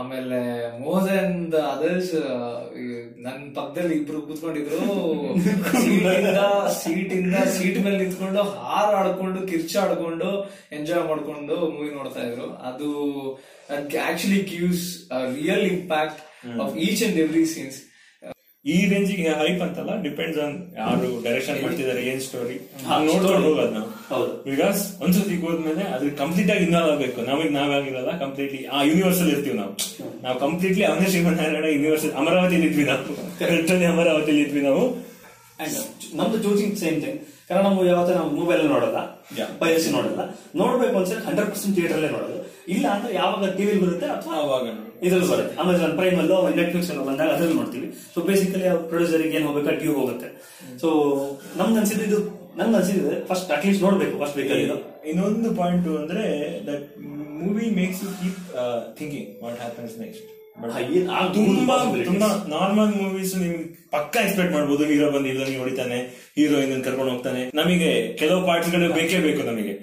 ಆಮೇಲೆ 0.00 0.38
ಮೋಸ್ 0.80 1.06
ಅಂಡ್ 1.20 1.54
ಅದರ್ಸ್ 1.72 2.10
ನನ್ 3.26 3.44
ಪಕ್ಕದಲ್ಲಿ 3.58 3.94
ಇಬ್ರು 4.00 4.18
ಕೂತ್ಕೊಂಡಿದ್ರು. 4.26 4.80
ಸೀಟಿಂದ 5.84 6.40
ಸೀಟಿಂದ 6.80 7.36
ಸೀಟ್ 7.54 7.78
ಮೇಲೆ 7.84 7.98
ನಿಂತ್ಕೊಂಡು 8.02 8.42
ಹಾರಾಡ್ಕೊಂಡು 8.64 9.40
ಕಿರ್ಚಾಡ್ಕೊಂಡು 9.50 10.28
ಎಂಜಾಯ್ 10.78 11.04
ಮಾಡ್ಕೊಂಡು 11.10 11.56
ಮೂವಿ 11.76 11.90
ನೋಡ್ತಾ 11.98 12.22
ಇದ್ರು. 12.28 12.48
ಅದು 12.70 12.88
actually 14.08 14.40
gives 14.52 14.86
real 15.38 15.64
impact 15.74 16.20
of 16.64 16.76
each 16.86 17.02
and 17.08 17.18
every 17.24 17.46
scenes 17.54 17.78
ಈ 18.66 18.76
ರೇಂಜಿಗೆ 18.90 19.32
ಹೈಪ್ 19.40 19.60
ಅಂತಲ್ಲ 19.64 19.92
ಡಿಪೆಂಡ್ಸ್ 20.06 20.38
ಆನ್ 20.44 20.54
ಯಾರು 20.78 21.08
ಡೈರೆಕ್ಷನ್ 21.24 21.58
ಮಾಡ್ತಿದ್ದಾರೆ 21.64 22.00
ಏನ್ 22.10 22.20
ಸ್ಟೋರಿ 22.26 22.56
ನೋಡ್ಕೊಂಡು 23.08 23.42
ಹೋಗೋದು 23.46 23.66
ನಾವು 23.76 23.88
ಹೌದು. 24.12 24.32
ಬಿಕಾಸ್ 24.48 24.80
ಒಂದ್ಸತಿ 25.04 25.36
ಹೋದ್ಮೇಲೆ 25.44 25.84
ಅದ್ರ 25.94 26.08
ಕಂಪ್ಲೀಟ್ 26.22 26.50
ಆಗಿ 26.54 26.64
ಇನ್ವಾಲ್ವ್ 26.68 26.90
ಆಗ್ಬೇಕು. 26.94 27.18
ನಮಗ್ 27.30 27.52
ನಾವಾಗಿರಲ್ಲ 27.58 28.12
ಕಂಪ್ಲೀಟ್ಲಿ 28.24 28.60
ಆ 28.76 28.80
ಯೂನಿವರ್ಸ್ 28.90 29.20
ಅಲ್ಲಿ 29.24 29.34
ಇರ್ತೀವಿ 29.36 29.56
ನಾವು. 29.62 29.72
ನಾವು 30.24 30.36
ಕಂಪ್ಲೀಟ್ಲಿ 30.44 30.84
ಅವನೇ 30.90 31.08
ಶ್ರೀಮನ್ನಾರಾಯಣ 31.12 31.68
ಯೂನಿವರ್ಸ್ 31.76 32.06
ಅಮರಾವತಿ 32.22 32.58
ಇದ್ವಿ 32.68 32.86
ನಾವು. 32.90 33.14
ರಿಟರ್ನ್ 33.54 33.86
ಅಮರಾವತಿಲಿ 33.92 34.42
ಇದ್ವಿ 34.46 34.62
ನಾವು. 34.68 34.84
ನಮ್ದು 36.18 36.38
ಚೂಸಿಂಗ್ 36.44 36.76
ಸೇಮ್ 36.82 36.98
ಥಿಂಗ್ 37.04 37.20
ಕಾರಣ 37.48 37.62
ನಾವು 37.66 37.84
ಯಾವತ್ತೂ 37.88 38.12
ನಾವು 38.18 38.30
ಮೊಬೈಲ್ 38.38 38.62
ನೋಡಲ್ಲ 38.72 38.98
ಬಯಸಿ 39.60 39.88
ನೋಡಲ್ಲ. 39.96 40.22
ನೋಡ್ಬೇಕು 40.60 40.96
ಅನ್ಸಿದ್ರೆ 41.00 41.22
ಹಂಡ್ರೆಡ್ 41.28 41.50
ಪರ್ಸೆಂಟ್ 41.52 41.74
ಥಿಯೇಟರ್ 41.76 42.00
ನೋಡಲ್ಲ. 42.06 42.12
ನೋಡೋದು 42.16 42.35
ಇಲ್ಲ 42.74 42.86
ಅಂದ್ರೆ 42.94 43.10
ಯಾವಾಗ 43.20 43.50
ಟಿವಿಲಿ 43.58 43.80
ಬರುತ್ತೆ 43.84 44.06
ಅಥವಾ 44.16 44.36
ಇದ್ರಲ್ಲಿ 45.06 45.28
ಬರುತ್ತೆ. 45.32 45.54
ಅಮೆಝಾನ್ 45.62 45.94
ಪ್ರೈಮ್ 45.98 46.18
ಅಲ್ಲೋ 46.22 46.36
ನೆಟ್ಫ್ಲಿಕ್ಸ್ 46.58 46.90
ಅಲ್ಲೋ 46.92 47.04
ಬಂದಾಗ 47.08 47.30
ಅದ್ರಲ್ಲಿ 47.34 47.56
ನೋಡ್ತೀವಿ. 47.60 47.88
ಸೊ 48.14 48.18
ಬೇಸಿಕಲಿ 48.28 48.68
ಪ್ರೊಡ್ಯೂಸರ್ಗೆ 48.90 49.34
ಏನ್ 49.38 49.46
ಹೋಗ್ಬೇಕಾ? 49.48 49.72
ಟ್ಯೂಬ್ 49.82 49.98
ಹೋಗುತ್ತೆ. 50.02 50.28
ಸೊ 50.82 50.88
ನಮ್ಗೆ 51.60 51.78
ಅನ್ಸಿದ್ದು 51.82 52.20
ನಂಗೆ 52.60 52.76
ಅನ್ಸಿದ್ದು 52.80 53.10
ಫಸ್ಟ್ 53.30 53.50
ಅಟ್ಲೀಸ್ಟ್ 53.56 53.82
ನೋಡ್ಬೇಕು 53.86 54.14
ಫಸ್ಟ್ 54.22 54.36
ಬೇಕಾಗಿದ್ದು 54.40 54.76
ಇನ್ನೊಂದು 55.10 55.48
ಪಾಯಿಂಟ್ 55.60 55.88
ಅಂದ್ರೆ 56.00 56.24
that 56.68 56.86
movie 57.42 57.66
makes 57.80 58.00
you 58.04 58.10
keep 58.20 58.40
thinking 58.98 59.28
what 59.44 59.58
happens 59.64 59.94
next 60.04 60.24
ತುಂಬಾ. 61.34 61.76
ತುಂಬಾ 62.04 62.28
ನಾರ್ಮಲ್ 62.48 63.02
ಮೂವೀಸ್ 63.02 63.36
ನಿಮ್ಗೆ 63.36 63.76
ಪಕ್ಕ 63.90 64.16
ಎಕ್ಸ್ಪೆಕ್ಟ್ 64.16 64.52
ಮಾಡ್ಬೋದು 64.52 64.84
ಹೀರೋ 64.84 65.10
ಬಂದು 65.10 65.28
ಹೀರೋ 65.28 65.58
ಹೊಡಿತಾನೆ 65.58 66.26
ಹೀರೋಯಿನ್ 66.36 66.84
ಕರ್ಕೊಂಡು 66.84 67.12
ಹೋಗ್ತಾನೆ. 67.12 67.50
ನಮಗೆ 67.54 68.12
ಕೆಲವು 68.12 68.46
ಪಾರ್ಟ್ಸ್ಗಳು 68.46 68.92
ಬೇಕೇ 68.92 69.18
ಬೇಕು 69.18 69.42
ನಮಗೆ. 69.46 69.74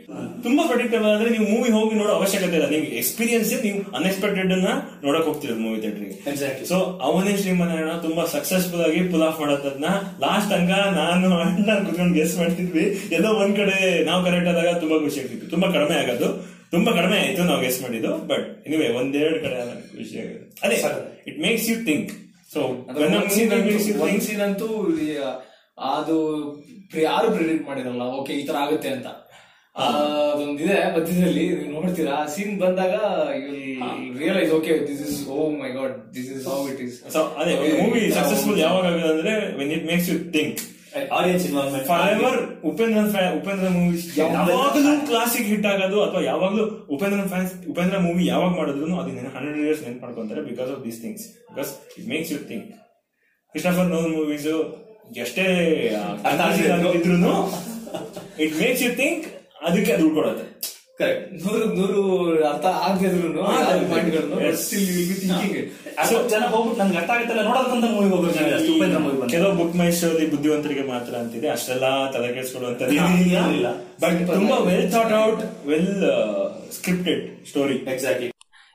ತುಂಬಾ 0.43 0.65
ಪ್ರೊಡಿಕ್ಟಬಲ್ 0.65 1.05
ಆದ್ರೆ 1.05 1.29
ನೀವು 1.29 1.49
ಮೂವಿ 1.49 1.71
ಹೋಗಿ 1.71 1.95
ನೋಡೋ 1.95 2.09
ಅವಶ್ಯಕತೆ 2.09 2.55
ಇಲ್ಲ. 2.55 2.69
ನಿಮ್ಗೆ 2.69 2.87
ಎಕ್ಸ್ಪೀರಿಯನ್ಸ್ 2.87 3.63
ನೀವು 3.63 3.95
ಅನ್ಎಕ್ಸ್ಪೆಕ್ಟೆಡ್ 3.95 4.51
ಅನ್ನ 4.51 4.67
ನೋಡಕ್ 5.03 5.23
ಹೋಗ್ತಿರೋದು 5.23 5.59
ಮೂವಿ 5.59 5.81
ಥಿಯೇಟರ್ಗೆ. 5.81 6.65
ಸೊ 6.65 6.75
ಅವನೇ 6.79 7.37
ಶ್ರೀಮನಾರಾಯಣ 7.37 7.89
ತುಂಬಾ 7.89 8.25
ಸಕ್ಸಸ್ಫುಲ್ 8.25 8.81
ಆಗಿ 8.81 8.99
ಪುಲ್ 8.99 9.23
ಆಫ್ 9.23 9.39
ಮಾಡೋದನ್ನ 9.39 9.85
ಲಾಸ್ಟ್ 10.21 10.49
ತನಕ 10.49 10.69
ನಾನು 10.69 11.37
ಅಣ್ಣ 11.37 11.73
ಕುತ್ಕೊಂಡು 11.73 12.13
ಗೆಸ್ 12.13 12.37
ಮಾಡ್ತಿದ್ವಿ. 12.37 12.99
ಎಲ್ಲೋ 13.11 13.33
ಒಂದ್ 13.33 13.57
ಕಡೆ 13.57 14.03
ನಾವು 14.03 14.25
ಕರೆಕ್ಟ್ 14.25 14.49
ಆದಾಗ 14.49 14.77
ತುಂಬಾ 14.77 14.99
ಖುಷಿ 14.99 15.19
ಆಗ್ತಿತ್ತು. 15.19 15.49
ತುಂಬಾ 15.49 15.71
ಕಡಿಮೆ 15.71 15.95
ಆಗೋದು. 15.95 16.52
ತುಂಬಾ 16.73 16.91
ಕಡಿಮೆ 16.93 17.17
ಆಯ್ತು 17.19 17.43
ನಾವು 17.45 17.61
ಗೆಸ್ 17.61 17.79
ಮಾಡಿದ್ದು 17.83 18.11
ಬಟ್ 18.29 18.45
ಎನಿವೆ 18.65 18.87
ಒಂದೆರಡು 18.99 19.39
ಕಡೆ 19.43 19.57
ವಿಷಯ 19.95 19.97
ಖುಷಿ 19.97 20.15
ಆಗುತ್ತೆ 20.21 20.61
ಅದೇ 20.65 20.77
it 21.29 21.39
makes 21.43 21.67
you 21.69 21.77
think 21.87 22.11
so 22.51 22.61
ಒಂದ್ 24.05 24.23
ಸೀನ್ 24.25 24.41
ಅಂತೂ 24.47 24.67
ಈ, 25.01 25.09
ಅದು 25.93 26.15
ಯಾರು 27.03 27.27
ಪ್ರಿಡಿಕ್ಟ್ 27.35 27.67
ಮಾಡಿರಲ್ಲ 27.69 28.03
ಓಕೆ 28.17 28.33
ಈ 28.33 28.45
ತರ 28.45 28.57
ಆಗುತ್ತೆ 28.63 28.89
ಅಂತ. 28.89 29.07
ಅದೊಂದಿದೆ 29.75 30.75
ಮಧ್ಯದಲ್ಲಿ 30.95 31.45
ನೀವು 31.59 31.71
ನೋಡ್ತೀರಾ 31.77 32.15
ಆ 32.17 32.25
ಸೀನ್ 32.33 32.51
ಬಂದಾಗ 32.59 32.95
realise 34.19 34.51
okay 34.57 34.73
this 34.89 35.01
is 35.07 35.15
oh 35.29 35.47
my 35.55 35.69
god 35.77 35.95
this 36.15 36.29
is 36.35 36.43
how 36.49 36.57
it 36.71 36.81
is 36.85 36.97
so 37.15 37.21
ಅದೇ 37.39 37.53
ಮೂವಿ 37.79 38.01
ಸಕ್ಸಸ್ಫುಲ್ 38.17 38.59
ಯಾವಾಗ 38.59 38.85
ಆಗಿದೆ 38.91 39.09
ಅಂದ್ರೆ 39.13 39.33
when 39.57 39.71
it 39.77 39.85
makes 39.89 40.09
you 40.11 40.17
think 40.35 40.59
audience 41.13 41.45
involvement 41.47 41.85
for 41.87 42.03
ever 42.13 42.37
fan 43.11 43.29
Upendra 43.39 43.69
movies 43.77 44.05
ಯಾವಾಗಲೂ 44.19 44.93
ಕ್ಲಾಸಿಕ್ 45.07 45.47
ಹಿಟ್ 45.47 45.65
ಆಗೋದು 45.65 45.99
ಅಥವಾ 46.03 46.21
ಯಾವಾಗಲೂ 46.23 46.65
ಉಪೇಂದ್ರ 46.89 47.25
ಫ್ಯಾನ್ಸ್ 47.27 47.53
ಉಪೇಂದ್ರ 47.69 47.99
ಮೂವಿ 47.99 48.25
ಯಾವಾಗ 48.27 48.51
ಮಾಡಿದ್ರು 48.57 48.87
ಅದನ್ನ 49.01 49.31
ಹಂಡ್ರೆಡ್ 49.35 49.59
ಇಯರ್ಸ್ 49.63 49.83
ನೆನ್ 49.87 49.99
ಮಾಡ್ಕೊಂತಾರೆ 50.01 50.43
because 50.43 50.71
of 50.71 50.81
these 50.85 50.99
things 51.01 51.25
because 51.49 51.71
it 51.97 52.07
makes 52.07 52.31
you 52.33 52.39
think 52.49 52.69
Christopher 53.55 53.89
non 53.89 54.09
movies 54.13 54.47
ಎಷ್ಟೇ. 55.19 55.43
ಇದ್ರು 56.99 57.33
ಇಟ್ 58.39 58.53
ಮೇಕ್ಸ್ 58.59 58.83
ಯು 58.83 58.91
ಥಿಂಕ್ 58.95 59.25
ಅದಕ್ಕೆ 59.61 59.93
ದುಡ್ಡು 59.93 60.05
ಉಳ್ಕೊಳತ್ತೆ 60.09 60.45
ಕರೆಕ್ಟ್ 60.99 61.29
ನೂರು 61.43 61.65
ನೂರು 61.75 62.01
ಅರ್ಥ 62.45 62.65
ಆಗದಿದ್ರು 62.81 63.29
ಜನ 66.29 66.43
ಹೋಗ್ಬಿಟ್ಟು 66.45 66.79
ನನ್ಗೆ 66.81 66.97
ಅರ್ಥ 66.97 67.11
ಆಗುತ್ತಲ್ಲ 67.11 67.41
ಮೂವಿ 67.87 69.27
ಕೆಲವು 69.29 69.53
ಬುಕ್ 69.55 69.75
ಮೈ 69.75 69.91
ಶೋಲಿ 69.91 70.25
ಬುದ್ಧಿವಂತರಿಗೆ 70.31 70.83
ಮಾತ್ರ 70.87 71.15
ಅಂತಿದೆ. 71.15 71.49
ಅಷ್ಟೆಲ್ಲ 71.49 71.85
ತಲೆ 72.11 72.27
ಕೆಡಿಸ್ಕೊಳ್ಳುವಂತದ್ದು 72.33 72.99
ಬಟ್ 74.01 74.19
ತುಂಬಾ 74.33 74.57
well 74.67 74.87
thought 74.91 75.13
out 75.23 75.43
well 75.67 75.91
scripted 76.71 77.23
story 77.47 77.77
exactly 77.93 78.29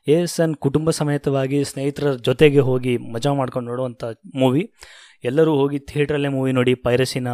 yes 0.06 0.40
ಅನ್ 0.40 0.54
ಕುಟುಂಬ 0.56 0.90
ಸಮೇತವಾಗಿ 0.90 1.64
ಸ್ನೇಹಿತರ 1.64 2.12
ಜೊತೆಗೆ 2.22 2.60
ಹೋಗಿ 2.60 2.96
ಮಜಾ 3.12 3.32
ಮಾಡ್ಕೊಂಡು 3.32 3.68
ನೋಡುವಂಥ 3.70 4.04
ಮೂವಿ. 4.34 4.62
ಎಲ್ಲರೂ 5.24 5.52
ಹೋಗಿ 5.54 5.78
ಥಿಯೇಟ್ರಲ್ಲೇ 5.78 6.28
ಮೂವಿ 6.28 6.52
ನೋಡಿ 6.52 6.74
ಪೈರಸಿನ 6.82 7.28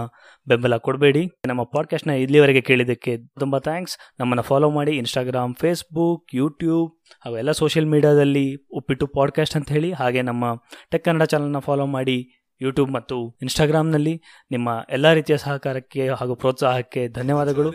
ಬೆಂಬಲ 0.46 0.76
ಕೊಡಬೇಡಿ. 0.76 1.30
ನಮ್ಮ 1.46 1.62
ಪಾಡ್ಕಾಸ್ಟ್ನ 1.62 2.10
ಇಲ್ಲಿವರೆಗೆ 2.10 2.60
ಕೇಳಿದ್ದಕ್ಕೆ 2.60 3.16
ತುಂಬ 3.40 3.58
ಥ್ಯಾಂಕ್ಸ್ 3.58 3.98
ನಮ್ಮನ್ನು 4.20 4.42
ಫಾಲೋ 4.42 4.70
ಮಾಡಿ 4.70 4.92
ಇನ್ಸ್ಟಾಗ್ರಾಮ್ 4.96 5.54
ಫೇಸ್ಬುಕ್ 5.54 6.34
ಯೂಟ್ಯೂಬ್ 6.34 6.92
ಅವೆಲ್ಲ 7.24 7.52
ಸೋಷಿಯಲ್ 7.52 7.86
ಮೀಡಿಯಾದಲ್ಲಿ 7.86 8.56
ಉಪ್ಪಿಟ್ಟು 8.76 9.06
ಪಾಡ್ಕಾಸ್ಟ್ 9.06 9.56
ಅಂತ 9.56 9.68
ಹೇಳಿ. 9.68 9.92
ಹಾಗೆ 9.92 10.22
ನಮ್ಮ 10.22 10.44
ಟೆಕ್ 10.90 11.04
ಕನ್ನಡ 11.04 11.22
ಚಾನಲ್ನ 11.22 11.58
ಫಾಲೋ 11.58 11.86
ಮಾಡಿ 11.86 12.18
ಯೂಟ್ಯೂಬ್ 12.62 12.92
ಮತ್ತು 12.92 13.38
ಇನ್ಸ್ಟಾಗ್ರಾಮ್ನಲ್ಲಿ 13.42 14.22
ನಿಮ್ಮ 14.50 14.68
ಎಲ್ಲ 14.90 15.12
ರೀತಿಯ 15.12 15.36
ಸಹಕಾರಕ್ಕೆ 15.36 16.08
ಹಾಗೂ 16.08 16.34
ಪ್ರೋತ್ಸಾಹಕ್ಕೆ 16.34 17.08
ಧನ್ಯವಾದಗಳು. 17.08 17.70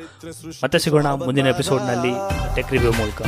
ಮತ್ತೆ 0.64 0.80
ಸಿಗೋಣ 0.80 1.08
ಮುಂದಿನ 1.08 1.48
ಎಪಿಸೋಡ್ನಲ್ಲಿ 1.48 2.14
ಟೆಕ್ 2.56 2.72
ರಿವ್ಯೂ 2.72 2.92
ಮೂಲಕ. 2.92 3.22